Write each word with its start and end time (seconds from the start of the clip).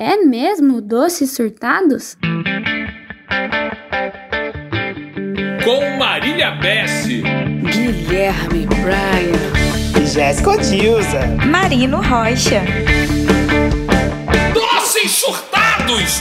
É 0.00 0.16
mesmo 0.18 0.80
doces 0.80 1.32
surtados? 1.32 2.16
Com 5.64 5.98
Marília 5.98 6.52
Bessi, 6.52 7.20
Guilherme 7.64 8.64
Bryan, 8.66 10.06
Jéssica 10.06 10.56
Dilza, 10.58 11.26
Marino 11.44 11.96
Rocha. 11.96 12.62
Doces 14.54 15.10
Surtados! 15.10 16.20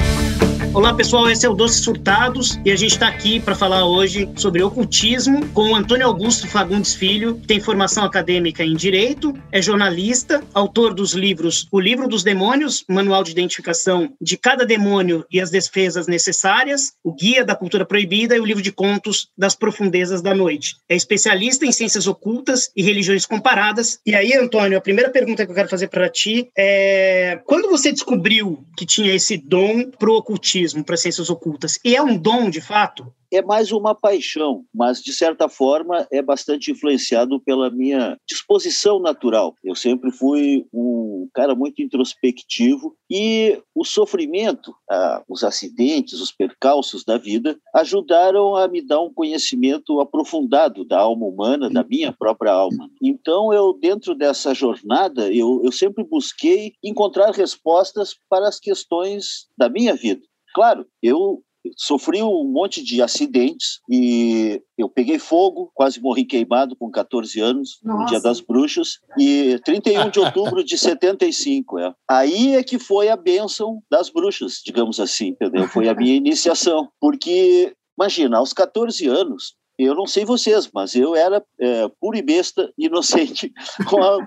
Olá 0.74 0.94
pessoal, 0.94 1.30
esse 1.30 1.46
é 1.46 1.50
o 1.50 1.56
Doces 1.56 1.84
Surtados 1.84 2.60
e 2.64 2.70
a 2.70 2.76
gente 2.76 2.92
está 2.92 3.08
aqui 3.08 3.40
para 3.40 3.56
falar 3.56 3.86
hoje 3.86 4.30
sobre 4.36 4.62
ocultismo 4.62 5.48
com 5.50 5.72
o 5.72 5.76
Antônio 5.76 6.06
Augusto 6.06 6.48
Fagundes 6.48 6.94
Filho, 6.94 7.36
que 7.36 7.48
tem 7.48 7.60
formação 7.60 8.04
acadêmica 8.04 8.64
em 8.64 8.76
Direito, 8.76 9.34
é 9.52 9.60
jornalista, 9.60 10.44
autor 10.54 10.94
dos 10.94 11.14
livros 11.14 11.68
O 11.72 11.80
Livro 11.80 12.08
dos 12.08 12.24
Demônios, 12.24 12.84
Manual 12.88 13.24
de 13.24 13.32
Identificação 13.32 14.14
de 14.22 14.38
Cada 14.38 14.66
Demônio 14.66 15.26
e 15.32 15.42
as 15.42 15.50
Defesas 15.50 16.06
Necessárias, 16.06 16.92
o 17.04 17.14
Guia 17.14 17.44
da 17.44 17.56
Cultura 17.56 17.86
Proibida 17.86 18.36
e 18.36 18.40
o 18.40 18.46
livro 18.46 18.62
de 18.62 18.72
contos 18.72 19.30
Das 19.38 19.56
Profundezas 19.56 20.22
da 20.22 20.36
Noite. 20.36 20.76
É 20.88 20.96
especialista 20.96 21.66
em 21.66 21.72
ciências 21.72 22.08
ocultas 22.08 22.70
e 22.76 22.84
religiões 22.84 23.26
comparadas. 23.26 24.00
E 24.06 24.14
aí, 24.14 24.34
Antônio, 24.34 24.78
a 24.78 24.82
primeira 24.82 25.10
pergunta 25.10 25.44
que 25.44 25.52
eu 25.52 25.56
quero 25.56 25.70
fazer 25.70 25.88
para 25.88 26.10
ti 26.10 26.50
é: 26.56 27.40
quando 27.46 27.70
você 27.70 27.92
descobriu 27.92 28.64
que 28.78 28.86
tinha 28.86 29.14
esse 29.14 29.38
dom 29.38 29.90
pro 29.98 30.16
ocultismo? 30.16 30.57
Para 30.86 30.98
ciências 30.98 31.30
ocultas. 31.30 31.80
E 31.84 31.96
é 31.96 32.02
um 32.02 32.18
dom, 32.18 32.50
de 32.50 32.62
fato? 32.62 33.14
É 33.30 33.42
mais 33.42 33.74
uma 33.74 33.94
paixão, 33.94 34.64
mas 34.74 35.02
de 35.02 35.12
certa 35.12 35.50
forma 35.50 36.08
é 36.10 36.22
bastante 36.22 36.72
influenciado 36.72 37.42
pela 37.42 37.70
minha 37.70 38.18
disposição 38.26 39.00
natural. 39.00 39.54
Eu 39.62 39.76
sempre 39.76 40.12
fui 40.12 40.66
um 40.74 41.28
cara 41.34 41.54
muito 41.54 41.82
introspectivo 41.82 42.96
e 43.12 43.62
o 43.76 43.84
sofrimento, 43.84 44.74
ah, 44.90 45.22
os 45.28 45.44
acidentes, 45.44 46.22
os 46.22 46.32
percalços 46.32 47.04
da 47.04 47.18
vida 47.18 47.60
ajudaram 47.76 48.56
a 48.56 48.66
me 48.68 48.82
dar 48.82 49.02
um 49.02 49.14
conhecimento 49.14 50.00
aprofundado 50.00 50.86
da 50.86 51.00
alma 51.00 51.26
humana, 51.26 51.70
da 51.70 51.84
minha 51.84 52.14
própria 52.14 52.54
alma. 52.54 52.90
Então 53.04 53.52
eu 53.52 53.74
dentro 53.74 54.16
dessa 54.16 54.54
jornada 54.54 55.30
eu, 55.34 55.62
eu 55.66 55.72
sempre 55.72 56.06
busquei 56.06 56.74
encontrar 56.82 57.32
respostas 57.32 58.16
para 58.30 58.48
as 58.48 58.58
questões 58.58 59.48
da 59.58 59.68
minha 59.68 59.94
vida. 59.94 60.22
Claro, 60.58 60.88
eu 61.04 61.44
sofri 61.76 62.24
um 62.24 62.44
monte 62.46 62.84
de 62.84 63.00
acidentes 63.00 63.80
e 63.88 64.60
eu 64.76 64.90
peguei 64.90 65.20
fogo, 65.20 65.70
quase 65.76 66.02
morri 66.02 66.26
queimado 66.26 66.76
com 66.76 66.90
14 66.90 67.40
anos, 67.40 67.78
Nossa. 67.84 68.00
no 68.00 68.06
Dia 68.08 68.20
das 68.20 68.42
Bruxas, 68.42 68.98
e 69.20 69.60
31 69.64 70.10
de 70.10 70.20
outubro 70.20 70.64
de 70.64 70.76
75. 70.80 71.78
É. 71.78 71.94
Aí 72.10 72.56
é 72.56 72.64
que 72.64 72.80
foi 72.80 73.08
a 73.10 73.16
bênção 73.16 73.84
das 73.88 74.10
bruxas, 74.10 74.64
digamos 74.66 75.00
assim, 75.00 75.28
entendeu? 75.28 75.68
Foi 75.68 75.88
a 75.88 75.94
minha 75.94 76.16
iniciação. 76.16 76.90
Porque, 77.00 77.72
imagina, 77.96 78.38
aos 78.40 78.52
14 78.52 79.06
anos, 79.08 79.54
eu 79.78 79.94
não 79.94 80.08
sei 80.08 80.26
vocês, 80.26 80.70
mas 80.74 80.96
eu 80.96 81.16
era 81.16 81.44
é, 81.60 81.90
pura 82.00 82.18
e 82.18 82.22
besta, 82.22 82.72
inocente, 82.78 83.52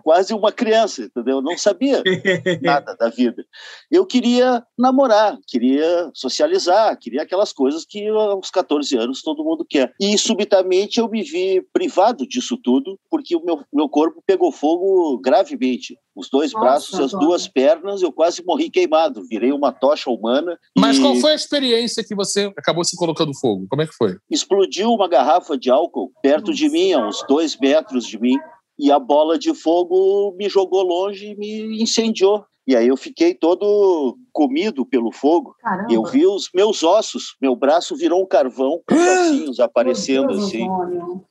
quase 0.03 0.33
uma 0.33 0.53
criança, 0.53 1.03
entendeu? 1.03 1.37
Eu 1.37 1.43
não 1.43 1.57
sabia 1.59 2.03
nada 2.63 2.95
da 2.97 3.09
vida. 3.09 3.45
Eu 3.91 4.07
queria 4.07 4.65
namorar, 4.79 5.39
queria 5.47 6.11
socializar, 6.15 6.99
queria 6.99 7.23
aquelas 7.23 7.53
coisas 7.53 7.85
que 7.85 8.07
aos 8.09 8.51
14 8.51 8.97
anos 8.97 9.23
todo 9.23 9.45
mundo 9.45 9.67
quer. 9.69 9.93
E 10.01 10.17
subitamente 10.17 11.01
eu 11.01 11.09
me 11.09 11.23
vi 11.23 11.63
privado 11.73 12.27
disso 12.27 12.57
tudo, 12.63 12.99
porque 13.11 13.35
o 13.35 13.45
meu, 13.45 13.65
meu 13.73 13.89
corpo 13.89 14.23
pegou 14.27 14.53
fogo 14.53 15.19
gravemente 15.19 15.97
os 16.21 16.29
dois 16.29 16.53
Nossa, 16.53 16.65
braços 16.65 16.99
e 16.99 17.03
as 17.03 17.13
duas 17.13 17.49
pernas, 17.49 18.03
eu 18.03 18.13
quase 18.13 18.45
morri 18.45 18.71
queimado, 18.71 19.25
virei 19.27 19.53
uma 19.53 19.73
tocha 19.73 20.11
humana. 20.11 20.59
Mas 20.77 20.99
e... 20.99 21.01
qual 21.01 21.17
foi 21.17 21.33
a 21.33 21.35
experiência 21.35 22.05
que 22.05 22.15
você 22.15 22.53
acabou 22.57 22.85
se 22.85 22.97
colocando 22.97 23.35
fogo? 23.35 23.67
Como 23.69 23.83
é 23.83 23.87
que 23.87 23.95
foi? 23.95 24.17
Explodiu 24.31 24.91
uma 24.91 25.09
garrafa 25.09 25.57
de 25.57 25.71
álcool 25.71 26.13
perto 26.23 26.49
Nossa. 26.49 26.59
de 26.59 26.69
mim, 26.69 26.93
a 26.93 27.09
uns 27.09 27.25
dois 27.27 27.57
metros 27.57 28.07
de 28.07 28.19
mim, 28.19 28.37
e 28.79 28.91
a 28.91 28.99
bola 28.99 29.39
de 29.39 29.55
fogo 29.55 30.35
me 30.39 30.49
jogou 30.49 30.83
longe 30.83 31.27
e 31.27 31.37
me 31.37 31.83
incendiou. 31.83 32.45
E 32.71 32.77
aí 32.77 32.87
eu 32.87 32.97
fiquei 32.97 33.35
todo 33.35 34.17
comido 34.33 34.87
pelo 34.87 35.11
fogo. 35.11 35.57
Caramba. 35.61 35.93
Eu 35.93 36.05
vi 36.05 36.25
os 36.25 36.49
meus 36.55 36.85
ossos, 36.85 37.35
meu 37.43 37.57
braço 37.57 37.97
virou 37.97 38.23
um 38.23 38.27
carvão 38.27 38.81
com 38.89 38.95
ossinhos 38.95 39.59
aparecendo 39.59 40.31
assim. 40.31 40.69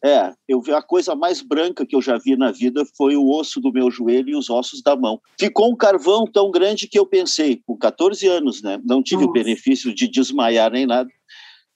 É, 0.04 0.34
eu 0.50 0.62
vi 0.62 0.74
a 0.74 0.82
coisa 0.82 1.16
mais 1.16 1.42
branca 1.42 1.86
que 1.86 1.96
eu 1.96 2.02
já 2.02 2.18
vi 2.18 2.36
na 2.36 2.52
vida 2.52 2.84
foi 2.98 3.16
o 3.16 3.30
osso 3.30 3.62
do 3.62 3.72
meu 3.72 3.90
joelho 3.90 4.32
e 4.32 4.36
os 4.36 4.50
ossos 4.50 4.82
da 4.82 4.98
mão. 4.98 5.22
Ficou 5.40 5.72
um 5.72 5.78
carvão 5.78 6.26
tão 6.26 6.52
grande 6.52 6.90
que 6.90 7.00
eu 7.00 7.06
pensei, 7.06 7.62
com 7.66 7.78
14 7.78 8.28
anos, 8.28 8.62
né? 8.62 8.78
Não 8.84 9.02
tive 9.02 9.26
Nossa. 9.26 9.30
o 9.30 9.32
benefício 9.32 9.96
de 9.96 10.10
desmaiar 10.10 10.70
nem 10.70 10.86
nada. 10.86 11.10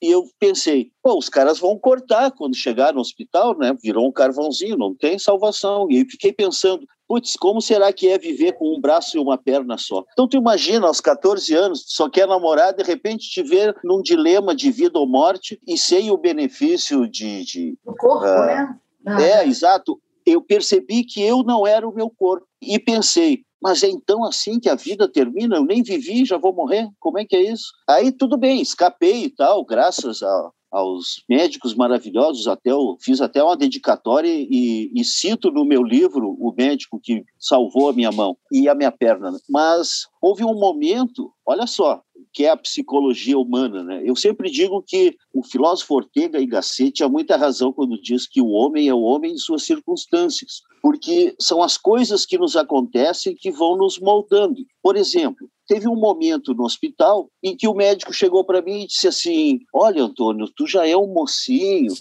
E 0.04 0.12
eu 0.12 0.26
pensei, 0.38 0.92
pô, 1.02 1.18
os 1.18 1.30
caras 1.30 1.58
vão 1.58 1.80
cortar 1.80 2.32
quando 2.32 2.54
chegar 2.58 2.94
no 2.94 3.00
hospital, 3.00 3.58
né? 3.58 3.74
Virou 3.82 4.06
um 4.06 4.12
carvãozinho, 4.12 4.78
não 4.78 4.94
tem 4.94 5.18
salvação. 5.18 5.88
E 5.90 6.00
aí 6.00 6.06
fiquei 6.06 6.34
pensando, 6.34 6.86
putz, 7.14 7.38
como 7.38 7.62
será 7.62 7.94
que 7.94 8.08
é 8.08 8.18
viver 8.18 8.54
com 8.54 8.76
um 8.76 8.82
braço 8.82 9.16
e 9.16 9.20
uma 9.20 9.38
perna 9.38 9.78
só? 9.78 10.04
Então 10.14 10.28
tu 10.28 10.36
imagina, 10.36 10.88
aos 10.88 11.00
14 11.00 11.54
anos, 11.54 11.84
só 11.88 12.10
quer 12.10 12.28
namorar, 12.28 12.74
de 12.74 12.82
repente 12.82 13.30
te 13.30 13.44
ver 13.44 13.76
num 13.84 14.02
dilema 14.02 14.56
de 14.56 14.72
vida 14.72 14.98
ou 14.98 15.08
morte 15.08 15.60
e 15.68 15.78
sem 15.78 16.10
o 16.10 16.18
benefício 16.18 17.08
de... 17.08 17.44
de 17.46 17.78
o 17.86 17.94
corpo, 17.96 18.26
uh, 18.26 18.46
né? 18.48 18.80
Ah. 19.06 19.22
É, 19.22 19.48
exato. 19.48 20.02
Eu 20.26 20.42
percebi 20.42 21.04
que 21.04 21.22
eu 21.22 21.44
não 21.44 21.68
era 21.68 21.88
o 21.88 21.94
meu 21.94 22.10
corpo. 22.10 22.48
E 22.60 22.80
pensei, 22.80 23.44
mas 23.62 23.84
é 23.84 23.90
então 23.90 24.24
assim 24.26 24.60
que 24.60 24.70
a 24.70 24.76
vida 24.76 25.08
termina? 25.08 25.58
Eu 25.58 25.66
nem 25.66 25.84
vivi, 25.84 26.26
já 26.26 26.38
vou 26.38 26.54
morrer? 26.54 26.88
Como 27.00 27.20
é 27.20 27.26
que 27.26 27.36
é 27.36 27.42
isso? 27.44 27.74
Aí 27.88 28.12
tudo 28.12 28.38
bem, 28.38 28.60
escapei 28.60 29.26
e 29.26 29.30
tal, 29.30 29.64
graças 29.64 30.24
a, 30.24 30.50
aos 30.74 31.24
médicos 31.30 31.76
maravilhosos, 31.76 32.48
até 32.48 32.72
eu 32.72 32.98
fiz 33.00 33.22
até 33.22 33.44
uma 33.44 33.56
dedicatória 33.56 34.28
e, 34.28 34.92
e, 34.92 35.06
cito 35.06 35.52
no 35.52 35.64
meu 35.64 35.84
livro 35.84 36.36
o 36.40 36.52
médico 36.58 37.00
que 37.00 37.24
salvou 37.38 37.90
a 37.90 37.94
minha 37.94 38.12
mão 38.12 38.36
e 38.52 38.68
a 38.68 38.74
minha 38.74 38.92
perna. 38.92 39.32
Mas 39.48 40.08
houve 40.20 40.44
um 40.44 40.56
momento, 40.56 41.32
olha 41.46 41.68
só, 41.68 42.02
que 42.32 42.46
é 42.46 42.50
a 42.50 42.58
psicologia 42.58 43.38
humana. 43.38 43.84
Né? 43.84 44.02
Eu 44.06 44.16
sempre 44.16 44.50
digo 44.50 44.82
que 44.82 45.18
o 45.34 45.44
filósofo 45.44 45.96
Ortega 45.96 46.40
y 46.40 46.46
Gasset 46.46 46.92
tinha 46.92 47.10
muita 47.10 47.36
razão 47.36 47.74
quando 47.74 48.02
diz 48.02 48.28
que 48.28 48.42
o 48.42 48.50
homem 48.50 48.88
é 48.88 48.94
o 48.94 49.02
homem 49.02 49.34
em 49.34 49.38
suas 49.38 49.64
circunstâncias, 49.64 50.62
porque 50.82 51.36
são 51.40 51.64
as 51.64 51.78
coisas 51.78 52.26
que 52.26 52.38
nos 52.38 52.56
acontecem 52.56 53.36
que 53.36 53.52
vão 53.52 53.76
nos 53.78 54.00
moldando. 54.00 54.66
Por 54.82 54.96
exemplo, 54.96 55.50
teve 55.68 55.88
um 55.88 55.96
momento 55.96 56.54
no 56.54 56.64
hospital 56.64 57.30
em 57.42 57.56
que 57.56 57.68
o 57.68 57.74
médico 57.74 58.14
chegou 58.14 58.44
para 58.44 58.62
mim 58.62 58.84
e 58.84 58.88
disse 58.88 59.08
assim: 59.08 59.60
Olha, 59.74 60.04
Antônio, 60.04 60.52
tu 60.56 60.68
já 60.68 60.88
é 60.88 60.96
um 60.96 61.14
mocinho, 61.14 61.94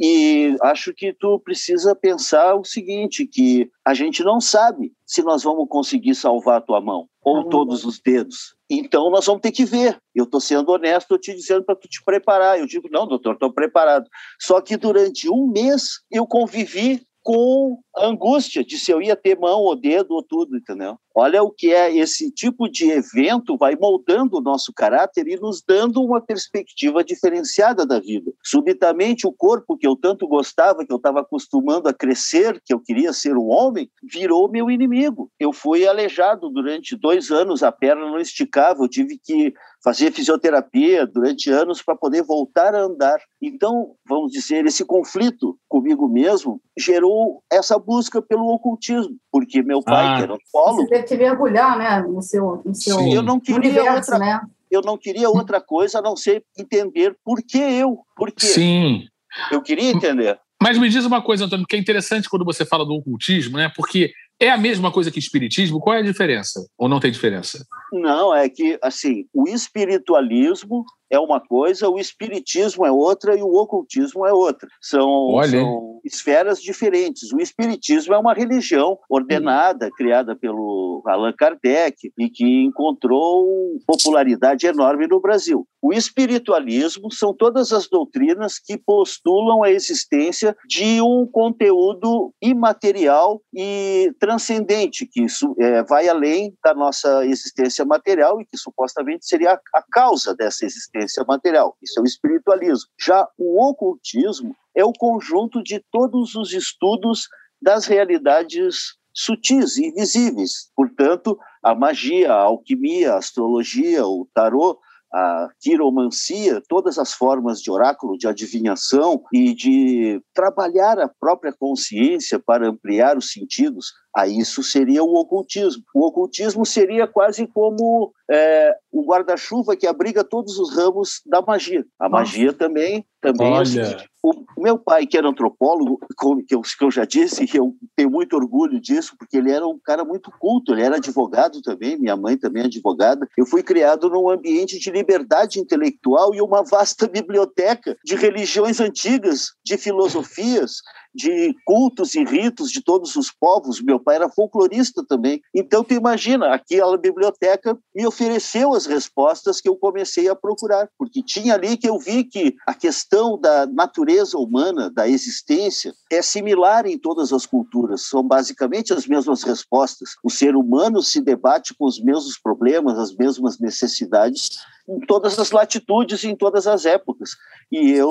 e 0.00 0.56
acho 0.62 0.94
que 0.94 1.12
tu 1.12 1.40
precisa 1.40 1.94
pensar 1.94 2.54
o 2.54 2.64
seguinte, 2.64 3.26
que 3.26 3.68
a 3.84 3.94
gente 3.94 4.22
não 4.22 4.40
sabe 4.40 4.92
se 5.04 5.22
nós 5.22 5.42
vamos 5.42 5.66
conseguir 5.68 6.14
salvar 6.14 6.58
a 6.58 6.60
tua 6.60 6.80
mão 6.80 7.08
ou 7.22 7.48
todos 7.48 7.84
os 7.84 8.00
dedos. 8.00 8.54
Então 8.70 9.10
nós 9.10 9.26
vamos 9.26 9.42
ter 9.42 9.50
que 9.50 9.64
ver. 9.64 9.98
Eu 10.14 10.24
estou 10.24 10.40
sendo 10.40 10.70
honesto, 10.70 11.12
eu 11.12 11.18
te 11.18 11.34
dizendo 11.34 11.64
para 11.64 11.74
tu 11.74 11.88
te 11.88 12.02
preparar. 12.04 12.58
Eu 12.58 12.66
digo, 12.66 12.88
não, 12.90 13.06
doutor, 13.06 13.34
estou 13.34 13.52
preparado. 13.52 14.08
Só 14.40 14.60
que 14.60 14.76
durante 14.76 15.28
um 15.28 15.46
mês 15.48 16.00
eu 16.10 16.26
convivi 16.26 17.02
com 17.22 17.78
angústia 17.96 18.64
de 18.64 18.78
se 18.78 18.90
eu 18.90 19.02
ia 19.02 19.16
ter 19.16 19.38
mão 19.38 19.60
ou 19.60 19.76
dedo 19.76 20.14
ou 20.14 20.22
tudo, 20.22 20.56
entendeu? 20.56 20.98
Olha 21.20 21.42
o 21.42 21.50
que 21.50 21.74
é 21.74 21.96
esse 21.96 22.30
tipo 22.30 22.68
de 22.68 22.88
evento 22.92 23.56
vai 23.56 23.74
moldando 23.74 24.36
o 24.36 24.40
nosso 24.40 24.72
caráter 24.72 25.26
e 25.26 25.34
nos 25.34 25.60
dando 25.66 26.00
uma 26.00 26.20
perspectiva 26.20 27.02
diferenciada 27.02 27.84
da 27.84 27.98
vida. 27.98 28.30
Subitamente 28.40 29.26
o 29.26 29.32
corpo 29.32 29.76
que 29.76 29.84
eu 29.84 29.96
tanto 29.96 30.28
gostava, 30.28 30.86
que 30.86 30.92
eu 30.92 30.96
estava 30.96 31.22
acostumando 31.22 31.88
a 31.88 31.92
crescer, 31.92 32.62
que 32.64 32.72
eu 32.72 32.78
queria 32.78 33.12
ser 33.12 33.36
um 33.36 33.48
homem, 33.48 33.90
virou 34.00 34.48
meu 34.48 34.70
inimigo. 34.70 35.28
Eu 35.40 35.52
fui 35.52 35.88
aleijado 35.88 36.48
durante 36.50 36.94
dois 36.94 37.32
anos, 37.32 37.64
a 37.64 37.72
perna 37.72 38.02
não 38.02 38.20
esticava, 38.20 38.84
eu 38.84 38.88
tive 38.88 39.18
que 39.18 39.52
fazer 39.82 40.12
fisioterapia 40.12 41.06
durante 41.06 41.50
anos 41.50 41.82
para 41.82 41.96
poder 41.96 42.22
voltar 42.22 42.74
a 42.74 42.82
andar. 42.82 43.18
Então, 43.40 43.94
vamos 44.08 44.32
dizer, 44.32 44.66
esse 44.66 44.84
conflito 44.84 45.56
comigo 45.68 46.08
mesmo 46.08 46.60
gerou 46.76 47.42
essa 47.50 47.78
busca 47.78 48.20
pelo 48.20 48.48
ocultismo, 48.48 49.16
porque 49.30 49.62
meu 49.62 49.82
pai, 49.82 50.06
ah. 50.06 50.16
que 50.16 50.22
era. 50.24 50.36
Você 50.52 50.86
teve 50.86 51.07
que 51.08 51.16
mergulhar 51.16 51.78
né, 51.78 52.00
no 52.02 52.22
seu, 52.22 52.62
no 52.64 52.74
seu 52.74 53.00
eu 53.08 53.22
não 53.22 53.40
queria 53.40 53.58
universo, 53.58 54.12
outra, 54.12 54.18
né? 54.18 54.40
Eu 54.70 54.82
não 54.82 54.98
queria 54.98 55.30
outra 55.30 55.60
coisa 55.60 55.98
a 55.98 56.02
não 56.02 56.14
ser 56.14 56.44
entender 56.56 57.16
por 57.24 57.42
que 57.42 57.58
eu, 57.58 58.00
por 58.14 58.30
quê. 58.30 58.46
Sim. 58.46 59.06
Eu 59.50 59.62
queria 59.62 59.90
entender. 59.90 60.38
Mas 60.62 60.76
me 60.76 60.88
diz 60.88 61.04
uma 61.04 61.22
coisa, 61.22 61.44
Antônio, 61.44 61.66
que 61.66 61.76
é 61.76 61.78
interessante 61.78 62.28
quando 62.28 62.44
você 62.44 62.64
fala 62.64 62.84
do 62.84 62.92
ocultismo, 62.92 63.56
né? 63.56 63.70
Porque 63.74 64.12
é 64.40 64.50
a 64.50 64.58
mesma 64.58 64.90
coisa 64.90 65.10
que 65.10 65.18
espiritismo? 65.18 65.80
Qual 65.80 65.96
é 65.96 66.00
a 66.00 66.02
diferença? 66.02 66.66
Ou 66.76 66.88
não 66.88 67.00
tem 67.00 67.10
diferença? 67.10 67.64
Não, 67.92 68.34
é 68.34 68.48
que, 68.48 68.78
assim, 68.82 69.24
o 69.32 69.48
espiritualismo 69.48 70.84
é 71.10 71.18
uma 71.18 71.40
coisa, 71.40 71.88
o 71.88 71.98
espiritismo 71.98 72.84
é 72.84 72.92
outra 72.92 73.36
e 73.36 73.42
o 73.42 73.54
ocultismo 73.54 74.26
é 74.26 74.32
outra. 74.32 74.68
São, 74.80 75.30
são 75.50 76.00
esferas 76.04 76.60
diferentes. 76.60 77.32
O 77.32 77.40
espiritismo 77.40 78.14
é 78.14 78.18
uma 78.18 78.34
religião 78.34 78.98
ordenada, 79.08 79.90
criada 79.96 80.36
pelo 80.36 81.02
Allan 81.06 81.32
Kardec 81.32 82.12
e 82.18 82.28
que 82.28 82.64
encontrou 82.64 83.78
popularidade 83.86 84.66
enorme 84.66 85.06
no 85.06 85.20
Brasil. 85.20 85.66
O 85.80 85.92
espiritualismo 85.92 87.10
são 87.12 87.32
todas 87.32 87.72
as 87.72 87.88
doutrinas 87.88 88.58
que 88.58 88.76
postulam 88.76 89.62
a 89.62 89.70
existência 89.70 90.56
de 90.66 91.00
um 91.00 91.26
conteúdo 91.26 92.32
imaterial 92.42 93.40
e 93.54 94.12
transcendente, 94.18 95.06
que 95.06 95.22
isso 95.22 95.54
é, 95.58 95.82
vai 95.84 96.08
além 96.08 96.52
da 96.64 96.74
nossa 96.74 97.24
existência 97.24 97.84
material 97.84 98.40
e 98.40 98.44
que 98.44 98.56
supostamente 98.56 99.26
seria 99.26 99.52
a 99.74 99.82
causa 99.90 100.34
dessa 100.34 100.66
existência 100.66 100.97
material. 101.26 101.76
Isso 101.82 101.98
é 101.98 102.02
o 102.02 102.06
espiritualismo. 102.06 102.88
Já 102.98 103.28
o 103.38 103.62
ocultismo 103.68 104.54
é 104.74 104.84
o 104.84 104.92
conjunto 104.92 105.62
de 105.62 105.82
todos 105.90 106.34
os 106.34 106.52
estudos 106.52 107.28
das 107.60 107.86
realidades 107.86 108.96
sutis 109.12 109.76
e 109.76 109.88
invisíveis. 109.88 110.70
Portanto, 110.76 111.38
a 111.62 111.74
magia, 111.74 112.32
a 112.32 112.42
alquimia, 112.42 113.14
a 113.14 113.18
astrologia, 113.18 114.06
o 114.06 114.28
tarô 114.32 114.78
a 115.12 115.48
quiromancia, 115.60 116.62
todas 116.68 116.98
as 116.98 117.12
formas 117.12 117.60
de 117.60 117.70
oráculo, 117.70 118.18
de 118.18 118.28
adivinhação 118.28 119.22
e 119.32 119.54
de 119.54 120.20
trabalhar 120.34 120.98
a 120.98 121.10
própria 121.20 121.52
consciência 121.52 122.38
para 122.38 122.68
ampliar 122.68 123.16
os 123.16 123.32
sentidos, 123.32 123.92
a 124.14 124.26
isso 124.26 124.62
seria 124.62 125.02
o 125.02 125.14
ocultismo. 125.14 125.82
O 125.94 126.06
ocultismo 126.06 126.66
seria 126.66 127.06
quase 127.06 127.46
como 127.46 128.12
é, 128.30 128.74
o 128.90 129.06
guarda-chuva 129.06 129.76
que 129.76 129.86
abriga 129.86 130.24
todos 130.24 130.58
os 130.58 130.74
ramos 130.74 131.22
da 131.24 131.40
magia. 131.40 131.84
A 131.98 132.08
magia 132.08 132.52
também, 132.52 133.06
também 133.20 133.52
Olha. 133.52 133.80
é 133.80 134.04
o, 134.17 134.17
o 134.30 134.62
meu 134.62 134.78
pai, 134.78 135.06
que 135.06 135.16
era 135.16 135.28
antropólogo, 135.28 135.98
que 136.46 136.54
eu, 136.54 136.62
que 136.62 136.90
já 136.90 137.04
disse, 137.04 137.44
e 137.44 137.56
eu 137.56 137.74
tenho 137.96 138.10
muito 138.10 138.36
orgulho 138.36 138.80
disso, 138.80 139.14
porque 139.18 139.36
ele 139.36 139.52
era 139.52 139.66
um 139.66 139.78
cara 139.78 140.04
muito 140.04 140.30
culto, 140.38 140.72
ele 140.72 140.82
era 140.82 140.96
advogado 140.96 141.60
também, 141.62 141.98
minha 141.98 142.16
mãe 142.16 142.36
também 142.36 142.62
é 142.62 142.66
advogada. 142.66 143.28
Eu 143.36 143.46
fui 143.46 143.62
criado 143.62 144.08
num 144.08 144.30
ambiente 144.30 144.78
de 144.78 144.90
liberdade 144.90 145.58
intelectual 145.60 146.34
e 146.34 146.40
uma 146.40 146.62
vasta 146.62 147.06
biblioteca 147.08 147.96
de 148.04 148.14
religiões 148.14 148.80
antigas, 148.80 149.52
de 149.64 149.76
filosofias, 149.76 150.82
de 151.14 151.54
cultos 151.64 152.14
e 152.14 152.24
ritos 152.24 152.70
de 152.70 152.82
todos 152.82 153.16
os 153.16 153.30
povos. 153.30 153.80
Meu 153.80 153.98
pai 153.98 154.16
era 154.16 154.28
folclorista 154.28 155.04
também. 155.06 155.40
Então, 155.54 155.82
tu 155.82 155.94
imagina, 155.94 156.54
aquela 156.54 156.96
biblioteca 156.96 157.78
me 157.94 158.06
ofereceu 158.06 158.74
as 158.74 158.86
respostas 158.86 159.60
que 159.60 159.68
eu 159.68 159.76
comecei 159.76 160.28
a 160.28 160.36
procurar, 160.36 160.88
porque 160.98 161.22
tinha 161.22 161.54
ali 161.54 161.76
que 161.76 161.88
eu 161.88 161.98
vi 161.98 162.24
que 162.24 162.54
a 162.66 162.74
questão 162.74 163.38
da 163.38 163.66
natureza 163.66 164.38
humana, 164.38 164.90
da 164.90 165.08
existência, 165.08 165.92
é 166.10 166.22
similar 166.22 166.86
em 166.86 166.98
todas 166.98 167.32
as 167.32 167.46
culturas. 167.46 168.02
São 168.02 168.22
basicamente 168.22 168.92
as 168.92 169.06
mesmas 169.06 169.42
respostas. 169.42 170.10
O 170.22 170.30
ser 170.30 170.54
humano 170.54 171.02
se 171.02 171.20
debate 171.20 171.74
com 171.74 171.86
os 171.86 172.00
mesmos 172.00 172.38
problemas, 172.38 172.98
as 172.98 173.14
mesmas 173.14 173.58
necessidades, 173.58 174.58
em 174.88 175.00
todas 175.00 175.38
as 175.38 175.50
latitudes 175.50 176.22
e 176.22 176.28
em 176.28 176.36
todas 176.36 176.66
as 176.66 176.86
épocas. 176.86 177.30
E 177.70 177.90
eu 177.90 178.10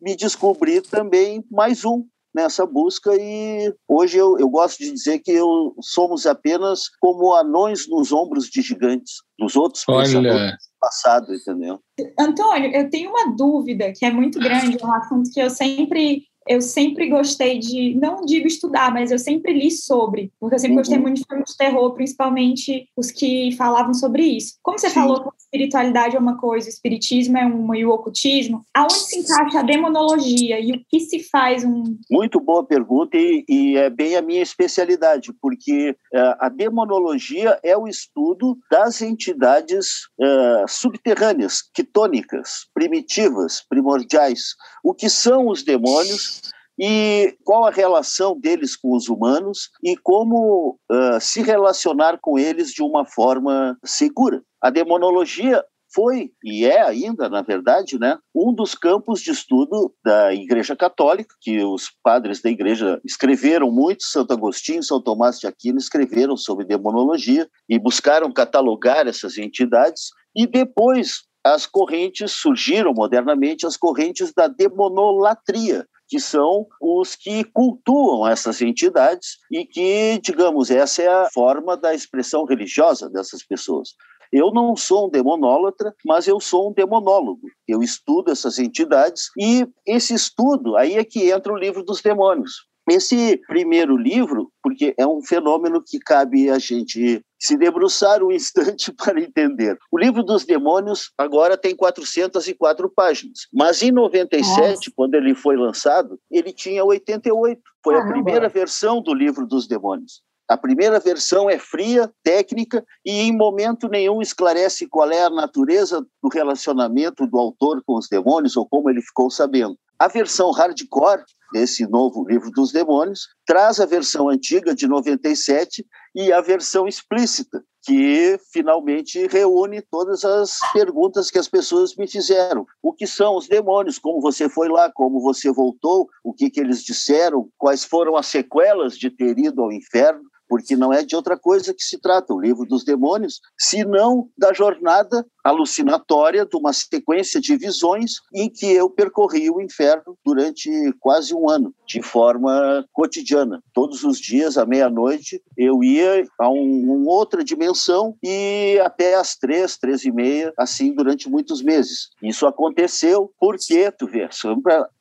me 0.00 0.16
descobri 0.16 0.80
também 0.80 1.44
mais 1.50 1.84
um 1.84 2.06
nessa 2.34 2.66
busca 2.66 3.14
e 3.14 3.72
hoje 3.86 4.18
eu, 4.18 4.38
eu 4.38 4.48
gosto 4.48 4.78
de 4.78 4.92
dizer 4.92 5.18
que 5.20 5.32
eu, 5.32 5.74
somos 5.80 6.26
apenas 6.26 6.88
como 7.00 7.34
anões 7.34 7.88
nos 7.88 8.12
ombros 8.12 8.48
de 8.48 8.62
gigantes 8.62 9.16
dos 9.38 9.56
outros 9.56 9.84
Olha. 9.88 10.20
do 10.20 10.56
passado, 10.80 11.34
entendeu? 11.34 11.80
Antônio, 12.18 12.70
eu 12.74 12.88
tenho 12.90 13.10
uma 13.10 13.34
dúvida 13.34 13.92
que 13.96 14.04
é 14.04 14.10
muito 14.10 14.38
grande, 14.38 14.78
um 14.82 14.92
assunto 14.92 15.30
que 15.32 15.40
eu 15.40 15.50
sempre 15.50 16.22
eu 16.48 16.60
sempre 16.60 17.08
gostei 17.08 17.58
de, 17.58 17.94
não 17.94 18.24
digo 18.24 18.46
estudar, 18.46 18.92
mas 18.92 19.10
eu 19.10 19.18
sempre 19.18 19.52
li 19.52 19.70
sobre, 19.70 20.32
porque 20.40 20.54
eu 20.54 20.58
sempre 20.58 20.76
Uhum. 20.76 20.80
gostei 20.80 20.98
muito 20.98 21.16
de 21.18 21.24
filmes 21.28 21.50
de 21.50 21.56
terror, 21.56 21.94
principalmente 21.94 22.88
os 22.96 23.10
que 23.10 23.52
falavam 23.56 23.92
sobre 23.94 24.22
isso. 24.24 24.54
Como 24.62 24.78
você 24.78 24.88
Sim. 24.88 24.94
falou 24.94 25.22
que 25.22 25.28
a 25.28 25.32
espiritualidade 25.38 26.16
é 26.16 26.18
uma 26.18 26.38
coisa, 26.38 26.66
o 26.66 26.70
espiritismo 26.70 27.36
é 27.38 27.44
uma 27.46 27.76
e 27.76 27.84
o 27.84 27.90
ocultismo, 27.90 28.64
aonde 28.74 28.94
se 28.94 29.18
encaixa 29.18 29.60
a 29.60 29.62
demonologia 29.62 30.60
e 30.60 30.72
o 30.72 30.82
que 30.88 31.00
se 31.00 31.20
faz 31.30 31.64
um... 31.64 31.96
Muito 32.10 32.40
boa 32.40 32.64
pergunta 32.64 33.16
e, 33.16 33.44
e 33.48 33.76
é 33.76 33.90
bem 33.90 34.16
a 34.16 34.22
minha 34.22 34.42
especialidade, 34.42 35.32
porque 35.40 35.96
eh, 36.12 36.36
a 36.40 36.48
demonologia 36.48 37.58
é 37.62 37.76
o 37.76 37.86
estudo 37.86 38.56
das 38.70 39.02
entidades 39.02 40.08
eh, 40.20 40.64
subterrâneas, 40.68 41.62
quitônicas, 41.74 42.66
primitivas, 42.74 43.64
primordiais. 43.68 44.54
O 44.84 44.94
que 44.94 45.08
são 45.10 45.48
os 45.48 45.62
demônios 45.62 46.37
e 46.78 47.36
qual 47.44 47.66
a 47.66 47.70
relação 47.70 48.38
deles 48.38 48.76
com 48.76 48.94
os 48.94 49.08
humanos 49.08 49.70
e 49.82 49.96
como 49.96 50.78
eh, 50.90 51.20
se 51.20 51.42
relacionar 51.42 52.18
com 52.20 52.38
eles 52.38 52.70
de 52.70 52.82
uma 52.82 53.04
forma 53.04 53.76
segura. 53.84 54.42
A 54.62 54.70
demonologia 54.70 55.64
foi 55.92 56.30
e 56.44 56.66
é 56.66 56.82
ainda, 56.82 57.28
na 57.28 57.42
verdade, 57.42 57.98
né, 57.98 58.18
um 58.34 58.52
dos 58.52 58.74
campos 58.74 59.20
de 59.20 59.30
estudo 59.30 59.92
da 60.04 60.32
Igreja 60.34 60.76
Católica, 60.76 61.34
que 61.40 61.64
os 61.64 61.90
padres 62.02 62.42
da 62.42 62.50
Igreja 62.50 63.00
escreveram 63.04 63.70
muito, 63.70 64.04
Santo 64.04 64.32
Agostinho, 64.32 64.82
São 64.82 65.00
Tomás 65.00 65.38
de 65.38 65.46
Aquino 65.46 65.78
escreveram 65.78 66.36
sobre 66.36 66.66
demonologia 66.66 67.48
e 67.68 67.78
buscaram 67.78 68.32
catalogar 68.32 69.06
essas 69.06 69.38
entidades, 69.38 70.10
e 70.36 70.46
depois 70.46 71.22
as 71.44 71.66
correntes 71.66 72.32
surgiram 72.32 72.92
modernamente, 72.92 73.66
as 73.66 73.76
correntes 73.76 74.32
da 74.34 74.46
demonolatria, 74.46 75.86
que 76.08 76.18
são 76.18 76.66
os 76.80 77.14
que 77.14 77.44
cultuam 77.44 78.26
essas 78.26 78.60
entidades 78.62 79.36
e 79.52 79.64
que, 79.64 80.18
digamos, 80.22 80.70
essa 80.70 81.02
é 81.02 81.08
a 81.08 81.28
forma 81.30 81.76
da 81.76 81.94
expressão 81.94 82.44
religiosa 82.44 83.10
dessas 83.10 83.44
pessoas. 83.44 83.90
Eu 84.32 84.50
não 84.52 84.76
sou 84.76 85.06
um 85.06 85.10
demonólatra, 85.10 85.94
mas 86.04 86.26
eu 86.26 86.38
sou 86.38 86.70
um 86.70 86.72
demonólogo. 86.72 87.48
Eu 87.66 87.82
estudo 87.82 88.30
essas 88.30 88.58
entidades 88.58 89.30
e 89.38 89.66
esse 89.86 90.14
estudo, 90.14 90.76
aí 90.76 90.96
é 90.96 91.04
que 91.04 91.30
entra 91.30 91.52
o 91.52 91.56
livro 91.56 91.82
dos 91.82 92.02
demônios. 92.02 92.67
Esse 92.90 93.36
primeiro 93.46 93.96
livro, 93.96 94.50
porque 94.62 94.94
é 94.96 95.06
um 95.06 95.22
fenômeno 95.22 95.82
que 95.84 95.98
cabe 95.98 96.50
a 96.50 96.58
gente 96.58 97.22
se 97.40 97.56
debruçar 97.56 98.22
um 98.22 98.32
instante 98.32 98.92
para 98.92 99.20
entender. 99.20 99.78
O 99.92 99.98
livro 99.98 100.22
dos 100.22 100.44
demônios 100.44 101.12
agora 101.16 101.56
tem 101.56 101.76
404 101.76 102.90
páginas, 102.90 103.46
mas 103.52 103.82
em 103.82 103.92
97, 103.92 104.58
Nossa. 104.58 104.92
quando 104.96 105.14
ele 105.14 105.34
foi 105.34 105.56
lançado, 105.56 106.18
ele 106.30 106.52
tinha 106.52 106.84
88. 106.84 107.60
Foi 107.82 107.96
a 107.96 108.06
primeira 108.06 108.48
versão 108.48 109.00
do 109.00 109.14
livro 109.14 109.46
dos 109.46 109.66
demônios. 109.66 110.22
A 110.48 110.56
primeira 110.56 110.98
versão 110.98 111.50
é 111.50 111.58
fria, 111.58 112.10
técnica 112.24 112.82
e 113.04 113.20
em 113.20 113.36
momento 113.36 113.86
nenhum 113.86 114.22
esclarece 114.22 114.88
qual 114.88 115.10
é 115.10 115.22
a 115.22 115.30
natureza 115.30 116.00
do 116.22 116.28
relacionamento 116.32 117.26
do 117.26 117.38
autor 117.38 117.82
com 117.84 117.98
os 117.98 118.08
demônios 118.08 118.56
ou 118.56 118.66
como 118.66 118.88
ele 118.88 119.02
ficou 119.02 119.30
sabendo. 119.30 119.76
A 119.98 120.06
versão 120.06 120.52
hardcore 120.52 121.24
desse 121.52 121.86
novo 121.86 122.24
livro 122.24 122.50
dos 122.52 122.70
demônios 122.70 123.28
traz 123.44 123.80
a 123.80 123.86
versão 123.86 124.28
antiga 124.28 124.74
de 124.74 124.86
97 124.86 125.84
e 126.14 126.32
a 126.32 126.40
versão 126.40 126.86
explícita, 126.86 127.64
que 127.82 128.38
finalmente 128.52 129.26
reúne 129.26 129.82
todas 129.90 130.24
as 130.24 130.58
perguntas 130.72 131.30
que 131.30 131.38
as 131.38 131.48
pessoas 131.48 131.96
me 131.96 132.06
fizeram. 132.06 132.66
O 132.82 132.92
que 132.92 133.06
são 133.06 133.36
os 133.36 133.48
demônios? 133.48 133.98
Como 133.98 134.20
você 134.20 134.48
foi 134.48 134.68
lá? 134.68 134.90
Como 134.92 135.20
você 135.20 135.50
voltou? 135.50 136.06
O 136.22 136.32
que, 136.32 136.50
que 136.50 136.60
eles 136.60 136.84
disseram? 136.84 137.48
Quais 137.56 137.84
foram 137.84 138.16
as 138.16 138.26
sequelas 138.26 138.96
de 138.96 139.10
ter 139.10 139.36
ido 139.38 139.62
ao 139.62 139.72
inferno? 139.72 140.27
Porque 140.48 140.76
não 140.76 140.92
é 140.92 141.04
de 141.04 141.14
outra 141.14 141.36
coisa 141.38 141.74
que 141.74 141.82
se 141.82 141.98
trata 141.98 142.32
o 142.32 142.40
livro 142.40 142.64
dos 142.64 142.84
demônios, 142.84 143.40
senão 143.58 144.28
da 144.36 144.52
jornada 144.52 145.26
alucinatória 145.44 146.44
de 146.44 146.56
uma 146.56 146.72
sequência 146.72 147.40
de 147.40 147.56
visões 147.56 148.14
em 148.34 148.50
que 148.50 148.66
eu 148.66 148.90
percorri 148.90 149.50
o 149.50 149.60
inferno 149.60 150.16
durante 150.24 150.70
quase 151.00 151.34
um 151.34 151.48
ano, 151.48 151.74
de 151.86 152.02
forma 152.02 152.84
cotidiana. 152.92 153.62
Todos 153.72 154.04
os 154.04 154.18
dias, 154.18 154.58
à 154.58 154.66
meia-noite, 154.66 155.42
eu 155.56 155.82
ia 155.82 156.26
a 156.38 156.50
um, 156.50 157.06
outra 157.06 157.42
dimensão 157.42 158.16
e 158.22 158.78
até 158.84 159.14
às 159.14 159.36
três, 159.36 159.76
três 159.76 160.04
e 160.04 160.12
meia, 160.12 160.52
assim 160.58 160.92
durante 160.94 161.28
muitos 161.28 161.62
meses. 161.62 162.10
Isso 162.22 162.46
aconteceu 162.46 163.32
porque, 163.38 163.90
tu 163.92 164.06
vê, 164.06 164.28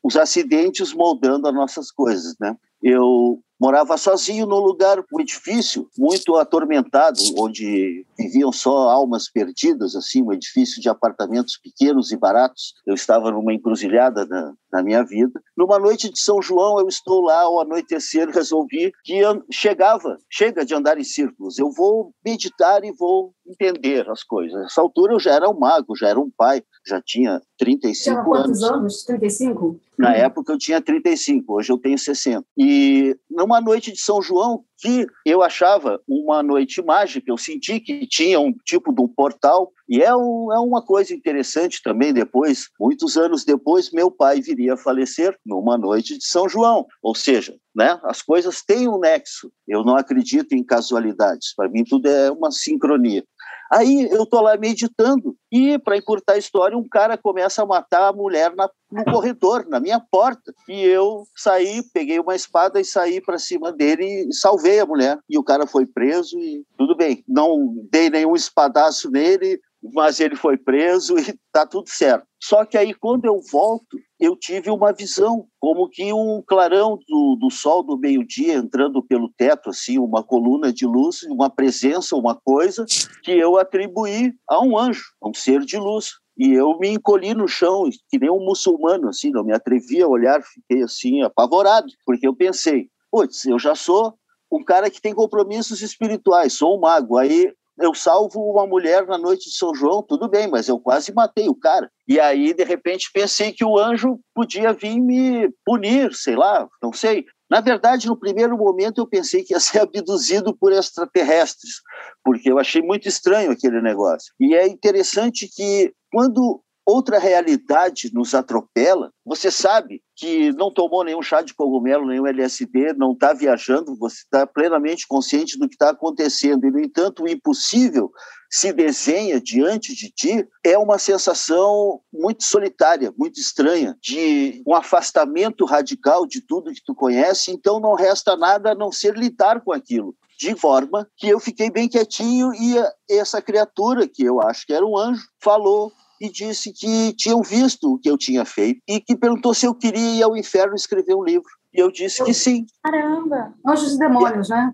os 0.03 0.15
acidentes 0.15 0.93
moldando 0.93 1.47
as 1.47 1.53
nossas 1.53 1.91
coisas, 1.91 2.35
né? 2.39 2.55
Eu 2.81 3.41
morava 3.59 3.97
sozinho 3.97 4.45
num 4.45 4.59
lugar, 4.59 5.03
um 5.11 5.19
edifício 5.19 5.89
muito 5.97 6.35
atormentado, 6.35 7.19
onde 7.37 8.05
viviam 8.17 8.51
só 8.51 8.89
almas 8.89 9.29
perdidas, 9.29 9.95
assim, 9.95 10.21
um 10.21 10.33
edifício 10.33 10.81
de 10.81 10.89
apartamentos 10.89 11.57
pequenos 11.57 12.11
e 12.11 12.17
baratos. 12.17 12.73
Eu 12.85 12.93
estava 12.93 13.31
numa 13.31 13.53
encruzilhada 13.53 14.25
na, 14.25 14.53
na 14.71 14.83
minha 14.83 15.03
vida. 15.03 15.39
Numa 15.55 15.79
noite 15.79 16.11
de 16.11 16.19
São 16.19 16.41
João, 16.41 16.79
eu 16.79 16.87
estou 16.87 17.21
lá 17.21 17.41
ao 17.41 17.61
anoitecer, 17.61 18.29
resolvi 18.31 18.91
que 19.03 19.21
chegava, 19.51 20.17
chega 20.29 20.65
de 20.65 20.73
andar 20.73 20.97
em 20.97 21.03
círculos, 21.03 21.57
eu 21.57 21.71
vou 21.71 22.13
meditar 22.25 22.83
e 22.83 22.91
vou 22.91 23.33
entender 23.47 24.09
as 24.09 24.23
coisas. 24.23 24.59
Nessa 24.61 24.81
altura 24.81 25.13
eu 25.13 25.19
já 25.19 25.33
era 25.33 25.49
um 25.49 25.57
mago, 25.57 25.95
já 25.95 26.09
era 26.09 26.19
um 26.19 26.29
pai, 26.35 26.61
já 26.85 27.01
tinha 27.01 27.41
35 27.57 28.03
tinha 28.03 28.23
quantos 28.23 28.63
anos. 28.63 28.79
anos? 28.79 29.03
35? 29.05 29.79
Na 29.97 30.09
hum. 30.09 30.13
época 30.13 30.53
eu 30.53 30.57
tinha 30.57 30.81
35, 30.81 31.53
hoje 31.53 31.71
eu 31.71 31.77
tenho 31.77 31.97
60. 31.97 32.45
E 32.57 33.15
numa 33.29 33.59
noite 33.59 33.91
de 33.91 33.99
São 33.99 34.21
João, 34.21 34.63
que 34.77 35.07
eu 35.25 35.41
achava 35.41 35.99
uma 36.07 36.43
noite 36.43 36.81
mágica, 36.81 37.29
eu 37.29 37.37
senti 37.37 37.79
que 37.79 38.05
tinha 38.07 38.39
um 38.39 38.53
tipo 38.65 38.93
de 38.93 39.01
um 39.01 39.07
portal, 39.07 39.71
e 39.89 40.01
é, 40.01 40.15
um, 40.15 40.51
é 40.53 40.59
uma 40.59 40.81
coisa 40.81 41.13
interessante 41.13 41.81
também, 41.81 42.13
depois, 42.13 42.69
muitos 42.79 43.17
anos 43.17 43.43
depois, 43.43 43.91
meu 43.91 44.11
pai 44.11 44.41
viria 44.41 44.73
a 44.73 44.77
falecer 44.77 45.37
numa 45.45 45.77
noite 45.77 46.17
de 46.17 46.25
São 46.25 46.47
João, 46.47 46.85
ou 47.01 47.15
seja, 47.15 47.55
né, 47.75 47.99
as 48.03 48.21
coisas 48.21 48.61
têm 48.61 48.87
um 48.87 48.99
nexo, 48.99 49.51
eu 49.67 49.83
não 49.83 49.95
acredito 49.95 50.53
em 50.53 50.63
casualidades, 50.63 51.53
para 51.55 51.69
mim 51.69 51.83
tudo 51.83 52.07
é 52.07 52.31
uma 52.31 52.51
sincronia. 52.51 53.23
Aí 53.71 54.07
eu 54.11 54.25
tô 54.25 54.41
lá 54.41 54.57
meditando 54.57 55.35
e, 55.51 55.77
para 55.79 55.97
encurtar 55.97 56.33
a 56.33 56.37
história, 56.37 56.77
um 56.77 56.87
cara 56.87 57.17
começa 57.17 57.63
a 57.63 57.65
matar 57.65 58.07
a 58.09 58.13
mulher 58.13 58.55
na, 58.55 58.69
no 58.91 59.03
corredor, 59.05 59.65
na 59.67 59.79
minha 59.79 59.99
porta. 59.99 60.53
E 60.67 60.83
eu 60.83 61.23
saí, 61.35 61.81
peguei 61.93 62.19
uma 62.19 62.35
espada 62.35 62.79
e 62.79 62.85
saí 62.85 63.21
para 63.21 63.37
cima 63.37 63.71
dele 63.71 64.27
e 64.29 64.33
salvei 64.33 64.79
a 64.79 64.85
mulher. 64.85 65.17
E 65.29 65.37
o 65.37 65.43
cara 65.43 65.67
foi 65.67 65.85
preso 65.85 66.37
e 66.39 66.63
tudo 66.77 66.95
bem. 66.95 67.23
Não 67.27 67.75
dei 67.91 68.09
nenhum 68.09 68.35
espadaço 68.35 69.09
nele, 69.09 69.59
mas 69.81 70.19
ele 70.19 70.35
foi 70.35 70.57
preso 70.57 71.17
e 71.17 71.37
tá 71.51 71.65
tudo 71.65 71.89
certo. 71.89 72.25
Só 72.41 72.65
que 72.65 72.77
aí, 72.77 72.93
quando 72.93 73.25
eu 73.25 73.39
volto, 73.51 73.97
eu 74.19 74.35
tive 74.35 74.69
uma 74.69 74.91
visão, 74.91 75.47
como 75.59 75.89
que 75.89 76.11
um 76.13 76.41
clarão 76.45 76.97
do, 77.07 77.37
do 77.39 77.49
sol 77.49 77.83
do 77.83 77.97
meio-dia 77.97 78.53
entrando 78.53 79.03
pelo 79.03 79.31
teto, 79.37 79.69
assim, 79.69 79.97
uma 79.97 80.23
coluna 80.23 80.71
de 80.71 80.85
luz, 80.85 81.23
uma 81.23 81.49
presença, 81.49 82.15
uma 82.15 82.35
coisa, 82.35 82.85
que 83.23 83.31
eu 83.31 83.57
atribuí 83.57 84.33
a 84.49 84.61
um 84.61 84.77
anjo, 84.77 85.03
a 85.21 85.29
um 85.29 85.33
ser 85.33 85.61
de 85.61 85.77
luz. 85.77 86.11
E 86.37 86.53
eu 86.53 86.77
me 86.77 86.89
encolhi 86.89 87.33
no 87.33 87.47
chão, 87.47 87.89
que 88.09 88.19
nem 88.19 88.29
um 88.29 88.45
muçulmano, 88.45 89.09
assim, 89.09 89.31
não 89.31 89.43
me 89.43 89.53
atrevi 89.53 90.01
a 90.01 90.07
olhar, 90.07 90.41
fiquei 90.43 90.83
assim, 90.83 91.23
apavorado, 91.23 91.87
porque 92.05 92.27
eu 92.27 92.35
pensei, 92.35 92.89
putz, 93.11 93.45
eu 93.45 93.57
já 93.57 93.73
sou 93.73 94.13
um 94.51 94.63
cara 94.63 94.89
que 94.89 95.01
tem 95.01 95.13
compromissos 95.13 95.81
espirituais, 95.81 96.53
sou 96.53 96.77
um 96.77 96.79
mago. 96.79 97.17
Aí 97.17 97.51
eu 97.79 97.93
salvo 97.93 98.41
uma 98.41 98.65
mulher 98.65 99.05
na 99.05 99.17
noite 99.17 99.49
de 99.49 99.55
São 99.55 99.73
João, 99.73 100.01
tudo 100.01 100.27
bem, 100.27 100.47
mas 100.47 100.67
eu 100.67 100.79
quase 100.79 101.13
matei 101.13 101.47
o 101.47 101.55
cara. 101.55 101.89
E 102.07 102.19
aí, 102.19 102.53
de 102.53 102.63
repente, 102.63 103.09
pensei 103.13 103.51
que 103.51 103.63
o 103.63 103.77
anjo 103.77 104.19
podia 104.33 104.73
vir 104.73 104.99
me 104.99 105.49
punir, 105.65 106.13
sei 106.13 106.35
lá, 106.35 106.67
não 106.81 106.91
sei. 106.91 107.25
Na 107.49 107.61
verdade, 107.61 108.07
no 108.07 108.19
primeiro 108.19 108.57
momento, 108.57 108.99
eu 108.99 109.07
pensei 109.07 109.43
que 109.43 109.53
ia 109.53 109.59
ser 109.59 109.79
abduzido 109.81 110.55
por 110.57 110.73
extraterrestres, 110.73 111.81
porque 112.23 112.51
eu 112.51 112.59
achei 112.59 112.81
muito 112.81 113.07
estranho 113.07 113.51
aquele 113.51 113.81
negócio. 113.81 114.33
E 114.39 114.55
é 114.55 114.67
interessante 114.67 115.47
que, 115.53 115.93
quando 116.11 116.61
outra 116.87 117.19
realidade 117.19 118.09
nos 118.13 118.33
atropela, 118.33 119.11
você 119.25 119.51
sabe 119.51 120.01
que 120.15 120.53
não 120.53 120.73
tomou 120.73 121.03
nenhum 121.03 121.21
chá 121.21 121.41
de 121.41 121.53
cogumelo, 121.53 122.07
nenhum 122.07 122.25
LSD, 122.25 122.93
não 122.93 123.11
está 123.11 123.33
viajando, 123.33 123.97
você 123.97 124.19
está 124.19 124.47
plenamente 124.47 125.05
consciente 125.05 125.59
do 125.59 125.67
que 125.67 125.75
está 125.75 125.89
acontecendo. 125.89 126.65
E, 126.65 126.71
no 126.71 126.79
entanto, 126.79 127.23
o 127.23 127.27
impossível 127.27 128.09
se 128.49 128.71
desenha 128.71 129.41
diante 129.41 129.93
de 129.93 130.09
ti 130.09 130.47
é 130.63 130.77
uma 130.77 130.97
sensação 130.97 131.99
muito 132.11 132.45
solitária, 132.45 133.13
muito 133.17 133.37
estranha, 133.37 133.97
de 134.01 134.63
um 134.65 134.73
afastamento 134.73 135.65
radical 135.65 136.25
de 136.25 136.39
tudo 136.39 136.73
que 136.73 136.83
tu 136.85 136.95
conhece, 136.95 137.51
então 137.51 137.81
não 137.81 137.95
resta 137.95 138.37
nada 138.37 138.71
a 138.71 138.75
não 138.75 138.93
ser 138.93 139.13
lidar 139.17 139.59
com 139.59 139.73
aquilo. 139.73 140.15
De 140.39 140.55
forma 140.55 141.05
que 141.17 141.27
eu 141.27 141.39
fiquei 141.39 141.69
bem 141.69 141.89
quietinho 141.89 142.53
e 142.53 142.75
essa 143.09 143.41
criatura, 143.41 144.07
que 144.07 144.23
eu 144.23 144.39
acho 144.41 144.65
que 144.65 144.73
era 144.73 144.85
um 144.85 144.97
anjo, 144.97 145.23
falou 145.41 145.91
e 146.19 146.29
disse 146.31 146.71
que 146.73 147.13
tinham 147.13 147.41
visto 147.41 147.93
o 147.93 147.99
que 147.99 148.09
eu 148.09 148.17
tinha 148.17 148.45
feito 148.45 148.81
e 148.87 148.99
que 148.99 149.15
perguntou 149.15 149.53
se 149.53 149.65
eu 149.65 149.73
queria 149.73 150.15
ir 150.15 150.23
ao 150.23 150.35
inferno 150.35 150.75
escrever 150.75 151.15
um 151.15 151.23
livro. 151.23 151.49
E 151.73 151.79
eu 151.79 151.91
disse 151.91 152.23
que 152.23 152.33
sim. 152.33 152.65
Caramba! 152.83 153.53
Anjos 153.65 153.93
e 153.93 153.99
demônios, 153.99 154.49
e, 154.49 154.51
né? 154.51 154.71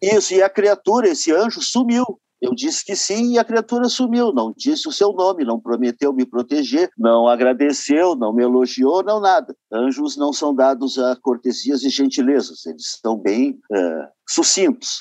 Isso, 0.00 0.34
e 0.34 0.42
a 0.42 0.48
criatura, 0.48 1.08
esse 1.08 1.32
anjo, 1.32 1.60
sumiu. 1.60 2.04
Eu 2.40 2.54
disse 2.54 2.84
que 2.84 2.94
sim 2.94 3.32
e 3.32 3.38
a 3.38 3.44
criatura 3.44 3.88
sumiu, 3.88 4.30
não 4.30 4.52
disse 4.54 4.86
o 4.86 4.92
seu 4.92 5.12
nome, 5.12 5.42
não 5.42 5.58
prometeu 5.58 6.12
me 6.12 6.26
proteger, 6.26 6.90
não 6.96 7.26
agradeceu, 7.26 8.14
não 8.14 8.32
me 8.32 8.42
elogiou, 8.42 9.02
não 9.02 9.20
nada. 9.20 9.56
Anjos 9.72 10.16
não 10.16 10.32
são 10.34 10.54
dados 10.54 10.98
a 10.98 11.16
cortesias 11.16 11.82
e 11.82 11.88
gentilezas, 11.88 12.66
eles 12.66 12.98
são 13.02 13.16
bem 13.16 13.58
uh, 13.72 14.06
sucintos. 14.28 14.98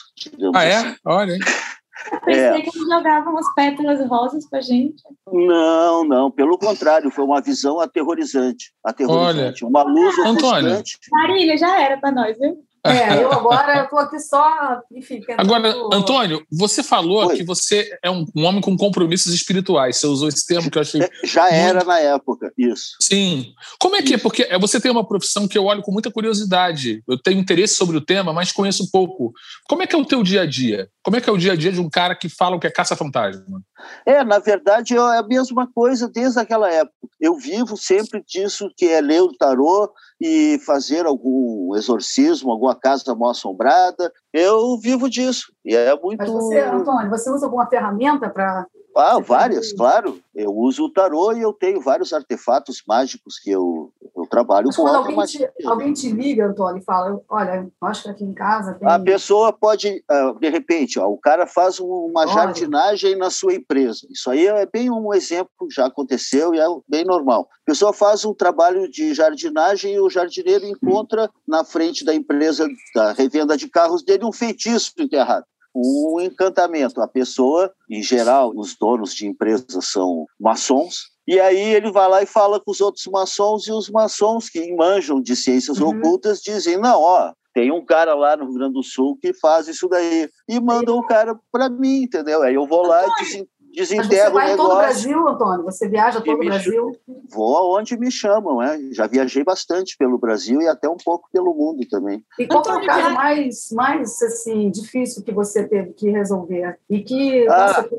Ah, 0.54 0.64
é? 0.64 0.76
Assim. 0.78 0.96
Olha, 1.06 1.34
hein? 1.34 1.40
Eu 2.12 2.20
pensei 2.22 2.44
é. 2.44 2.62
que 2.62 2.70
eles 2.70 2.90
jogavam 2.90 3.34
umas 3.34 3.54
pétalas 3.54 4.08
rosas 4.08 4.50
pra 4.50 4.62
gente. 4.62 5.02
Não, 5.32 6.04
não, 6.04 6.30
pelo 6.30 6.58
contrário, 6.58 7.10
foi 7.10 7.24
uma 7.24 7.42
visão 7.42 7.80
aterrorizante. 7.80 8.74
Aterrorizante. 8.84 9.64
Olha, 9.64 9.70
uma 9.70 9.84
luz 9.84 10.20
Antônio. 10.20 10.84
Marília, 11.12 11.58
já 11.58 11.82
era 11.82 11.98
pra 11.98 12.12
nós, 12.12 12.38
viu? 12.38 12.58
É, 12.86 13.18
eu 13.24 13.32
agora 13.32 13.84
estou 13.84 13.98
aqui 13.98 14.20
só, 14.20 14.82
enfim. 14.92 15.22
Agora, 15.38 15.74
Antônio, 15.92 16.46
você 16.52 16.84
falou 16.84 17.28
Oi. 17.28 17.38
que 17.38 17.44
você 17.44 17.90
é 18.04 18.12
um, 18.12 18.26
um, 18.36 18.44
homem 18.46 18.62
com 18.62 18.78
compromissos 18.78 19.34
espirituais. 19.34 19.98
Você 19.98 20.08
usou 20.08 20.28
esse 20.28 20.46
termo 20.46 20.70
que 20.70 20.78
eu 20.78 20.82
achei. 20.82 21.02
Já 21.24 21.50
era 21.50 21.84
na 21.84 22.00
época, 22.00 22.54
isso. 22.58 22.96
Sim. 23.02 23.54
Como 23.80 23.96
é 23.96 24.02
que 24.04 24.14
é? 24.14 24.18
Porque 24.18 24.44
é, 24.44 24.60
você 24.60 24.80
tem 24.80 24.92
uma 24.92 25.08
profissão 25.08 25.48
que 25.48 25.58
eu 25.58 25.66
olho 25.66 25.82
com 25.82 25.92
muita 25.92 26.12
curiosidade. 26.12 27.02
Eu 27.08 27.18
tenho 27.22 27.40
interesse 27.40 27.76
sobre 27.76 27.98
o 27.98 28.02
tema, 28.02 28.32
mas 28.32 28.52
conheço 28.52 28.90
pouco. 28.92 29.34
Como 29.68 29.82
é 29.82 29.88
que 29.88 29.96
é 29.96 30.00
o 30.00 30.06
teu 30.06 30.22
dia 30.22 30.42
a 30.42 30.46
dia? 30.46 30.88
Como 31.04 31.18
é 31.18 31.22
que 31.22 31.30
é 31.30 31.34
o 31.34 31.38
dia 31.38 31.54
a 31.54 31.56
dia 31.56 31.72
de 31.72 31.80
um 31.80 31.90
cara 31.90 32.16
que 32.16 32.30
fala 32.30 32.56
o 32.56 32.60
que 32.60 32.68
é 32.68 32.72
caça-fantasma? 32.72 33.62
É, 34.06 34.24
na 34.24 34.40
verdade, 34.40 34.96
é 34.96 35.00
a 35.00 35.24
mesma 35.24 35.68
coisa 35.74 36.08
desde 36.08 36.40
aquela 36.40 36.72
época. 36.72 36.94
Eu 37.20 37.36
vivo 37.38 37.78
sempre 37.78 38.24
disso, 38.26 38.70
que 38.78 38.86
é 38.86 39.02
ler 39.02 39.22
o 39.22 39.36
tarô 39.36 39.92
e 40.20 40.60
fazer 40.66 41.06
algum 41.06 41.76
exorcismo, 41.76 42.52
alguma 42.52 42.76
casa 42.76 43.16
mal 43.16 43.32
assombrada. 43.32 44.12
Eu 44.34 44.78
vivo 44.78 45.10
disso. 45.10 45.54
E 45.64 45.76
é 45.76 45.98
muito. 46.00 46.20
Mas 46.20 46.30
você, 46.30 46.60
Antônio, 46.60 47.10
você 47.10 47.30
usa 47.30 47.46
alguma 47.46 47.68
ferramenta 47.68 48.30
para 48.30 48.66
ah, 48.96 49.20
várias, 49.20 49.74
claro. 49.74 50.22
Eu 50.34 50.56
uso 50.56 50.86
o 50.86 50.90
tarô 50.90 51.34
e 51.34 51.42
eu 51.42 51.52
tenho 51.52 51.82
vários 51.82 52.14
artefatos 52.14 52.82
mágicos 52.88 53.38
que 53.38 53.52
eu, 53.52 53.92
eu 54.26 54.30
trabalho 54.30 54.68
Mas 54.68 54.76
com 54.76 54.84
quando 54.84 54.96
alguém 54.96 55.26
te, 55.26 55.50
alguém 55.66 55.94
te 55.94 56.12
liga, 56.12 56.48
Antônio, 56.48 56.82
e 56.82 56.84
fala, 56.84 57.22
olha, 57.30 57.70
acho 57.82 58.04
que 58.04 58.10
aqui 58.10 58.24
em 58.24 58.34
casa 58.34 58.74
tem... 58.74 58.90
A 58.90 59.00
pessoa 59.00 59.54
pode, 59.54 60.04
ah, 60.10 60.34
de 60.40 60.50
repente, 60.50 61.00
ó, 61.00 61.08
o 61.08 61.18
cara 61.18 61.46
faz 61.48 61.80
uma 61.80 62.22
olha. 62.22 62.34
jardinagem 62.34 63.16
na 63.16 63.30
sua 63.30 63.54
empresa. 63.54 64.08
Isso 64.10 64.30
aí 64.30 64.48
é 64.48 64.66
bem 64.66 64.90
um 64.90 65.14
exemplo, 65.14 65.50
já 65.72 65.86
aconteceu 65.86 66.54
e 66.54 66.60
é 66.60 66.66
bem 66.88 67.06
normal. 67.06 67.48
A 67.64 67.66
pessoa 67.66 67.94
faz 67.94 68.26
um 68.26 68.34
trabalho 68.34 68.90
de 68.90 69.14
jardinagem 69.14 69.94
e 69.94 70.00
o 70.00 70.10
jardineiro 70.10 70.66
encontra 70.66 71.30
na 71.48 71.64
frente 71.64 72.04
da 72.04 72.14
empresa, 72.14 72.68
da 72.94 73.14
revenda 73.14 73.56
de 73.56 73.70
carros 73.70 74.04
dele, 74.04 74.26
um 74.26 74.34
feitiço 74.34 74.92
enterrado 75.00 75.46
um 75.76 76.22
encantamento. 76.22 77.02
A 77.02 77.08
pessoa, 77.08 77.70
em 77.90 78.02
geral, 78.02 78.54
os 78.56 78.78
donos 78.78 79.14
de 79.14 79.28
empresas 79.28 79.92
são 79.92 80.26
maçons, 80.40 81.15
e 81.28 81.40
aí 81.40 81.74
ele 81.74 81.92
vai 81.92 82.08
lá 82.08 82.22
e 82.22 82.26
fala 82.26 82.60
com 82.60 82.72
os 82.72 82.82
outros 82.82 83.06
maçons, 83.08 83.68
e 83.68 83.72
os 83.72 83.90
maçons 83.90 84.50
que 84.50 84.74
manjam 84.76 85.22
de 85.22 85.36
ciências 85.36 85.80
uhum. 85.80 85.90
ocultas 85.90 86.40
dizem: 86.42 86.78
não, 86.78 87.02
ó, 87.02 87.34
tem 87.54 87.72
um 87.72 87.84
cara 87.84 88.14
lá 88.14 88.36
no 88.36 88.46
Rio 88.46 88.56
Grande 88.56 88.74
do 88.74 88.84
Sul 88.84 89.18
que 89.20 89.34
faz 89.34 89.68
isso 89.68 89.88
daí. 89.88 90.30
E 90.48 90.60
mandam 90.60 90.98
o 90.98 91.06
cara 91.08 91.40
para 91.52 91.70
mim, 91.70 92.04
entendeu? 92.04 92.44
Aí 92.44 92.54
eu 92.54 92.68
vou 92.68 92.86
lá 92.86 93.08
e 93.08 93.24
dizem, 93.24 93.48
desenterro 93.76 94.08
Mas 94.08 94.18
você 94.18 94.30
vai 94.30 94.46
o 94.46 94.50
negócio. 94.52 94.58
todo 94.58 94.72
o 94.72 94.78
Brasil, 94.78 95.28
Antônio? 95.28 95.64
Você 95.66 95.88
viaja 95.90 96.22
todo 96.22 96.36
o 96.36 96.46
Brasil? 96.46 96.92
Vou 97.30 97.58
aonde 97.58 97.98
me 97.98 98.12
chamam, 98.12 98.60
né? 98.60 98.80
Já 98.92 99.08
viajei 99.08 99.44
bastante 99.44 99.98
pelo 99.98 100.18
Brasil 100.18 100.62
e 100.62 100.68
até 100.68 100.90
um 100.90 100.98
pouco 100.98 101.30
pelo 101.32 101.54
mundo 101.54 101.86
também. 101.90 102.24
E 102.40 102.48
qual 102.48 102.64
foi 102.64 102.78
o 102.78 102.86
caso 102.86 103.14
mais, 103.14 103.72
mais 103.72 104.22
assim, 104.22 104.72
difícil 104.72 105.24
que 105.24 105.32
você 105.32 105.68
teve 105.68 105.94
que 105.94 106.10
resolver? 106.10 106.80
E 106.90 107.02
que 107.02 107.48
ah, 107.48 107.74
você 107.74 107.90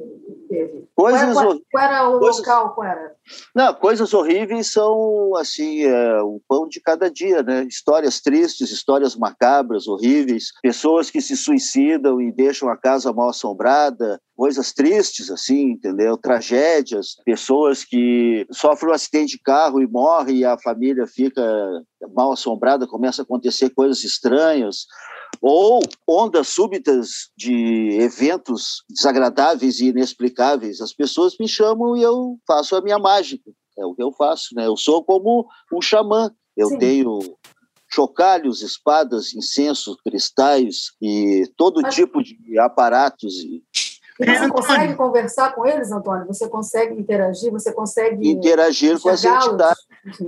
teve? 0.48 0.88
Coisas, 0.94 1.32
qual, 1.32 1.50
era, 1.50 1.60
qual 1.70 1.84
era 1.84 2.08
o 2.08 2.18
coisas, 2.18 2.38
local? 2.38 2.74
Qual 2.74 2.86
era? 2.86 3.12
Não, 3.54 3.74
coisas 3.74 4.14
horríveis 4.14 4.72
são, 4.72 5.36
assim, 5.36 5.84
é, 5.84 6.22
o 6.22 6.40
pão 6.48 6.68
de 6.68 6.80
cada 6.80 7.10
dia, 7.10 7.42
né? 7.42 7.64
Histórias 7.64 8.20
tristes, 8.20 8.70
histórias 8.70 9.16
macabras, 9.16 9.86
horríveis, 9.86 10.52
pessoas 10.62 11.10
que 11.10 11.20
se 11.20 11.36
suicidam 11.36 12.20
e 12.20 12.32
deixam 12.32 12.68
a 12.68 12.76
casa 12.76 13.12
mal 13.12 13.28
assombrada, 13.28 14.20
coisas 14.36 14.72
tristes, 14.72 15.30
assim, 15.30 15.65
entendeu? 15.72 16.16
Tragédias, 16.16 17.16
pessoas 17.24 17.84
que 17.84 18.46
sofrem 18.50 18.90
um 18.90 18.94
acidente 18.94 19.32
de 19.32 19.42
carro 19.42 19.80
e 19.80 19.86
morrem 19.86 20.38
e 20.38 20.44
a 20.44 20.58
família 20.58 21.06
fica 21.06 21.42
mal 22.14 22.32
assombrada, 22.32 22.86
começa 22.86 23.22
a 23.22 23.24
acontecer 23.24 23.70
coisas 23.70 24.04
estranhas. 24.04 24.86
ou 25.40 25.80
ondas 26.08 26.48
súbitas 26.48 27.30
de 27.36 27.98
eventos 28.00 28.82
desagradáveis 28.88 29.80
e 29.80 29.88
inexplicáveis. 29.88 30.80
As 30.80 30.92
pessoas 30.92 31.36
me 31.38 31.48
chamam 31.48 31.96
e 31.96 32.02
eu 32.02 32.38
faço 32.46 32.74
a 32.76 32.80
minha 32.80 32.98
mágica. 32.98 33.50
É 33.78 33.84
o 33.84 33.94
que 33.94 34.02
eu 34.02 34.12
faço, 34.12 34.54
né? 34.54 34.66
Eu 34.66 34.76
sou 34.76 35.04
como 35.04 35.46
um 35.72 35.82
xamã. 35.82 36.30
Eu 36.56 36.68
Sim. 36.68 36.78
tenho 36.78 37.18
chocalhos, 37.88 38.62
espadas, 38.62 39.34
incensos, 39.34 39.96
cristais 40.02 40.92
e 41.00 41.44
todo 41.56 41.82
Mas... 41.82 41.94
tipo 41.94 42.22
de 42.22 42.58
aparatos. 42.58 43.34
E 43.34 43.62
você 44.18 44.48
consegue 44.48 44.94
conversar 44.94 45.54
com 45.54 45.66
eles, 45.66 45.90
Antônio? 45.90 46.26
Você 46.26 46.48
consegue 46.48 46.98
interagir? 46.98 47.52
Você 47.52 47.72
consegue 47.72 48.28
interagir 48.28 49.00
com 49.00 49.08
as 49.08 49.24
entidades? 49.24 49.86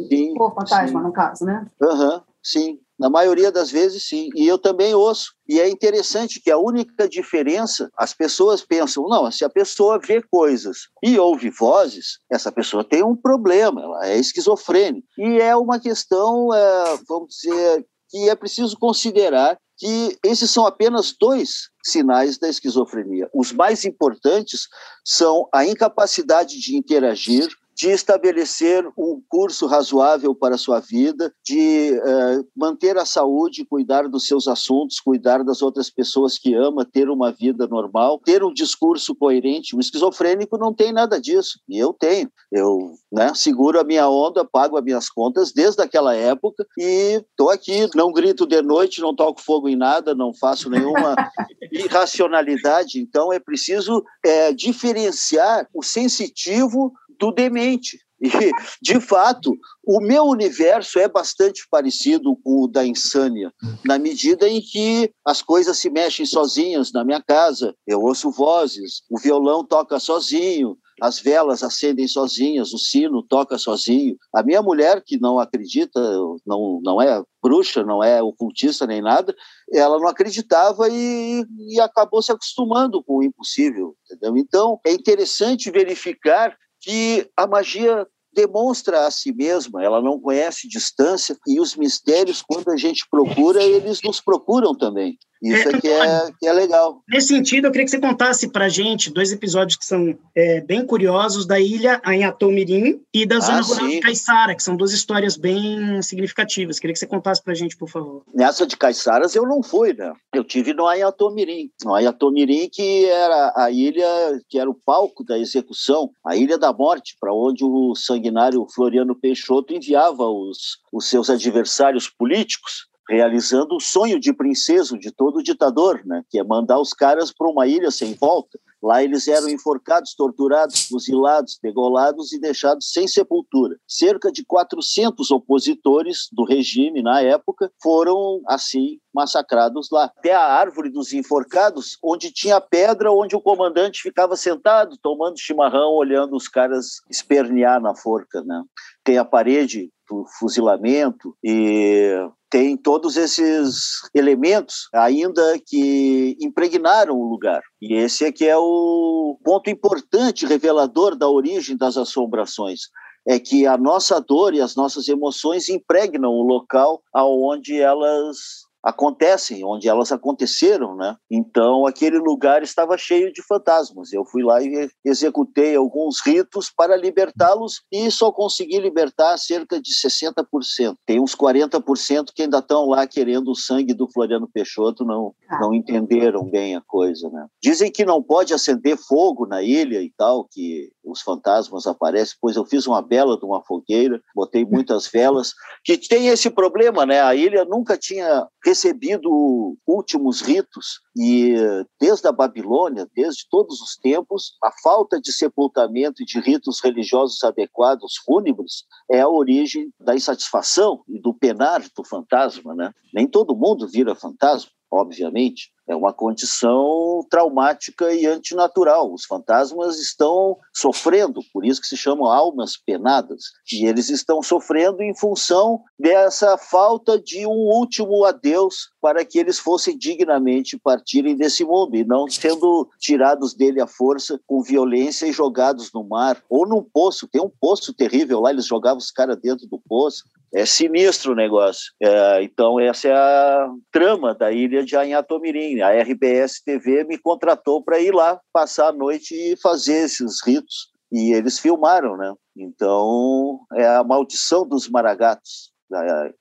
Sim, 0.09 0.35
o 0.38 0.50
fantasma, 0.50 1.00
sim. 1.00 1.07
no 1.07 1.12
caso, 1.12 1.45
né? 1.45 1.66
Uhum, 1.80 2.21
sim. 2.42 2.78
Na 2.99 3.09
maioria 3.09 3.52
das 3.52 3.71
vezes, 3.71 4.09
sim. 4.09 4.28
E 4.35 4.47
eu 4.47 4.59
também 4.59 4.92
ouço. 4.92 5.33
E 5.49 5.61
é 5.61 5.68
interessante 5.68 6.40
que 6.40 6.50
a 6.50 6.59
única 6.59 7.09
diferença, 7.09 7.88
as 7.97 8.12
pessoas 8.12 8.64
pensam, 8.64 9.04
não, 9.09 9.30
se 9.30 9.45
a 9.45 9.49
pessoa 9.49 10.00
vê 10.00 10.21
coisas 10.21 10.88
e 11.02 11.16
ouve 11.16 11.49
vozes, 11.49 12.18
essa 12.30 12.50
pessoa 12.50 12.83
tem 12.83 13.04
um 13.04 13.14
problema, 13.14 13.80
ela 13.80 14.07
é 14.09 14.18
esquizofrênica. 14.18 15.07
E 15.16 15.40
é 15.40 15.54
uma 15.54 15.78
questão, 15.78 16.52
é, 16.52 16.99
vamos 17.09 17.37
dizer, 17.37 17.87
que 18.09 18.28
é 18.28 18.35
preciso 18.35 18.76
considerar 18.78 19.57
que 19.78 20.18
esses 20.25 20.50
são 20.50 20.66
apenas 20.66 21.14
dois 21.18 21.70
sinais 21.85 22.37
da 22.37 22.49
esquizofrenia. 22.49 23.30
Os 23.32 23.52
mais 23.52 23.85
importantes 23.85 24.68
são 25.04 25.49
a 25.54 25.64
incapacidade 25.64 26.61
de 26.61 26.76
interagir, 26.76 27.49
de 27.78 27.90
estabelecer 27.90 28.85
um 28.99 29.23
curso 29.28 29.68
razoável 29.68 30.35
para 30.35 30.56
a 30.56 30.58
sua 30.58 30.80
vida, 30.80 31.32
de 31.47 31.92
uh, 31.92 32.44
manter 32.56 32.99
a 32.99 33.04
saúde, 33.04 33.64
cuidar 33.64 34.08
dos 34.08 34.26
seus 34.26 34.49
assuntos, 34.49 34.99
cuidar 34.99 35.44
das 35.44 35.62
outras 35.62 35.88
pessoas 35.88 36.37
que 36.37 36.54
ama, 36.54 36.85
ter 36.85 37.08
uma 37.08 37.30
vida 37.30 37.68
normal, 37.68 38.20
ter 38.25 38.42
um 38.42 38.52
discurso 38.52 39.14
coerente. 39.14 39.76
Um 39.76 39.80
esquizofrênico 39.80 40.58
não 40.58 40.75
tem 40.75 40.92
nada 40.92 41.20
disso, 41.20 41.61
e 41.68 41.78
eu 41.78 41.92
tenho. 41.92 42.28
Eu 42.50 42.94
né, 43.12 43.32
seguro 43.35 43.78
a 43.78 43.85
minha 43.85 44.08
onda, 44.08 44.44
pago 44.44 44.76
as 44.76 44.82
minhas 44.82 45.08
contas 45.08 45.52
desde 45.52 45.80
aquela 45.80 46.16
época 46.16 46.66
e 46.76 47.23
estou 47.30 47.49
aqui, 47.49 47.88
não 47.94 48.12
grito 48.12 48.44
de 48.44 48.61
noite, 48.61 49.00
não 49.00 49.14
toco 49.14 49.40
fogo 49.40 49.68
em 49.68 49.76
nada, 49.76 50.16
não 50.16 50.35
faço 50.35 50.68
nenhuma 50.68 51.14
irracionalidade. 51.70 52.99
Então 52.99 53.32
é 53.32 53.38
preciso 53.38 54.02
é, 54.25 54.52
diferenciar 54.52 55.68
o 55.73 55.82
sensitivo 55.82 56.92
do 57.18 57.32
demente. 57.32 57.98
E, 58.20 58.50
de 58.82 59.00
fato, 59.00 59.56
o 59.87 60.00
meu 60.00 60.25
universo 60.25 60.98
é 60.98 61.08
bastante 61.08 61.64
parecido 61.70 62.37
com 62.42 62.64
o 62.64 62.66
da 62.66 62.84
insânia, 62.84 63.52
na 63.84 63.96
medida 63.96 64.48
em 64.48 64.60
que 64.60 65.12
as 65.25 65.40
coisas 65.40 65.78
se 65.78 65.88
mexem 65.88 66.26
sozinhas 66.26 66.92
na 66.92 67.04
minha 67.04 67.22
casa, 67.22 67.72
eu 67.87 68.02
ouço 68.02 68.32
vozes, 68.32 69.02
o 69.08 69.20
violão 69.20 69.64
toca 69.64 70.00
sozinho, 70.00 70.76
as 71.00 71.20
velas 71.20 71.62
acendem 71.62 72.08
sozinhas, 72.08 72.72
o 72.72 72.78
sino 72.78 73.22
toca 73.22 73.56
sozinho. 73.56 74.16
A 74.34 74.42
minha 74.42 74.60
mulher, 74.60 75.02
que 75.04 75.18
não 75.18 75.38
acredita, 75.38 76.00
não, 76.44 76.80
não 76.82 77.00
é 77.00 77.22
bruxa, 77.40 77.84
não 77.84 78.02
é 78.02 78.20
ocultista 78.20 78.87
nem 78.87 79.00
nada, 79.00 79.34
ela 79.72 79.98
não 79.98 80.08
acreditava 80.08 80.88
e, 80.88 81.44
e 81.68 81.80
acabou 81.80 82.20
se 82.20 82.32
acostumando 82.32 83.02
com 83.02 83.18
o 83.18 83.22
impossível. 83.22 83.94
Entendeu? 84.04 84.37
Então, 84.37 84.80
é 84.84 84.92
interessante 84.92 85.70
verificar 85.70 86.56
que 86.80 87.28
a 87.37 87.47
magia 87.47 88.06
demonstra 88.32 89.06
a 89.06 89.11
si 89.11 89.32
mesma, 89.32 89.82
ela 89.82 90.00
não 90.00 90.20
conhece 90.20 90.68
distância 90.68 91.37
e 91.47 91.58
os 91.58 91.75
mistérios, 91.75 92.42
quando 92.42 92.70
a 92.70 92.76
gente 92.76 93.06
procura, 93.11 93.62
eles 93.62 94.00
nos 94.02 94.20
procuram 94.20 94.76
também. 94.76 95.18
Isso 95.42 95.68
é, 95.68 95.73
é, 95.73 95.80
que, 95.80 95.88
é, 95.88 96.30
que 96.40 96.47
é 96.49 96.52
legal. 96.52 97.02
Nesse 97.09 97.28
sentido, 97.28 97.66
eu 97.66 97.71
queria 97.71 97.85
que 97.85 97.90
você 97.90 98.00
contasse 98.00 98.49
para 98.49 98.68
gente 98.68 99.11
dois 99.11 99.33
episódios 99.33 99.76
que 99.76 99.85
são 99.85 100.16
é, 100.35 100.61
bem 100.61 100.85
curiosos 100.85 101.47
da 101.47 101.61
ilha 101.61 102.00
Anhatomirim 102.04 103.00
e 103.14 103.25
da 103.25 103.40
zona 103.40 103.59
ah, 103.59 103.62
rural 103.62 103.88
de 103.88 104.00
Caiçara, 104.00 104.54
que 104.54 104.62
são 104.62 104.76
duas 104.76 104.92
histórias 104.92 105.37
bem 105.37 106.02
significativas. 106.02 106.78
Queria 106.78 106.92
que 106.92 106.99
você 106.99 107.07
contasse 107.07 107.42
para 107.42 107.54
gente, 107.54 107.76
por 107.76 107.88
favor. 107.88 108.23
Nessa 108.35 108.66
de 108.66 108.76
Caiçaras 108.76 109.35
eu 109.35 109.47
não 109.47 109.62
fui, 109.62 109.92
né? 109.92 110.12
Eu 110.35 110.45
tive 110.45 110.73
no 110.73 110.87
Anhatomirim. 110.87 111.71
No 111.85 111.95
Anhatomirim, 111.95 112.68
que 112.68 113.07
era 113.07 113.52
a 113.57 113.71
ilha 113.71 114.09
que 114.49 114.59
era 114.59 114.68
o 114.68 114.75
palco 114.75 115.25
da 115.25 115.38
execução, 115.38 116.11
a 116.25 116.37
Ilha 116.37 116.59
da 116.59 116.73
Morte, 116.73 117.16
para 117.21 117.33
onde 117.33 117.64
o 117.64 117.95
sanguinário 117.95 118.66
Floriano 118.75 119.14
Peixoto 119.14 119.73
enviava 119.73 120.25
os, 120.25 120.78
os 120.92 121.09
seus 121.09 121.30
adversários 121.30 122.09
políticos 122.09 122.88
realizando 123.08 123.76
o 123.76 123.80
sonho 123.80 124.20
de 124.20 124.32
princeso 124.32 124.98
de 124.98 125.10
todo 125.10 125.42
ditador, 125.42 126.02
né? 126.04 126.22
que 126.28 126.38
é 126.38 126.44
mandar 126.44 126.78
os 126.78 126.92
caras 126.92 127.32
para 127.32 127.48
uma 127.48 127.66
ilha 127.66 127.90
sem 127.90 128.14
volta. 128.14 128.58
Lá 128.80 129.02
eles 129.02 129.26
eram 129.26 129.48
enforcados, 129.48 130.14
torturados, 130.14 130.86
fuzilados, 130.86 131.58
degolados 131.60 132.32
e 132.32 132.38
deixados 132.38 132.92
sem 132.92 133.08
sepultura. 133.08 133.76
Cerca 133.88 134.30
de 134.30 134.44
400 134.44 135.30
opositores 135.33 136.28
do 136.30 136.44
regime 136.44 137.02
na 137.02 137.20
época 137.20 137.72
foram 137.83 138.40
assim 138.46 139.00
massacrados 139.12 139.88
lá. 139.90 140.04
Até 140.04 140.33
a 140.33 140.44
árvore 140.44 140.90
dos 140.90 141.12
enforcados, 141.12 141.98
onde 142.02 142.30
tinha 142.30 142.61
pedra, 142.61 143.11
onde 143.11 143.35
o 143.35 143.40
comandante 143.40 144.00
ficava 144.00 144.37
sentado, 144.37 144.96
tomando 145.02 145.40
chimarrão, 145.40 145.94
olhando 145.94 146.37
os 146.37 146.46
caras 146.46 147.00
espernear 147.11 147.80
na 147.80 147.96
forca. 147.96 148.42
Né? 148.44 148.62
Tem 149.02 149.18
a 149.18 149.24
parede 149.24 149.90
fuzilamento 150.38 151.37
e 151.42 152.12
tem 152.51 152.77
todos 152.77 153.16
esses 153.16 154.01
elementos 154.14 154.88
ainda 154.94 155.59
que 155.66 156.37
impregnaram 156.40 157.14
o 157.14 157.29
lugar. 157.29 157.62
E 157.81 157.94
esse 157.94 158.25
é 158.25 158.33
que 158.33 158.47
é 158.47 158.57
o 158.57 159.38
ponto 159.44 159.68
importante 159.68 160.47
revelador 160.47 161.16
da 161.16 161.29
origem 161.29 161.77
das 161.77 161.97
assombrações 161.97 162.83
é 163.27 163.38
que 163.38 163.66
a 163.66 163.77
nossa 163.77 164.18
dor 164.18 164.55
e 164.55 164.61
as 164.61 164.75
nossas 164.75 165.07
emoções 165.07 165.68
impregnam 165.68 166.31
o 166.31 166.42
local 166.42 167.03
aonde 167.12 167.79
elas 167.79 168.67
acontecem, 168.88 169.64
onde 169.64 169.87
elas 169.87 170.11
aconteceram, 170.11 170.96
né? 170.96 171.14
Então 171.31 171.87
aquele 171.87 172.18
lugar 172.18 172.62
estava 172.62 172.96
cheio 172.96 173.31
de 173.33 173.42
fantasmas. 173.42 174.12
Eu 174.12 174.24
fui 174.24 174.42
lá 174.42 174.62
e 174.62 174.88
executei 175.05 175.77
alguns 175.77 176.20
ritos 176.24 176.70
para 176.74 176.96
libertá-los 176.96 177.83
e 177.92 178.11
só 178.11 178.33
consegui 178.33 178.79
libertar 178.79 179.37
cerca 179.37 179.81
de 179.81 179.92
60%. 179.92 180.94
Tem 181.05 181.20
uns 181.20 181.35
40% 181.35 182.29
que 182.35 182.42
ainda 182.42 182.59
estão 182.59 182.87
lá 182.87 183.07
querendo 183.07 183.51
o 183.51 183.55
sangue 183.55 183.92
do 183.92 184.11
Floriano 184.11 184.48
Peixoto, 184.48 185.05
não 185.05 185.35
ah. 185.48 185.61
não 185.61 185.74
entenderam 185.74 186.44
bem 186.44 186.74
a 186.74 186.81
coisa, 186.81 187.29
né? 187.29 187.46
Dizem 187.62 187.92
que 187.92 188.07
não 188.07 188.22
pode 188.22 188.55
acender 188.55 188.96
fogo 188.96 189.46
na 189.46 189.62
ilha 189.62 190.01
e 190.01 190.11
tal, 190.16 190.46
que 190.51 190.90
os 191.11 191.21
fantasmas 191.21 191.87
aparecem, 191.87 192.37
pois 192.40 192.57
eu 192.57 192.64
fiz 192.64 192.87
uma 192.87 193.03
bela 193.03 193.38
de 193.38 193.44
uma 193.44 193.62
fogueira, 193.62 194.21
botei 194.35 194.64
muitas 194.64 195.07
velas, 195.07 195.55
que 195.85 195.97
tem 195.97 196.29
esse 196.29 196.51
problema, 196.51 197.07
né? 197.07 197.21
A 197.21 197.35
ilha 197.35 197.64
nunca 197.64 197.97
tinha 197.97 198.47
recebido 198.64 199.77
últimos 199.87 200.40
ritos 200.40 201.01
e 201.16 201.55
desde 202.01 202.29
a 202.29 202.33
Babilônia, 202.33 203.09
desde 203.14 203.47
todos 203.51 203.81
os 203.81 203.97
tempos, 203.97 204.53
a 204.62 204.71
falta 204.83 205.21
de 205.21 205.33
sepultamento 205.33 206.23
e 206.23 206.27
de 206.27 206.38
ritos 206.40 206.81
religiosos 206.81 207.42
adequados, 207.42 208.16
fúnebres, 208.25 208.85
é 209.11 209.21
a 209.21 209.29
origem 209.29 209.92
da 209.99 210.14
insatisfação 210.14 211.03
e 211.09 211.21
do 211.21 211.35
penar 211.35 211.83
do 211.97 212.05
fantasma, 212.05 212.75
né? 212.75 212.92
Nem 213.12 213.27
todo 213.27 213.57
mundo 213.57 213.88
vira 213.88 214.14
fantasma, 214.14 214.71
obviamente, 214.90 215.71
é 215.88 215.96
uma 215.96 216.12
condição 216.12 217.24
traumática 217.31 218.12
e 218.12 218.27
antinatural. 218.27 219.12
Os 219.12 219.24
fantasmas 219.24 219.98
estão 219.98 220.57
sofrendo, 220.72 221.40
por 221.53 221.64
isso 221.64 221.81
que 221.81 221.88
se 221.88 221.96
chamam 221.96 222.27
almas 222.27 222.77
penadas, 222.77 223.44
e 223.72 223.87
eles 223.87 224.11
estão 224.11 224.42
sofrendo 224.42 225.03
em 225.03 225.14
função 225.14 225.81
dessa 225.98 226.59
falta 226.59 227.18
de 227.18 227.46
um 227.46 227.51
último 227.51 228.24
adeus 228.24 228.90
para 229.01 229.24
que 229.24 229.38
eles 229.38 229.59
fossem 229.59 229.96
dignamente 229.96 230.79
partirem 230.79 231.37
desse 231.37 231.64
mundo 231.64 231.96
e 231.96 232.05
não 232.05 232.29
sendo 232.29 232.88
tirados 232.98 233.55
dele 233.55 233.81
à 233.81 233.87
força 233.87 234.38
com 234.46 234.62
violência 234.62 235.27
e 235.27 235.33
jogados 235.33 235.92
no 235.92 236.05
mar 236.05 236.42
ou 236.48 236.66
num 236.66 236.83
poço. 236.83 237.29
Tem 237.29 237.40
um 237.40 237.51
poço 237.61 237.94
terrível 237.94 238.40
lá, 238.40 238.51
eles 238.51 238.66
jogavam 238.66 238.98
os 238.98 239.11
caras 239.11 239.38
dentro 239.40 239.66
do 239.66 239.79
poço. 239.79 240.24
É 240.55 240.64
sinistro 240.64 241.33
o 241.33 241.37
negócio. 241.37 241.92
É, 242.01 242.42
então, 242.42 242.81
essa 242.81 243.09
é 243.09 243.12
a 243.12 243.68
trama 243.92 244.35
da 244.35 244.51
ilha 244.51 244.83
de 244.83 244.96
Anhatomirim. 244.96 245.77
A 245.82 245.90
RBS 246.02 246.60
TV 246.64 247.04
me 247.04 247.18
contratou 247.18 247.82
para 247.82 247.98
ir 247.98 248.14
lá 248.14 248.40
passar 248.52 248.88
a 248.88 248.92
noite 248.92 249.34
e 249.34 249.56
fazer 249.56 250.04
esses 250.04 250.42
ritos. 250.44 250.90
E 251.10 251.32
eles 251.32 251.58
filmaram, 251.58 252.16
né? 252.16 252.34
Então, 252.56 253.60
é 253.74 253.86
a 253.86 254.04
maldição 254.04 254.66
dos 254.66 254.88
maragatos. 254.88 255.72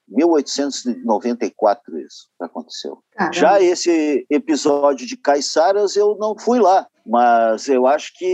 1894 0.07 1.99
isso 1.99 2.27
aconteceu. 2.39 2.99
Caramba. 3.13 3.33
Já 3.33 3.61
esse 3.61 4.25
episódio 4.29 5.07
de 5.07 5.17
Caiçaras 5.17 5.95
eu 5.95 6.17
não 6.19 6.37
fui 6.37 6.59
lá, 6.59 6.87
mas 7.05 7.69
eu 7.69 7.87
acho 7.87 8.11
que 8.15 8.25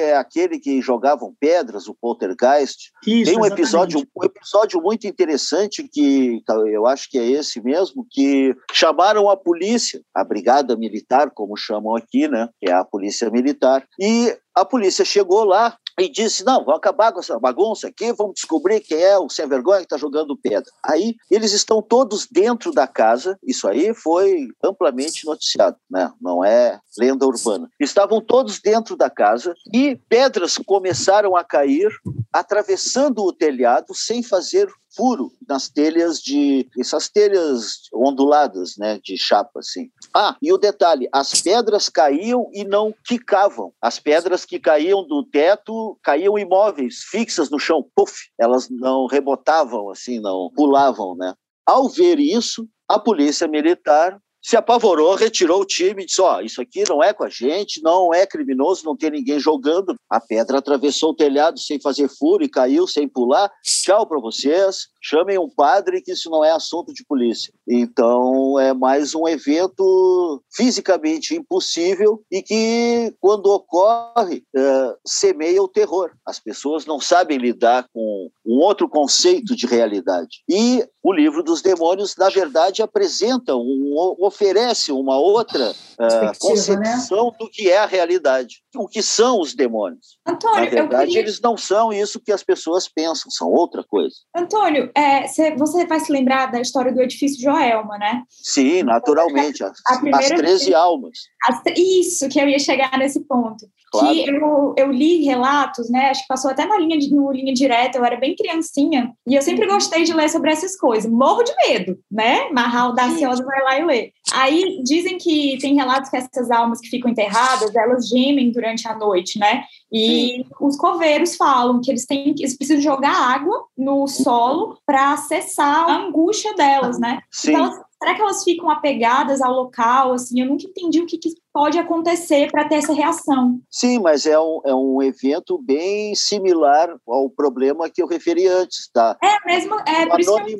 é 0.00 0.16
aquele 0.16 0.58
que 0.58 0.80
jogavam 0.80 1.34
pedras, 1.38 1.86
o 1.86 1.94
Poltergeist. 1.94 2.90
Isso, 3.06 3.30
Tem 3.30 3.38
um 3.38 3.44
episódio, 3.44 4.00
um 4.16 4.24
episódio 4.24 4.80
muito 4.80 5.06
interessante 5.06 5.86
que 5.86 6.42
eu 6.66 6.86
acho 6.86 7.10
que 7.10 7.18
é 7.18 7.26
esse 7.26 7.62
mesmo, 7.62 8.06
que 8.10 8.56
chamaram 8.72 9.28
a 9.28 9.36
polícia, 9.36 10.00
a 10.14 10.24
brigada 10.24 10.74
militar, 10.76 11.30
como 11.30 11.56
chamam 11.56 11.94
aqui, 11.94 12.26
né? 12.26 12.48
Que 12.58 12.70
é 12.70 12.72
a 12.72 12.84
polícia 12.84 13.30
militar. 13.30 13.84
E 14.00 14.34
a 14.54 14.64
polícia 14.64 15.04
chegou 15.04 15.44
lá 15.44 15.76
e 16.04 16.08
disse: 16.08 16.44
Não, 16.44 16.64
vamos 16.64 16.78
acabar 16.78 17.12
com 17.12 17.20
essa 17.20 17.38
bagunça 17.38 17.88
aqui, 17.88 18.12
vamos 18.12 18.34
descobrir 18.34 18.80
quem 18.80 19.00
é 19.00 19.18
o 19.18 19.28
sem 19.28 19.46
vergonha 19.46 19.78
que 19.78 19.84
está 19.84 19.96
jogando 19.96 20.36
pedra. 20.36 20.70
Aí 20.84 21.14
eles 21.30 21.52
estão 21.52 21.80
todos 21.80 22.26
dentro 22.30 22.72
da 22.72 22.86
casa, 22.86 23.38
isso 23.42 23.68
aí 23.68 23.94
foi 23.94 24.48
amplamente 24.62 25.24
noticiado, 25.24 25.76
né? 25.90 26.10
não 26.20 26.44
é 26.44 26.80
lenda 26.98 27.26
urbana. 27.26 27.68
Estavam 27.80 28.20
todos 28.20 28.60
dentro 28.60 28.96
da 28.96 29.08
casa 29.08 29.54
e 29.72 29.96
pedras 30.08 30.58
começaram 30.58 31.36
a 31.36 31.44
cair, 31.44 31.90
atravessando 32.32 33.22
o 33.22 33.32
telhado 33.32 33.94
sem 33.94 34.22
fazer 34.22 34.68
furo 34.94 35.32
nas 35.48 35.68
telhas 35.68 36.20
de 36.20 36.68
essas 36.78 37.08
telhas 37.08 37.88
onduladas, 37.92 38.74
né, 38.78 38.98
de 39.02 39.16
chapa 39.16 39.60
assim. 39.60 39.90
Ah, 40.14 40.36
e 40.40 40.52
o 40.52 40.58
detalhe, 40.58 41.08
as 41.12 41.40
pedras 41.40 41.88
caíam 41.88 42.48
e 42.52 42.64
não 42.64 42.94
quicavam. 43.04 43.72
As 43.80 43.98
pedras 43.98 44.44
que 44.44 44.58
caíam 44.58 45.06
do 45.06 45.24
teto 45.24 45.98
caíam 46.02 46.38
imóveis, 46.38 47.04
fixas 47.10 47.50
no 47.50 47.58
chão, 47.58 47.84
puf, 47.94 48.12
elas 48.38 48.68
não 48.70 49.06
rebotavam 49.06 49.90
assim, 49.90 50.20
não 50.20 50.50
pulavam, 50.54 51.14
né? 51.16 51.34
Ao 51.66 51.88
ver 51.88 52.18
isso, 52.18 52.68
a 52.88 52.98
polícia 52.98 53.46
militar 53.46 54.18
se 54.42 54.56
apavorou, 54.56 55.14
retirou 55.14 55.60
o 55.60 55.66
time 55.66 56.04
disse: 56.04 56.20
Ó, 56.20 56.38
oh, 56.38 56.40
isso 56.40 56.60
aqui 56.60 56.82
não 56.88 57.02
é 57.02 57.12
com 57.12 57.24
a 57.24 57.28
gente, 57.28 57.80
não 57.82 58.12
é 58.12 58.26
criminoso, 58.26 58.84
não 58.84 58.96
tem 58.96 59.10
ninguém 59.10 59.38
jogando. 59.38 59.94
A 60.10 60.20
pedra 60.20 60.58
atravessou 60.58 61.10
o 61.10 61.16
telhado 61.16 61.58
sem 61.60 61.80
fazer 61.80 62.08
furo 62.08 62.42
e 62.42 62.48
caiu 62.48 62.86
sem 62.86 63.08
pular. 63.08 63.50
Tchau 63.62 64.06
para 64.06 64.18
vocês 64.18 64.91
chamem 65.02 65.38
um 65.38 65.48
padre 65.48 66.00
que 66.00 66.12
isso 66.12 66.30
não 66.30 66.44
é 66.44 66.52
assunto 66.52 66.94
de 66.94 67.04
polícia. 67.04 67.52
Então 67.68 68.58
é 68.58 68.72
mais 68.72 69.14
um 69.14 69.26
evento 69.26 70.42
fisicamente 70.54 71.34
impossível 71.34 72.22
e 72.30 72.42
que, 72.42 73.14
quando 73.20 73.46
ocorre, 73.46 74.44
é, 74.54 74.96
semeia 75.04 75.62
o 75.62 75.68
terror. 75.68 76.12
As 76.24 76.38
pessoas 76.38 76.86
não 76.86 77.00
sabem 77.00 77.38
lidar 77.38 77.86
com 77.92 78.30
um 78.46 78.58
outro 78.58 78.88
conceito 78.88 79.56
de 79.56 79.66
realidade. 79.66 80.42
E 80.48 80.86
o 81.02 81.12
livro 81.12 81.42
dos 81.42 81.60
demônios, 81.62 82.14
na 82.16 82.28
verdade, 82.28 82.80
apresenta, 82.80 83.56
um, 83.56 83.94
oferece 84.20 84.92
uma 84.92 85.18
outra 85.18 85.70
uh, 85.70 86.38
concepção 86.38 87.26
né? 87.26 87.36
do 87.38 87.50
que 87.50 87.68
é 87.68 87.78
a 87.78 87.86
realidade, 87.86 88.62
o 88.76 88.86
que 88.86 89.02
são 89.02 89.40
os 89.40 89.52
demônios. 89.54 90.18
Antônio, 90.24 90.64
na 90.64 90.70
verdade, 90.70 91.06
queria... 91.06 91.22
eles 91.22 91.40
não 91.40 91.56
são 91.56 91.92
isso 91.92 92.20
que 92.20 92.30
as 92.30 92.44
pessoas 92.44 92.88
pensam, 92.88 93.30
são 93.30 93.50
outra 93.50 93.82
coisa. 93.82 94.14
Antônio, 94.34 94.91
é, 94.94 95.26
cê, 95.26 95.54
você 95.56 95.86
vai 95.86 96.00
se 96.00 96.12
lembrar 96.12 96.46
da 96.46 96.60
história 96.60 96.92
do 96.92 97.00
edifício 97.00 97.40
Joelma, 97.40 97.98
né? 97.98 98.22
Sim, 98.28 98.82
naturalmente. 98.82 99.62
As, 99.62 99.72
a 99.86 100.18
as 100.18 100.28
13 100.28 100.74
almas. 100.74 101.18
As, 101.44 101.62
isso, 101.76 102.28
que 102.28 102.40
eu 102.40 102.48
ia 102.48 102.58
chegar 102.58 102.96
nesse 102.98 103.20
ponto. 103.20 103.66
Claro. 103.92 104.08
Que 104.08 104.30
eu, 104.30 104.74
eu 104.78 104.90
li 104.90 105.22
relatos, 105.22 105.90
né? 105.90 106.08
Acho 106.08 106.22
que 106.22 106.28
passou 106.28 106.50
até 106.50 106.64
na 106.64 106.78
linha, 106.78 106.96
no 107.10 107.30
linha 107.30 107.52
direta, 107.52 107.98
eu 107.98 108.04
era 108.04 108.16
bem 108.16 108.34
criancinha, 108.34 109.12
e 109.26 109.34
eu 109.34 109.42
sempre 109.42 109.66
uhum. 109.66 109.74
gostei 109.74 110.02
de 110.04 110.14
ler 110.14 110.30
sobre 110.30 110.50
essas 110.50 110.74
coisas. 110.76 111.10
Morro 111.10 111.42
de 111.42 111.52
medo, 111.68 111.98
né? 112.10 112.48
Marral 112.50 112.88
audaciosa 112.88 113.44
vai 113.44 113.62
lá 113.62 113.78
e 113.78 113.84
lê. 113.84 114.12
Aí 114.32 114.82
dizem 114.82 115.18
que 115.18 115.58
tem 115.60 115.74
relatos 115.74 116.08
que 116.08 116.16
essas 116.16 116.50
almas 116.50 116.80
que 116.80 116.88
ficam 116.88 117.10
enterradas, 117.10 117.74
elas 117.76 118.08
gemem 118.08 118.50
durante 118.50 118.88
a 118.88 118.96
noite, 118.96 119.38
né? 119.38 119.64
E 119.92 120.06
Sim. 120.06 120.44
os 120.58 120.76
coveiros 120.76 121.36
falam 121.36 121.80
que 121.80 121.90
eles 121.90 122.06
têm 122.06 122.34
eles 122.38 122.56
precisam 122.56 122.80
jogar 122.80 123.14
água 123.14 123.66
no 123.76 124.06
solo 124.06 124.78
para 124.86 125.12
acessar 125.12 125.90
a 125.90 126.06
angústia 126.06 126.54
delas, 126.54 126.98
né? 126.98 127.20
Sim. 127.30 127.50
Então, 127.50 127.64
elas, 127.66 127.76
será 127.98 128.14
que 128.14 128.22
elas 128.22 128.42
ficam 128.42 128.70
apegadas 128.70 129.42
ao 129.42 129.52
local? 129.52 130.14
Assim, 130.14 130.40
eu 130.40 130.46
nunca 130.46 130.64
entendi 130.64 131.00
o 131.00 131.06
que, 131.06 131.18
que 131.18 131.34
pode 131.52 131.78
acontecer 131.78 132.50
para 132.50 132.66
ter 132.66 132.76
essa 132.76 132.94
reação. 132.94 133.60
Sim, 133.70 133.98
mas 133.98 134.24
é 134.24 134.40
um, 134.40 134.60
é 134.64 134.74
um 134.74 135.02
evento 135.02 135.58
bem 135.58 136.14
similar 136.14 136.96
ao 137.06 137.28
problema 137.28 137.90
que 137.90 138.02
eu 138.02 138.06
referi 138.06 138.48
antes, 138.48 138.88
tá? 138.92 139.16
É 139.22 139.46
mesmo, 139.46 139.78
é 139.86 140.06
por 140.06 140.18
isso 140.18 140.34
que 140.44 140.52
eu 140.54 140.58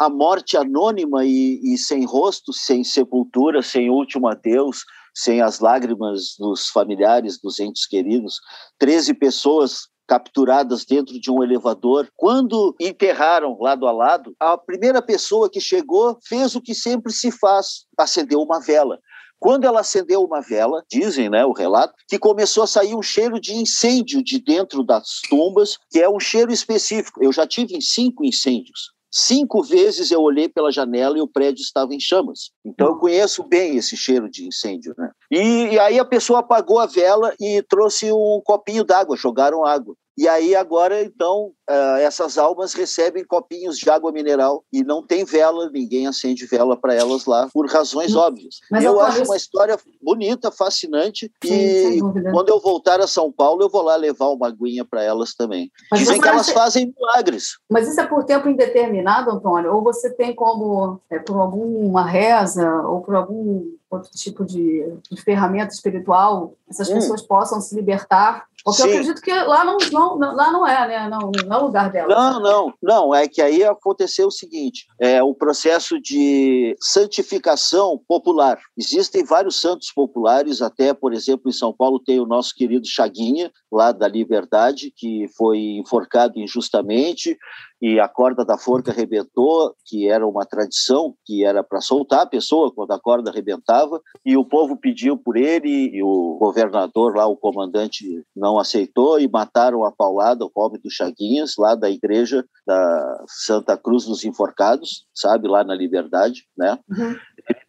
A 0.00 0.10
morte 0.10 0.56
anônima 0.56 1.24
e, 1.24 1.60
e 1.62 1.78
sem 1.78 2.04
rosto, 2.04 2.52
sem 2.52 2.82
sepultura, 2.82 3.62
sem 3.62 3.88
último 3.88 4.26
adeus, 4.26 4.84
sem 5.14 5.40
as 5.40 5.60
lágrimas 5.60 6.34
dos 6.38 6.68
familiares, 6.68 7.40
dos 7.40 7.60
entes 7.60 7.86
queridos. 7.86 8.40
13 8.78 9.14
pessoas 9.14 9.88
capturadas 10.06 10.84
dentro 10.84 11.18
de 11.18 11.30
um 11.30 11.42
elevador. 11.42 12.08
Quando 12.16 12.74
enterraram 12.80 13.56
lado 13.60 13.86
a 13.86 13.92
lado, 13.92 14.34
a 14.38 14.58
primeira 14.58 15.00
pessoa 15.00 15.50
que 15.50 15.60
chegou 15.60 16.18
fez 16.26 16.54
o 16.54 16.60
que 16.60 16.74
sempre 16.74 17.12
se 17.12 17.30
faz: 17.30 17.86
acendeu 17.96 18.40
uma 18.40 18.60
vela. 18.60 18.98
Quando 19.38 19.64
ela 19.64 19.80
acendeu 19.80 20.22
uma 20.22 20.40
vela, 20.40 20.84
dizem, 20.88 21.28
né, 21.28 21.44
o 21.44 21.52
relato, 21.52 21.94
que 22.06 22.16
começou 22.16 22.62
a 22.62 22.66
sair 22.66 22.94
um 22.94 23.02
cheiro 23.02 23.40
de 23.40 23.52
incêndio 23.52 24.22
de 24.22 24.38
dentro 24.38 24.84
das 24.84 25.20
tumbas, 25.28 25.78
que 25.90 26.00
é 26.00 26.08
um 26.08 26.20
cheiro 26.20 26.52
específico. 26.52 27.24
Eu 27.24 27.32
já 27.32 27.44
tive 27.44 27.82
cinco 27.82 28.24
incêndios. 28.24 28.91
Cinco 29.14 29.62
vezes 29.62 30.10
eu 30.10 30.22
olhei 30.22 30.48
pela 30.48 30.72
janela 30.72 31.18
e 31.18 31.20
o 31.20 31.28
prédio 31.28 31.60
estava 31.60 31.94
em 31.94 32.00
chamas. 32.00 32.50
Então 32.64 32.88
eu 32.88 32.96
conheço 32.96 33.44
bem 33.44 33.76
esse 33.76 33.94
cheiro 33.94 34.30
de 34.30 34.46
incêndio, 34.46 34.94
né? 34.96 35.10
E, 35.30 35.74
e 35.74 35.78
aí 35.78 35.98
a 35.98 36.04
pessoa 36.04 36.38
apagou 36.38 36.78
a 36.78 36.86
vela 36.86 37.34
e 37.38 37.62
trouxe 37.62 38.10
um 38.10 38.40
copinho 38.42 38.84
d'água, 38.84 39.14
jogaram 39.14 39.66
água. 39.66 39.94
E 40.22 40.28
aí 40.28 40.54
agora, 40.54 41.02
então, 41.02 41.50
uh, 41.68 41.96
essas 41.98 42.38
almas 42.38 42.74
recebem 42.74 43.24
copinhos 43.24 43.76
de 43.76 43.90
água 43.90 44.12
mineral 44.12 44.62
e 44.72 44.84
não 44.84 45.04
tem 45.04 45.24
vela, 45.24 45.68
ninguém 45.68 46.06
acende 46.06 46.46
vela 46.46 46.76
para 46.76 46.94
elas 46.94 47.26
lá, 47.26 47.48
por 47.52 47.68
razões 47.68 48.14
óbvias. 48.14 48.60
Mas 48.70 48.84
eu 48.84 49.00
acho 49.00 49.24
uma 49.24 49.36
história 49.36 49.76
bonita, 50.00 50.52
fascinante, 50.52 51.28
Sim, 51.44 51.52
e 51.96 52.00
quando 52.30 52.50
eu 52.50 52.60
voltar 52.60 53.00
a 53.00 53.08
São 53.08 53.32
Paulo, 53.32 53.64
eu 53.64 53.68
vou 53.68 53.82
lá 53.82 53.96
levar 53.96 54.28
uma 54.28 54.46
aguinha 54.46 54.84
para 54.84 55.02
elas 55.02 55.34
também. 55.34 55.72
Mas 55.90 55.98
Dizem 55.98 56.20
que 56.20 56.28
elas 56.28 56.50
fazem 56.50 56.94
milagres. 56.96 57.58
Mas 57.68 57.88
isso 57.88 58.00
é 58.00 58.06
por 58.06 58.22
tempo 58.22 58.48
indeterminado, 58.48 59.28
Antônio? 59.28 59.74
Ou 59.74 59.82
você 59.82 60.08
tem 60.08 60.32
como, 60.36 61.00
é, 61.10 61.18
por 61.18 61.36
alguma 61.36 62.06
reza, 62.06 62.70
ou 62.82 63.00
por 63.00 63.16
algum 63.16 63.72
outro 63.96 64.10
tipo 64.12 64.44
de, 64.44 64.84
de 65.10 65.20
ferramenta 65.20 65.72
espiritual, 65.74 66.54
essas 66.68 66.88
hum. 66.88 66.94
pessoas 66.94 67.22
possam 67.22 67.60
se 67.60 67.74
libertar 67.74 68.46
porque 68.64 68.82
Sim. 68.82 68.88
eu 68.88 68.94
acredito 68.94 69.22
que 69.22 69.32
lá 69.32 69.64
não, 69.64 69.76
não, 69.90 70.34
lá 70.34 70.52
não 70.52 70.66
é, 70.66 70.86
né? 70.86 71.08
Não, 71.08 71.32
não 71.46 71.56
é 71.56 71.60
o 71.60 71.66
lugar 71.66 71.90
dela. 71.90 72.14
Não, 72.14 72.40
não, 72.40 72.74
não. 72.80 73.14
É 73.14 73.26
que 73.26 73.42
aí 73.42 73.64
aconteceu 73.64 74.28
o 74.28 74.32
seguinte: 74.32 74.86
é 75.00 75.22
o 75.22 75.34
processo 75.34 76.00
de 76.00 76.76
santificação 76.80 78.00
popular. 78.06 78.58
Existem 78.76 79.24
vários 79.24 79.60
santos 79.60 79.90
populares, 79.92 80.62
até, 80.62 80.94
por 80.94 81.12
exemplo, 81.12 81.48
em 81.48 81.52
São 81.52 81.72
Paulo 81.72 81.98
tem 81.98 82.20
o 82.20 82.26
nosso 82.26 82.54
querido 82.54 82.86
Chaguinha, 82.86 83.50
lá 83.70 83.90
da 83.90 84.06
Liberdade, 84.06 84.92
que 84.96 85.26
foi 85.36 85.58
enforcado 85.78 86.38
injustamente 86.38 87.36
e 87.82 87.98
a 87.98 88.06
corda 88.06 88.44
da 88.44 88.56
forca 88.56 88.92
arrebentou, 88.92 89.74
que 89.84 90.08
era 90.08 90.24
uma 90.24 90.46
tradição, 90.46 91.16
que 91.26 91.44
era 91.44 91.64
para 91.64 91.80
soltar 91.80 92.20
a 92.20 92.26
pessoa 92.26 92.72
quando 92.72 92.92
a 92.92 93.00
corda 93.00 93.28
arrebentava, 93.28 94.00
e 94.24 94.36
o 94.36 94.44
povo 94.44 94.76
pediu 94.76 95.18
por 95.18 95.36
ele, 95.36 95.90
e 95.92 96.00
o 96.00 96.36
governador 96.38 97.16
lá, 97.16 97.26
o 97.26 97.36
comandante, 97.36 98.24
não 98.36 98.56
aceitou, 98.56 99.18
e 99.18 99.28
mataram 99.28 99.84
a 99.84 99.90
paulada 99.90 100.44
o 100.44 100.50
pobre 100.50 100.80
do 100.80 100.88
Chaguinhas, 100.88 101.54
lá 101.58 101.74
da 101.74 101.90
igreja 101.90 102.44
da 102.64 103.24
Santa 103.26 103.76
Cruz 103.76 104.04
dos 104.04 104.24
Enforcados, 104.24 105.04
sabe, 105.12 105.48
lá 105.48 105.64
na 105.64 105.74
Liberdade, 105.74 106.46
né? 106.56 106.78
Uhum. 106.88 107.16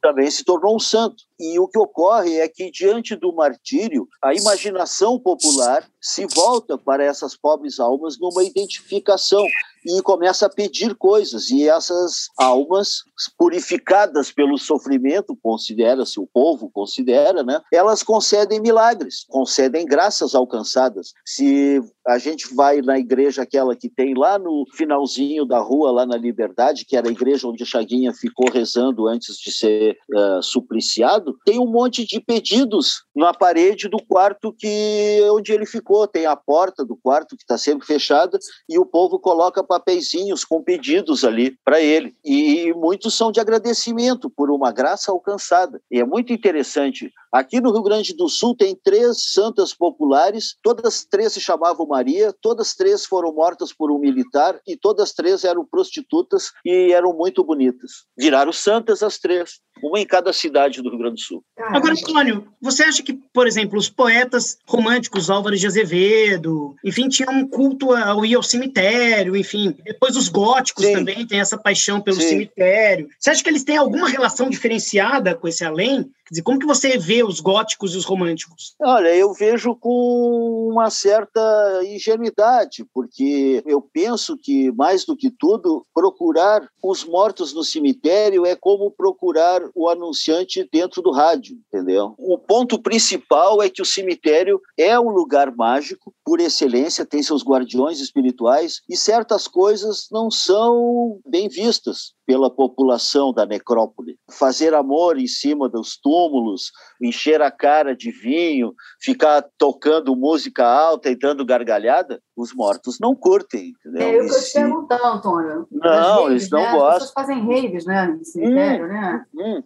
Também 0.04 0.30
se 0.30 0.44
tornou 0.44 0.76
um 0.76 0.80
santo. 0.80 1.24
E 1.40 1.58
o 1.58 1.68
que 1.68 1.80
ocorre 1.80 2.40
é 2.40 2.48
que, 2.50 2.70
diante 2.70 3.16
do 3.16 3.34
martírio, 3.34 4.06
a 4.22 4.34
imaginação 4.34 5.18
popular 5.18 5.88
se 6.02 6.28
volta 6.36 6.78
para 6.78 7.06
essas 7.06 7.38
pobres 7.38 7.80
almas 7.80 8.20
numa 8.20 8.44
identificação 8.44 9.46
e 9.86 10.02
começa 10.02 10.46
a 10.46 10.50
pedir 10.50 10.96
coisas. 10.96 11.50
E 11.50 11.68
essas 11.68 12.28
almas, 12.38 13.04
purificadas 13.38 14.32
pelo 14.32 14.58
sofrimento, 14.58 15.38
considera-se, 15.42 16.20
o 16.20 16.28
povo 16.28 16.70
considera, 16.70 17.44
né? 17.44 17.62
elas 17.72 18.04
concedem 18.04 18.62
milagres, 18.62 19.26
concedem 19.30 19.86
graças 19.86 20.36
alcançadas. 20.36 21.14
Se 21.26 21.82
a 22.08 22.18
gente 22.18 22.54
vai 22.54 22.82
na 22.82 23.00
igreja 23.00 23.44
aquela 23.44 23.76
que 23.76 23.90
tem 23.90 24.14
lá 24.14 24.38
no 24.38 24.66
finalzinho 24.74 25.46
da 25.46 25.60
rua, 25.60 25.92
lá 25.92 26.06
na 26.06 26.18
Liberdade, 26.18 26.86
que 26.86 26.98
era 26.98 27.08
a 27.08 27.12
igreja 27.12 27.48
onde 27.48 27.66
Chaguinha 27.66 28.14
ficou 28.14 28.50
rezando 28.52 29.08
antes 29.08 29.38
de 29.38 29.52
ser 29.52 29.93
uh, 30.16 30.42
supliciado, 30.42 31.38
tem 31.46 31.60
um 31.60 31.72
monte 31.72 32.06
de 32.06 32.20
pedidos 32.20 33.04
na 33.16 33.34
parede 33.34 33.88
do 33.88 33.98
quarto 34.04 34.54
que 34.54 35.20
onde 35.32 35.52
ele 35.52 35.66
ficou. 35.66 36.08
Tem 36.08 36.26
a 36.26 36.36
porta 36.36 36.86
do 36.86 36.96
quarto 36.96 37.36
que 37.36 37.44
está 37.44 37.58
sempre 37.58 37.86
fechada 37.86 38.38
e 38.70 38.78
o 38.80 38.86
povo 38.86 39.20
coloca 39.20 39.64
papeizinhos 39.64 40.44
com 40.44 40.64
pedidos 40.64 41.24
ali 41.24 41.58
para 41.64 41.82
ele. 41.82 42.16
E 42.24 42.74
muitos 42.74 43.14
são 43.14 43.32
de 43.32 43.40
agradecimento 43.40 44.30
por 44.30 44.50
uma 44.50 44.72
graça 44.72 45.12
alcançada. 45.12 45.82
E 45.92 46.00
é 46.00 46.06
muito 46.06 46.34
interessante. 46.34 47.12
Aqui 47.32 47.60
no 47.60 47.72
Rio 47.72 47.82
Grande 47.82 48.16
do 48.16 48.30
Sul 48.30 48.56
tem 48.56 48.76
três 48.76 49.32
santas 49.32 49.74
populares, 49.74 50.56
todas 50.62 51.04
três 51.04 51.34
se 51.34 51.42
chamavam 51.42 51.88
Maria, 51.88 52.32
todas 52.40 52.76
três 52.76 53.08
foram 53.08 53.34
mortas 53.34 53.74
por 53.74 53.92
um 53.92 53.98
militar 53.98 54.60
e 54.68 54.78
todas 54.78 55.14
três 55.14 55.44
eram 55.44 55.66
prostitutas 55.66 56.52
e 56.64 56.92
eram 56.92 57.12
muito 57.12 57.44
bonitas. 57.44 58.06
Viraram 58.16 58.54
santas 58.54 59.02
as 59.02 59.18
três, 59.18 59.60
uma 59.84 60.00
em 60.00 60.06
cada 60.06 60.32
cidade 60.32 60.82
do 60.82 60.90
Rio 60.90 61.00
Grande 61.00 61.16
do 61.16 61.22
Sul. 61.22 61.44
Agora, 61.58 61.94
Antônio, 61.94 62.48
você 62.62 62.84
acha 62.84 63.03
que, 63.04 63.14
por 63.14 63.48
exemplo, 63.48 63.78
os 63.78 63.90
poetas 63.90 64.58
românticos, 64.66 65.30
Álvares 65.30 65.60
de 65.60 65.68
Azevedo, 65.68 66.76
enfim, 66.84 67.10
tinham 67.10 67.34
um 67.34 67.48
culto 67.48 67.92
ao 67.92 68.26
ir 68.26 68.36
ao 68.36 68.44
cemitério, 68.44 69.36
enfim, 69.36 69.76
depois 69.84 70.16
os 70.16 70.28
góticos 70.28 70.86
Sim. 70.86 70.94
também 70.94 71.26
têm 71.28 71.40
essa 71.40 71.58
paixão 71.58 72.02
pelo 72.02 72.20
Sim. 72.20 72.30
cemitério. 72.30 73.10
Você 73.20 73.30
acha 73.30 73.44
que 73.44 73.50
eles 73.50 73.64
têm 73.64 73.78
alguma 73.78 74.10
relação 74.10 74.50
diferenciada 74.50 75.36
com 75.36 75.48
esse 75.48 75.64
além? 75.64 76.10
Dizer, 76.34 76.42
como 76.42 76.58
que 76.58 76.66
você 76.66 76.98
vê 76.98 77.24
os 77.24 77.40
góticos 77.40 77.94
e 77.94 77.98
os 77.98 78.06
românticos? 78.06 78.74
Olha, 78.82 79.16
eu 79.16 79.32
vejo 79.34 79.76
com 79.76 80.68
uma 80.72 80.90
certa 80.90 81.40
ingenuidade, 81.86 82.84
porque 82.92 83.62
eu 83.68 83.80
penso 83.80 84.36
que, 84.36 84.72
mais 84.72 85.06
do 85.06 85.16
que 85.16 85.30
tudo, 85.30 85.86
procurar 85.94 86.68
os 86.84 87.06
mortos 87.06 87.54
no 87.54 87.64
cemitério 87.64 88.48
é 88.48 88.56
como 88.56 88.90
procurar 88.90 89.62
o 89.76 89.88
anunciante 89.88 90.68
dentro 90.74 91.04
do 91.04 91.12
rádio, 91.12 91.56
entendeu? 91.68 92.16
O 92.18 92.40
ponto 92.40 92.82
principal 92.82 93.62
é 93.62 93.70
que 93.70 93.84
o 93.84 93.86
cemitério 93.86 94.60
é 94.76 95.00
um 95.00 95.10
lugar 95.10 95.56
mágico, 95.56 96.12
por 96.26 96.40
excelência, 96.40 97.06
tem 97.06 97.22
seus 97.22 97.44
guardiões 97.44 98.00
espirituais, 98.00 98.82
e 98.90 98.98
certas 98.98 99.48
coisas 99.48 100.08
não 100.12 100.32
são 100.32 101.20
bem 101.28 101.48
vistas 101.48 102.14
pela 102.26 102.50
população 102.50 103.34
da 103.34 103.46
necrópole. 103.46 104.18
Fazer 104.32 104.74
amor 104.74 105.20
em 105.20 105.28
cima 105.28 105.68
dos 105.68 105.98
túmulos, 105.98 106.72
encher 107.02 107.42
a 107.42 107.52
cara 107.52 107.96
de 107.96 108.12
vinho, 108.12 108.74
ficar 109.02 109.44
tocando 109.58 110.16
música 110.16 110.66
alta 110.66 111.10
e 111.10 111.16
dando 111.16 111.46
gargalhada, 111.46 112.22
os 112.36 112.54
mortos 112.54 112.98
não 113.00 113.16
curtem. 113.16 113.74
Entendeu? 113.80 114.02
É 114.02 114.18
eu 114.18 114.24
eu 114.24 114.44
te 114.44 114.54
perguntar, 114.54 115.00
Antônio. 115.04 115.68
Não, 115.72 116.30
eles 116.30 116.50
não 116.50 116.62
né? 116.62 116.72
gostam. 116.72 116.88
As 116.88 116.94
pessoas 116.94 117.14
fazem 117.14 117.40
raves, 117.42 117.86
né, 117.86 118.08
no 118.08 118.26
cemitério, 118.26 118.86
hum, 118.86 118.90
né? 118.90 119.26
Hum. 119.36 119.64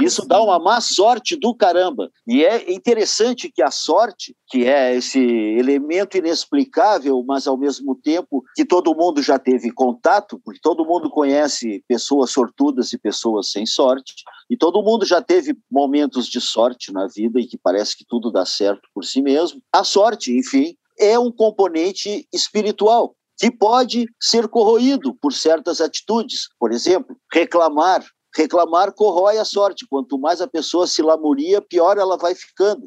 Isso 0.00 0.26
dá 0.26 0.40
uma 0.42 0.58
má 0.58 0.80
sorte 0.80 1.36
do 1.36 1.54
caramba. 1.54 2.10
E 2.26 2.44
é 2.44 2.72
interessante 2.72 3.50
que 3.50 3.62
a 3.62 3.70
sorte, 3.70 4.36
que 4.48 4.66
é 4.66 4.94
esse 4.94 5.18
elemento 5.18 6.16
inexplicável, 6.16 7.22
mas 7.26 7.46
ao 7.46 7.56
mesmo 7.56 7.94
tempo 7.94 8.42
que 8.54 8.64
todo 8.64 8.94
mundo 8.94 9.22
já 9.22 9.38
teve 9.38 9.70
contato, 9.70 10.40
porque 10.44 10.60
todo 10.62 10.84
mundo 10.84 11.10
conhece 11.10 11.82
pessoas 11.88 12.30
sortudas 12.30 12.92
e 12.92 12.98
pessoas 12.98 13.50
sem 13.50 13.64
sorte, 13.66 14.14
e 14.50 14.56
todo 14.56 14.82
mundo 14.82 15.06
já 15.06 15.22
teve 15.22 15.56
momentos 15.70 16.26
de 16.26 16.40
sorte 16.40 16.92
na 16.92 17.06
vida 17.06 17.40
e 17.40 17.46
que 17.46 17.56
parece 17.56 17.96
que 17.96 18.04
tudo 18.06 18.30
dá 18.30 18.44
certo 18.44 18.88
por 18.94 19.04
si 19.04 19.22
mesmo. 19.22 19.62
A 19.72 19.82
sorte, 19.82 20.36
enfim, 20.36 20.76
é 21.02 21.18
um 21.18 21.32
componente 21.32 22.26
espiritual 22.32 23.16
que 23.36 23.50
pode 23.50 24.06
ser 24.20 24.46
corroído 24.46 25.14
por 25.16 25.32
certas 25.32 25.80
atitudes. 25.80 26.48
Por 26.58 26.72
exemplo, 26.72 27.16
reclamar. 27.32 28.04
Reclamar 28.34 28.92
corrói 28.92 29.38
a 29.38 29.44
sorte. 29.44 29.86
Quanto 29.88 30.18
mais 30.18 30.40
a 30.40 30.48
pessoa 30.48 30.86
se 30.86 31.02
lamuria, 31.02 31.60
pior 31.60 31.98
ela 31.98 32.16
vai 32.16 32.34
ficando. 32.34 32.84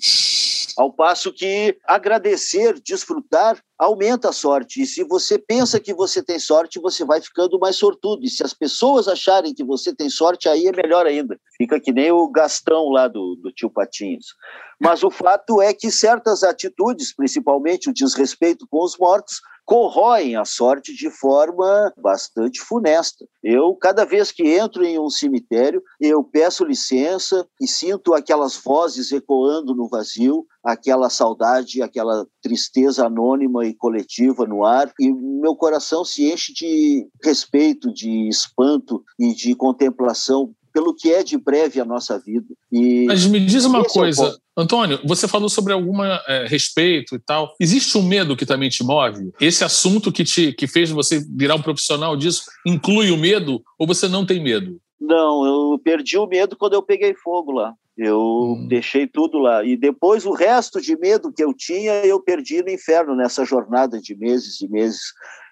Ao 0.78 0.92
passo 0.92 1.32
que 1.32 1.78
agradecer, 1.88 2.82
desfrutar, 2.82 3.64
aumenta 3.80 4.30
a 4.30 4.34
sorte. 4.34 4.82
E 4.82 4.86
se 4.86 5.06
você 5.06 5.38
pensa 5.40 5.80
que 5.80 5.94
você 5.94 6.22
tem 6.22 6.38
sorte, 6.38 6.82
você 6.82 7.06
vai 7.06 7.22
ficando 7.22 7.58
mais 7.58 7.78
sortudo. 7.78 8.26
E 8.26 8.30
se 8.30 8.44
as 8.44 8.54
pessoas 8.54 9.08
acharem 9.08 9.54
que 9.54 9.64
você 9.64 9.96
tem 9.96 10.10
sorte, 10.10 10.50
aí 10.50 10.68
é 10.68 10.72
melhor 10.74 11.06
ainda. 11.06 11.40
Fica 11.58 11.80
que 11.80 11.94
nem 11.94 12.12
o 12.12 12.30
Gastão 12.30 12.90
lá 12.90 13.08
do, 13.08 13.38
do 13.38 13.54
tio 13.54 13.70
Patinhos. 13.70 14.36
Mas 14.78 15.02
o 15.02 15.10
fato 15.10 15.62
é 15.62 15.74
que 15.74 15.90
certas 15.90 16.44
atitudes, 16.44 17.16
principalmente 17.16 17.90
o 17.90 17.94
desrespeito 17.94 18.68
com 18.70 18.84
os 18.84 18.98
mortos, 18.98 19.40
corroem 19.66 20.36
a 20.36 20.46
sorte 20.46 20.94
de 20.94 21.10
forma 21.10 21.92
bastante 21.98 22.62
funesta. 22.62 23.26
Eu, 23.44 23.76
cada 23.76 24.06
vez 24.06 24.32
que 24.32 24.44
entro 24.44 24.86
em 24.86 25.00
um 25.00 25.10
cemitério, 25.10 25.82
eu 26.00 26.24
peço 26.24 26.64
licença 26.64 27.48
e 27.60 27.68
sinto 27.68 28.14
aquelas 28.14 28.56
vozes 28.56 29.12
ecoando 29.12 29.74
no 29.74 29.90
vazio, 29.90 30.46
aquela 30.64 31.10
saudade, 31.10 31.82
aquela 31.82 32.26
tristeza 32.42 33.06
anônima 33.06 33.66
e 33.66 33.74
coletiva 33.74 34.46
no 34.46 34.64
ar, 34.64 34.92
e 35.00 35.12
meu 35.12 35.56
coração 35.56 36.06
se 36.06 36.32
enche 36.32 36.54
de 36.54 37.08
respeito, 37.24 37.92
de 37.92 38.28
espanto 38.30 39.04
e 39.20 39.34
de 39.34 39.56
contemplação 39.56 40.54
pelo 40.76 40.94
que 40.94 41.10
é 41.14 41.24
de 41.24 41.38
breve 41.38 41.80
a 41.80 41.86
nossa 41.86 42.20
vida. 42.20 42.54
E 42.70 43.06
Mas 43.06 43.26
me 43.26 43.40
diz 43.40 43.64
uma 43.64 43.82
coisa, 43.82 44.28
é 44.28 44.62
Antônio, 44.62 45.00
você 45.06 45.26
falou 45.26 45.48
sobre 45.48 45.72
algum 45.72 46.04
é, 46.04 46.46
respeito 46.50 47.16
e 47.16 47.20
tal. 47.20 47.56
Existe 47.62 47.98
um 47.98 48.04
medo 48.04 48.36
que 48.36 48.46
também 48.46 48.68
te 48.68 48.84
move? 48.84 49.32
Esse 49.40 49.64
assunto 49.64 50.12
que, 50.12 50.26
te, 50.26 50.52
que 50.52 50.68
fez 50.68 50.92
você 50.92 51.26
virar 51.34 51.56
um 51.56 51.62
profissional 51.62 52.18
disso 52.18 52.44
inclui 52.68 53.10
o 53.10 53.18
medo 53.18 53.64
ou 53.80 53.88
você 53.88 54.10
não 54.10 54.26
tem 54.26 54.44
medo? 54.44 54.78
Não, 55.00 55.46
eu 55.46 55.80
perdi 55.80 56.18
o 56.18 56.28
medo 56.28 56.58
quando 56.58 56.74
eu 56.74 56.84
peguei 56.84 57.14
fogo 57.14 57.54
lá. 57.54 57.74
Eu 57.98 58.20
hum. 58.20 58.68
deixei 58.68 59.08
tudo 59.08 59.38
lá. 59.38 59.64
E 59.64 59.78
depois 59.78 60.26
o 60.26 60.34
resto 60.34 60.82
de 60.82 60.98
medo 60.98 61.32
que 61.32 61.42
eu 61.42 61.54
tinha, 61.54 62.06
eu 62.06 62.20
perdi 62.20 62.62
no 62.62 62.70
inferno 62.70 63.16
nessa 63.16 63.46
jornada 63.46 64.02
de 64.02 64.14
meses 64.14 64.60
e 64.60 64.68
meses. 64.68 65.00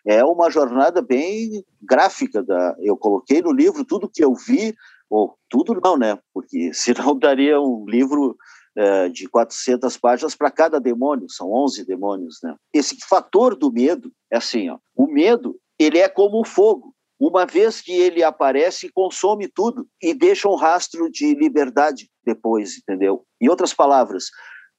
É 0.05 0.21
uma 0.25 0.49
jornada 0.49 1.01
bem 1.01 1.63
gráfica. 1.81 2.43
Da... 2.43 2.75
Eu 2.81 2.97
coloquei 2.97 3.41
no 3.41 3.53
livro 3.53 3.85
tudo 3.85 4.11
que 4.13 4.21
eu 4.21 4.33
vi, 4.35 4.75
ou 5.09 5.35
tudo 5.49 5.79
não, 5.83 5.97
né? 5.97 6.17
Porque 6.33 6.71
senão 6.73 7.17
daria 7.17 7.59
um 7.59 7.85
livro 7.87 8.35
é, 8.75 9.09
de 9.09 9.27
400 9.27 9.97
páginas 9.97 10.35
para 10.35 10.51
cada 10.51 10.79
demônio, 10.79 11.29
são 11.29 11.51
11 11.51 11.85
demônios, 11.85 12.39
né? 12.43 12.55
Esse 12.73 12.97
fator 13.07 13.55
do 13.55 13.71
medo 13.71 14.11
é 14.31 14.37
assim, 14.37 14.69
ó, 14.69 14.77
o 14.95 15.07
medo, 15.07 15.59
ele 15.79 15.99
é 15.99 16.09
como 16.09 16.41
o 16.41 16.45
fogo. 16.45 16.93
Uma 17.19 17.45
vez 17.45 17.79
que 17.79 17.91
ele 17.91 18.23
aparece, 18.23 18.91
consome 18.91 19.47
tudo 19.47 19.87
e 20.01 20.13
deixa 20.13 20.49
um 20.49 20.55
rastro 20.55 21.09
de 21.09 21.33
liberdade 21.35 22.09
depois, 22.25 22.77
entendeu? 22.77 23.23
Em 23.39 23.47
outras 23.47 23.73
palavras, 23.73 24.25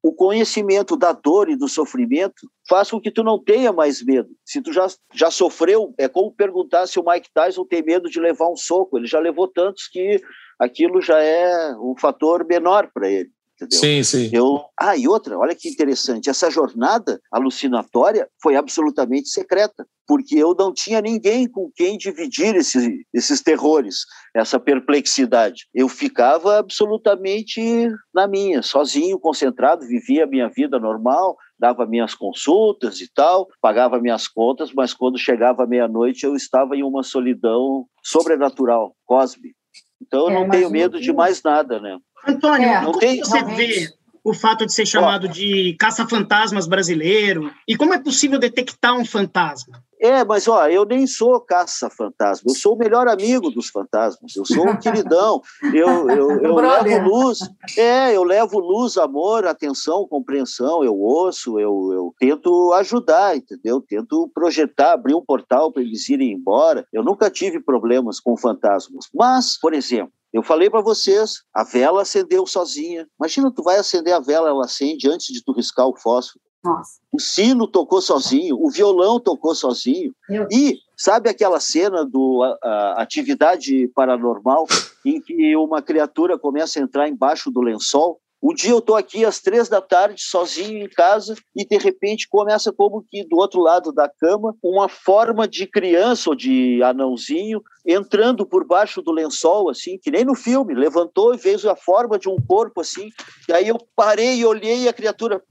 o 0.05 0.13
conhecimento 0.13 0.99
da 0.99 1.13
dor 1.13 1.49
e 1.49 1.57
do 1.57 1.67
sofrimento 1.67 2.47
faz 2.69 2.91
com 2.91 3.01
que 3.01 3.11
tu 3.11 3.25
não 3.25 3.43
tenha 3.43 3.73
mais 3.73 4.05
medo. 4.05 4.29
Se 4.45 4.61
tu 4.61 4.71
já, 4.71 4.87
já 5.15 5.31
sofreu, 5.31 5.95
é 5.97 6.07
como 6.07 6.31
perguntar 6.31 6.87
se 6.87 7.01
o 7.01 7.05
Mike 7.07 7.31
Tyson 7.33 7.65
tem 7.65 7.83
medo 7.83 8.11
de 8.11 8.21
levar 8.21 8.51
um 8.51 8.55
soco. 8.55 8.99
Ele 8.99 9.07
já 9.07 9.19
levou 9.19 9.49
tantos 9.49 9.89
que 9.89 10.21
aquilo 10.61 11.01
já 11.01 11.19
é 11.23 11.75
um 11.77 11.95
fator 11.99 12.45
menor 12.47 12.91
para 12.93 13.11
ele. 13.11 13.31
Entendeu? 13.57 13.79
Sim, 13.79 14.03
sim. 14.03 14.31
Eu... 14.33 14.65
Ah, 14.79 14.97
e 14.97 15.07
outra, 15.07 15.39
olha 15.39 15.55
que 15.55 15.69
interessante, 15.69 16.29
essa 16.29 16.51
jornada 16.51 17.21
alucinatória 17.31 18.29
foi 18.43 18.57
absolutamente 18.57 19.29
secreta, 19.29 19.87
porque 20.07 20.37
eu 20.37 20.55
não 20.59 20.73
tinha 20.73 21.01
ninguém 21.01 21.49
com 21.49 21.71
quem 21.75 21.97
dividir 21.97 22.57
esse, 22.57 23.07
esses 23.15 23.41
terrores, 23.41 23.99
essa 24.35 24.59
perplexidade. 24.59 25.67
Eu 25.73 25.89
ficava 25.89 26.59
absolutamente 26.59 27.89
na 28.13 28.27
minha, 28.27 28.61
sozinho, 28.61 29.19
concentrado, 29.19 29.87
vivia 29.87 30.25
a 30.25 30.29
minha 30.29 30.49
vida 30.49 30.79
normal, 30.79 31.37
dava 31.59 31.87
minhas 31.87 32.15
consultas 32.15 33.01
e 33.01 33.09
tal, 33.15 33.49
pagava 33.61 34.01
minhas 34.01 34.27
contas, 34.27 34.73
mas 34.75 34.93
quando 34.93 35.17
chegava 35.17 35.67
meia-noite 35.67 36.27
eu 36.27 36.35
estava 36.35 36.77
em 36.77 36.83
uma 36.83 37.05
solidão 37.05 37.87
sobrenatural, 38.03 38.95
cósmica. 39.07 39.55
Então 40.03 40.29
eu 40.29 40.31
é, 40.31 40.35
não 40.35 40.51
tenho 40.51 40.71
medo 40.71 41.01
de 41.01 41.13
mais 41.13 41.43
nada, 41.43 41.81
né? 41.81 41.97
Antônio, 42.27 42.69
é, 42.69 42.85
como 42.85 42.99
tem, 42.99 43.19
você 43.21 43.43
vê 43.43 43.89
o 44.25 44.33
fato 44.33 44.65
de 44.65 44.73
ser 44.73 44.87
chamado 44.87 45.29
de 45.29 45.77
caça-fantasmas 45.79 46.67
brasileiro? 46.67 47.53
E 47.69 47.77
como 47.77 47.93
é 47.93 47.99
possível 47.99 48.39
detectar 48.39 48.97
um 48.97 49.05
fantasma? 49.05 49.83
É, 50.01 50.23
mas 50.23 50.47
ó, 50.47 50.69
eu 50.69 50.85
nem 50.85 51.07
sou 51.07 51.41
caça-fantasma, 51.41 52.51
eu 52.51 52.55
sou 52.55 52.75
o 52.75 52.79
melhor 52.79 53.09
amigo 53.09 53.51
dos 53.51 53.69
fantasmas, 53.69 54.37
eu 54.37 54.45
sou 54.45 54.69
um 54.69 54.77
queridão, 54.77 55.41
eu, 55.73 56.11
eu, 56.11 56.31
eu 56.43 56.55
levo 56.57 57.09
luz, 57.09 57.39
é, 57.79 58.15
eu 58.15 58.23
levo 58.23 58.59
luz, 58.59 58.99
amor, 58.99 59.47
atenção, 59.47 60.07
compreensão, 60.07 60.85
eu 60.85 60.95
ouço, 60.95 61.59
eu, 61.59 61.91
eu 61.95 62.15
tento 62.19 62.75
ajudar, 62.75 63.35
entendeu? 63.35 63.81
Tento 63.81 64.31
projetar, 64.35 64.93
abrir 64.93 65.15
um 65.15 65.25
portal 65.25 65.73
para 65.73 65.81
eles 65.83 66.07
irem 66.11 66.33
embora. 66.33 66.87
Eu 66.93 67.03
nunca 67.03 67.31
tive 67.31 67.59
problemas 67.59 68.21
com 68.21 68.37
fantasmas, 68.37 69.07
mas, 69.15 69.59
por 69.59 69.73
exemplo, 69.73 70.13
eu 70.35 70.43
falei 70.43 70.69
para 70.69 70.81
vocês, 70.81 71.45
a 71.55 71.63
vela 71.63 72.03
acendeu 72.03 72.45
sozinha. 72.45 73.07
Imagina, 73.21 73.53
tu 73.53 73.63
vai 73.63 73.77
acender 73.77 74.13
a 74.13 74.19
vela, 74.19 74.49
ela 74.49 74.65
acende 74.65 75.09
antes 75.09 75.29
de 75.29 75.41
tu 75.41 75.53
riscar 75.53 75.87
o 75.87 75.97
fósforo. 75.97 76.43
Nossa. 76.65 76.99
O 77.13 77.21
sino 77.21 77.69
tocou 77.69 78.03
sozinho, 78.03 78.57
o 78.59 78.69
violão 78.69 79.21
tocou 79.21 79.55
sozinho. 79.55 80.13
Meu. 80.29 80.49
E 80.51 80.81
sabe 80.97 81.31
aquela 81.31 81.61
cena 81.61 82.05
do 82.05 82.43
a, 82.43 82.59
a, 82.69 83.03
atividade 83.03 83.87
paranormal 83.95 84.67
em 85.05 85.21
que 85.21 85.55
uma 85.57 85.81
criatura 85.81 86.37
começa 86.37 86.81
a 86.81 86.83
entrar 86.83 87.09
embaixo 87.09 87.49
do 87.49 87.61
lençol? 87.61 88.19
Um 88.45 88.53
dia 88.53 88.73
eu 88.73 88.79
estou 88.79 88.95
aqui 88.95 89.25
às 89.25 89.41
três 89.41 89.71
da 89.71 89.81
tarde, 89.81 90.21
sozinho 90.23 90.85
em 90.85 90.89
casa, 90.89 91.35
e 91.57 91.65
de 91.65 91.79
repente 91.79 92.29
começa 92.29 92.71
como 92.71 93.03
que 93.09 93.27
do 93.27 93.39
outro 93.39 93.59
lado 93.59 93.91
da 93.91 94.07
cama, 94.07 94.55
uma 94.63 94.87
forma 94.87 95.49
de 95.49 95.67
criança 95.67 96.29
ou 96.29 96.37
de 96.37 96.83
anãozinho 96.83 97.63
entrando 97.87 98.45
por 98.45 98.67
baixo 98.67 99.01
do 99.01 99.13
lençol, 99.13 99.71
assim, 99.71 99.99
que 99.99 100.11
nem 100.11 100.27
no 100.27 100.35
filme, 100.35 100.75
levantou 100.75 101.33
e 101.33 101.39
fez 101.39 101.65
a 101.65 101.75
forma 101.75 102.19
de 102.19 102.29
um 102.29 102.37
corpo, 102.37 102.83
assim, 102.83 103.09
e 103.49 103.53
aí 103.55 103.69
eu 103.69 103.79
parei 103.97 104.37
e 104.37 104.45
olhei 104.45 104.83
e 104.83 104.89
a 104.89 104.93
criatura 104.93 105.43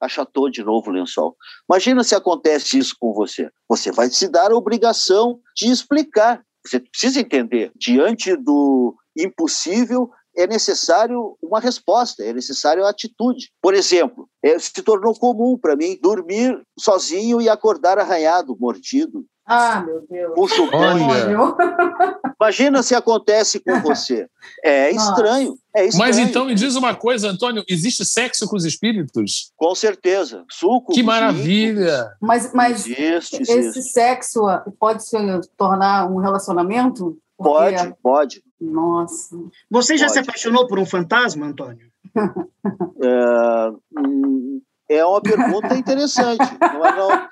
achatou 0.00 0.50
de 0.50 0.64
novo 0.64 0.90
o 0.90 0.92
lençol. 0.92 1.36
Imagina 1.70 2.02
se 2.02 2.16
acontece 2.16 2.78
isso 2.78 2.96
com 2.98 3.12
você. 3.12 3.48
Você 3.68 3.92
vai 3.92 4.08
se 4.08 4.26
dar 4.26 4.50
a 4.50 4.56
obrigação 4.56 5.38
de 5.54 5.70
explicar. 5.70 6.42
Você 6.66 6.80
precisa 6.80 7.20
entender. 7.20 7.70
Diante 7.76 8.34
do 8.34 8.96
impossível, 9.16 10.10
é 10.36 10.46
necessário 10.46 11.36
uma 11.42 11.60
resposta, 11.60 12.22
é 12.22 12.32
necessário 12.32 12.84
a 12.84 12.90
atitude. 12.90 13.50
Por 13.60 13.74
exemplo, 13.74 14.28
é, 14.42 14.58
se 14.58 14.82
tornou 14.82 15.14
comum 15.14 15.58
para 15.58 15.76
mim 15.76 15.98
dormir 16.00 16.60
sozinho 16.78 17.40
e 17.40 17.48
acordar 17.48 17.98
arranhado, 17.98 18.56
mordido. 18.58 19.24
Ah, 19.46 19.82
meu 19.84 20.06
Deus. 20.08 20.32
Puxo 20.34 20.70
Imagina 22.40 22.82
se 22.82 22.94
acontece 22.94 23.58
com 23.60 23.80
você. 23.80 24.28
É 24.64 24.90
estranho, 24.92 25.56
é 25.74 25.86
estranho. 25.86 25.98
Mas 25.98 26.18
então 26.18 26.44
me 26.46 26.54
diz 26.54 26.76
uma 26.76 26.94
coisa, 26.94 27.28
Antônio: 27.28 27.64
existe 27.68 28.04
sexo 28.04 28.46
com 28.46 28.56
os 28.56 28.64
espíritos? 28.64 29.52
Com 29.56 29.74
certeza. 29.74 30.44
Suco. 30.48 30.92
Que 30.92 31.02
maravilha! 31.02 32.12
Mas, 32.20 32.52
mas 32.54 32.86
existe, 32.86 33.42
esse 33.42 33.52
existe. 33.52 33.92
sexo 33.92 34.40
pode 34.78 35.04
se 35.04 35.16
tornar 35.56 36.10
um 36.10 36.18
relacionamento? 36.18 37.18
Porque... 37.42 37.76
Pode, 37.76 37.94
pode. 38.02 38.42
Nossa. 38.60 39.36
Você 39.70 39.96
já 39.96 40.06
pode. 40.06 40.12
se 40.12 40.18
apaixonou 40.18 40.66
por 40.66 40.78
um 40.78 40.84
fantasma, 40.84 41.46
Antônio? 41.46 41.90
é, 43.02 43.72
hum, 43.98 44.60
é 44.88 45.04
uma 45.04 45.22
pergunta 45.22 45.74
interessante. 45.74 46.44
Não 46.60 46.84
é, 46.84 46.96
não. 46.96 47.28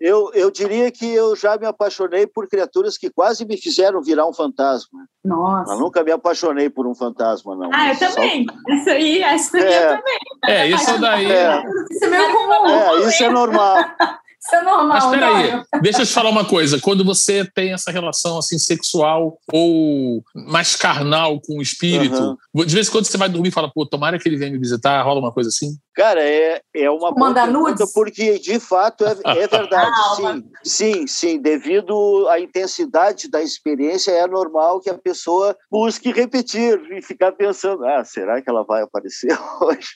Eu, 0.00 0.30
eu 0.32 0.50
diria 0.50 0.92
que 0.92 1.12
eu 1.12 1.34
já 1.34 1.56
me 1.56 1.66
apaixonei 1.66 2.26
por 2.26 2.46
criaturas 2.46 2.96
que 2.96 3.10
quase 3.10 3.44
me 3.44 3.56
fizeram 3.56 4.00
virar 4.00 4.28
um 4.28 4.32
fantasma. 4.32 5.06
Nossa. 5.24 5.72
Eu 5.72 5.80
nunca 5.80 6.04
me 6.04 6.12
apaixonei 6.12 6.70
por 6.70 6.86
um 6.86 6.94
fantasma, 6.94 7.56
não. 7.56 7.70
Ah, 7.72 7.92
eu 7.92 7.98
também. 7.98 8.46
Só... 8.68 8.74
Isso 8.74 8.90
aí, 8.90 9.22
essa 9.22 9.58
é. 9.58 9.84
eu 9.84 9.96
também. 9.96 10.18
É, 10.44 10.66
isso 10.68 11.00
daí. 11.00 11.32
É. 11.32 11.62
Isso 11.90 12.04
é 12.04 12.08
meio 12.08 12.32
comum. 12.32 12.68
É, 12.68 13.08
isso 13.08 13.24
é 13.24 13.30
normal. 13.30 13.76
Isso 14.48 14.56
é 14.56 14.62
normal. 14.62 14.86
Mas 14.86 15.06
peraí, 15.06 15.62
deixa 15.82 16.00
eu 16.00 16.06
te 16.06 16.12
falar 16.12 16.30
uma 16.30 16.44
coisa. 16.44 16.80
Quando 16.80 17.04
você 17.04 17.44
tem 17.44 17.74
essa 17.74 17.90
relação 17.90 18.38
assim 18.38 18.58
sexual 18.58 19.38
ou 19.52 20.22
mais 20.34 20.74
carnal 20.74 21.38
com 21.38 21.58
o 21.58 21.62
espírito, 21.62 22.38
uhum. 22.54 22.64
de 22.64 22.74
vez 22.74 22.88
em 22.88 22.90
quando 22.90 23.04
você 23.04 23.18
vai 23.18 23.28
dormir 23.28 23.50
e 23.50 23.52
fala, 23.52 23.70
pô, 23.70 23.84
tomara 23.84 24.18
que 24.18 24.26
ele 24.26 24.38
venha 24.38 24.50
me 24.50 24.58
visitar, 24.58 25.02
rola 25.02 25.20
uma 25.20 25.32
coisa 25.32 25.50
assim? 25.50 25.76
Cara, 25.94 26.22
é, 26.22 26.62
é 26.74 26.88
uma 26.88 27.12
boa 27.12 27.28
Manda 27.28 27.42
pergunta, 27.42 27.70
nudes? 27.70 27.92
porque 27.92 28.38
de 28.38 28.58
fato 28.58 29.04
é, 29.04 29.16
é 29.26 29.46
verdade. 29.46 29.90
sim, 30.16 30.44
sim, 30.64 31.06
sim. 31.06 31.42
Devido 31.42 32.26
à 32.28 32.40
intensidade 32.40 33.28
da 33.28 33.42
experiência, 33.42 34.12
é 34.12 34.26
normal 34.26 34.80
que 34.80 34.88
a 34.88 34.96
pessoa 34.96 35.54
busque 35.70 36.10
repetir 36.10 36.80
e 36.92 37.02
ficar 37.02 37.32
pensando: 37.32 37.84
ah, 37.84 38.02
será 38.02 38.40
que 38.40 38.48
ela 38.48 38.64
vai 38.64 38.82
aparecer 38.82 39.36
hoje? 39.60 39.88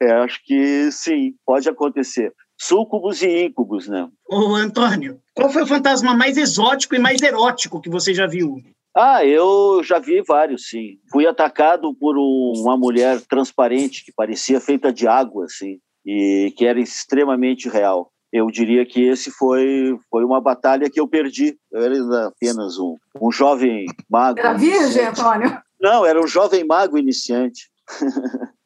É, 0.00 0.12
acho 0.12 0.38
que 0.44 0.92
sim, 0.92 1.32
pode 1.44 1.68
acontecer 1.68 2.32
súcubos 2.58 3.22
e 3.22 3.44
íncubos, 3.44 3.88
né? 3.88 4.08
Ô, 4.28 4.54
Antônio, 4.54 5.20
qual 5.34 5.50
foi 5.50 5.62
o 5.62 5.66
fantasma 5.66 6.14
mais 6.14 6.36
exótico 6.36 6.94
e 6.94 6.98
mais 6.98 7.20
erótico 7.22 7.80
que 7.80 7.90
você 7.90 8.14
já 8.14 8.26
viu? 8.26 8.62
Ah, 8.96 9.24
eu 9.24 9.82
já 9.84 9.98
vi 9.98 10.22
vários, 10.22 10.68
sim. 10.68 10.98
Fui 11.12 11.26
atacado 11.26 11.94
por 11.94 12.16
um, 12.16 12.52
uma 12.56 12.78
mulher 12.78 13.20
transparente 13.20 14.02
que 14.02 14.12
parecia 14.12 14.58
feita 14.58 14.90
de 14.90 15.06
água, 15.06 15.44
assim, 15.44 15.78
e 16.04 16.52
que 16.56 16.64
era 16.64 16.80
extremamente 16.80 17.68
real. 17.68 18.10
Eu 18.32 18.46
diria 18.46 18.86
que 18.86 19.02
esse 19.02 19.30
foi, 19.30 19.96
foi 20.10 20.24
uma 20.24 20.40
batalha 20.40 20.90
que 20.90 20.98
eu 20.98 21.06
perdi. 21.06 21.58
Eu 21.70 21.82
era 21.82 22.26
apenas 22.26 22.78
um, 22.78 22.96
um 23.20 23.30
jovem 23.30 23.84
mago. 24.10 24.38
Era 24.38 24.54
virgem, 24.54 25.06
Antônio? 25.06 25.60
Não, 25.80 26.04
era 26.04 26.18
um 26.20 26.26
jovem 26.26 26.64
mago 26.66 26.96
iniciante. 26.96 27.70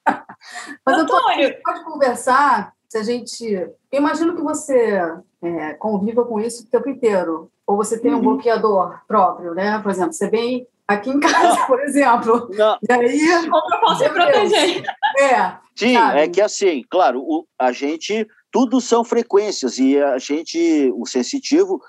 Mas, 0.86 0.98
Antônio, 0.98 1.56
pode 1.62 1.84
conversar 1.84 2.72
se 2.90 2.98
a 2.98 3.02
gente. 3.04 3.44
Eu 3.44 3.76
imagino 3.92 4.34
que 4.34 4.42
você 4.42 5.00
é, 5.40 5.74
conviva 5.74 6.24
com 6.24 6.40
isso 6.40 6.64
o 6.64 6.66
tempo 6.66 6.90
inteiro. 6.90 7.50
Ou 7.64 7.76
você 7.76 7.96
tem 7.96 8.10
um 8.12 8.16
uhum. 8.16 8.22
bloqueador 8.22 8.98
próprio, 9.06 9.54
né? 9.54 9.78
Por 9.78 9.92
exemplo, 9.92 10.12
você 10.12 10.28
vem 10.28 10.66
aqui 10.88 11.08
em 11.08 11.20
casa, 11.20 11.60
não. 11.60 11.66
por 11.66 11.80
exemplo. 11.80 12.50
Não. 12.52 12.78
E 12.88 12.92
aí. 12.92 13.48
Como 13.48 13.74
eu 13.74 13.80
posso 13.80 14.02
me 14.02 14.10
proteger? 14.10 14.82
É. 15.20 15.56
Sim, 15.76 15.94
sabe? 15.94 16.18
é 16.18 16.28
que 16.28 16.40
assim, 16.40 16.84
claro, 16.90 17.20
o, 17.20 17.46
a 17.58 17.70
gente. 17.70 18.26
Tudo 18.52 18.80
são 18.80 19.04
frequências 19.04 19.78
e 19.78 19.96
a 19.96 20.18
gente, 20.18 20.92
o 20.96 21.06
sensitivo, 21.06 21.80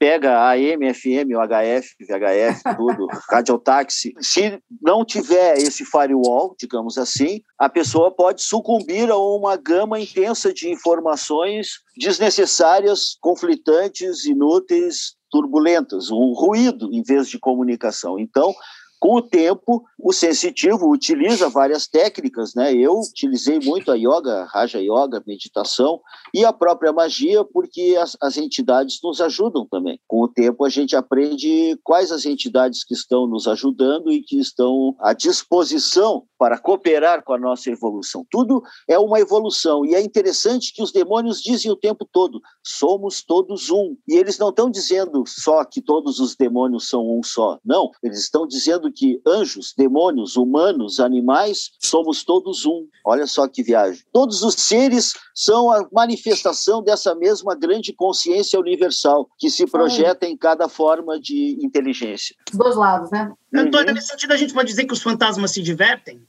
pega 0.00 0.48
AM, 0.48 0.94
FM, 0.94 1.28
HF, 1.36 1.94
VHF, 2.00 2.74
tudo, 2.74 3.06
radiotáxi. 3.28 4.14
Se 4.18 4.58
não 4.80 5.04
tiver 5.04 5.58
esse 5.58 5.84
firewall, 5.84 6.56
digamos 6.58 6.96
assim, 6.96 7.42
a 7.58 7.68
pessoa 7.68 8.10
pode 8.10 8.42
sucumbir 8.42 9.10
a 9.10 9.18
uma 9.18 9.58
gama 9.58 10.00
intensa 10.00 10.54
de 10.54 10.70
informações 10.70 11.80
desnecessárias, 11.98 13.18
conflitantes, 13.20 14.24
inúteis, 14.24 15.16
turbulentas, 15.30 16.10
um 16.10 16.32
ruído 16.32 16.88
em 16.94 17.02
vez 17.02 17.28
de 17.28 17.38
comunicação. 17.38 18.18
Então, 18.18 18.54
com 19.00 19.16
o 19.16 19.22
tempo, 19.22 19.82
o 19.98 20.12
sensitivo 20.12 20.90
utiliza 20.90 21.48
várias 21.48 21.88
técnicas, 21.88 22.54
né? 22.54 22.74
Eu 22.74 23.00
utilizei 23.00 23.58
muito 23.58 23.90
a 23.90 23.94
yoga, 23.94 24.44
Raja 24.44 24.78
Yoga, 24.78 25.22
meditação 25.26 26.00
e 26.34 26.44
a 26.44 26.52
própria 26.52 26.92
magia, 26.92 27.42
porque 27.42 27.96
as, 27.98 28.14
as 28.20 28.36
entidades 28.36 29.00
nos 29.02 29.22
ajudam 29.22 29.66
também. 29.66 29.98
Com 30.06 30.20
o 30.20 30.28
tempo, 30.28 30.66
a 30.66 30.68
gente 30.68 30.94
aprende 30.94 31.78
quais 31.82 32.12
as 32.12 32.26
entidades 32.26 32.84
que 32.84 32.92
estão 32.92 33.26
nos 33.26 33.48
ajudando 33.48 34.12
e 34.12 34.22
que 34.22 34.38
estão 34.38 34.94
à 35.00 35.14
disposição 35.14 36.24
para 36.38 36.58
cooperar 36.58 37.22
com 37.22 37.34
a 37.34 37.38
nossa 37.38 37.70
evolução. 37.70 38.24
Tudo 38.30 38.62
é 38.88 38.98
uma 38.98 39.20
evolução 39.20 39.84
e 39.84 39.94
é 39.94 40.00
interessante 40.00 40.72
que 40.74 40.82
os 40.82 40.92
demônios 40.92 41.42
dizem 41.42 41.70
o 41.70 41.76
tempo 41.76 42.06
todo: 42.10 42.40
somos 42.62 43.22
todos 43.22 43.70
um. 43.70 43.96
E 44.08 44.16
eles 44.16 44.38
não 44.38 44.50
estão 44.50 44.70
dizendo 44.70 45.24
só 45.26 45.64
que 45.64 45.80
todos 45.80 46.18
os 46.18 46.36
demônios 46.36 46.88
são 46.88 47.18
um 47.18 47.22
só. 47.22 47.58
Não, 47.64 47.90
eles 48.02 48.20
estão 48.20 48.46
dizendo 48.46 48.89
que 48.90 49.20
anjos, 49.26 49.74
demônios, 49.76 50.36
humanos, 50.36 51.00
animais, 51.00 51.70
somos 51.78 52.24
todos 52.24 52.64
um. 52.66 52.86
Olha 53.04 53.26
só 53.26 53.48
que 53.48 53.62
viagem. 53.62 54.02
Todos 54.12 54.42
os 54.42 54.54
seres 54.54 55.14
são 55.34 55.70
a 55.70 55.86
manifestação 55.92 56.82
dessa 56.82 57.14
mesma 57.14 57.54
grande 57.54 57.92
consciência 57.92 58.58
universal 58.58 59.28
que 59.38 59.50
se 59.50 59.66
projeta 59.66 60.26
em 60.26 60.36
cada 60.36 60.68
forma 60.68 61.18
de 61.20 61.58
inteligência. 61.62 62.34
Os 62.52 62.58
dois 62.58 62.76
lados, 62.76 63.10
né? 63.10 63.32
Antônio, 63.54 63.88
uhum. 63.88 63.94
nesse 63.94 64.08
sentido, 64.08 64.32
a 64.32 64.36
gente 64.36 64.54
pode 64.54 64.68
dizer 64.68 64.84
que 64.84 64.92
os 64.92 65.02
fantasmas 65.02 65.50
se 65.50 65.62
divertem? 65.62 66.20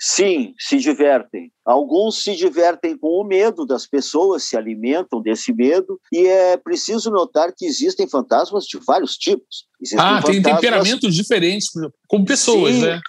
Sim, 0.00 0.54
se 0.58 0.78
divertem. 0.78 1.50
Alguns 1.64 2.22
se 2.22 2.36
divertem 2.36 2.96
com 2.96 3.20
o 3.20 3.24
medo 3.24 3.66
das 3.66 3.84
pessoas, 3.84 4.44
se 4.44 4.56
alimentam 4.56 5.20
desse 5.20 5.52
medo, 5.52 6.00
e 6.12 6.26
é 6.26 6.56
preciso 6.56 7.10
notar 7.10 7.52
que 7.56 7.66
existem 7.66 8.08
fantasmas 8.08 8.64
de 8.64 8.78
vários 8.86 9.16
tipos. 9.16 9.66
Existem 9.80 9.98
ah, 9.98 10.20
fantasmas... 10.20 10.42
tem 10.42 10.54
temperamentos 10.54 11.14
diferentes, 11.14 11.68
como 12.06 12.24
pessoas, 12.24 12.76
Sim. 12.76 12.82
né? 12.82 13.00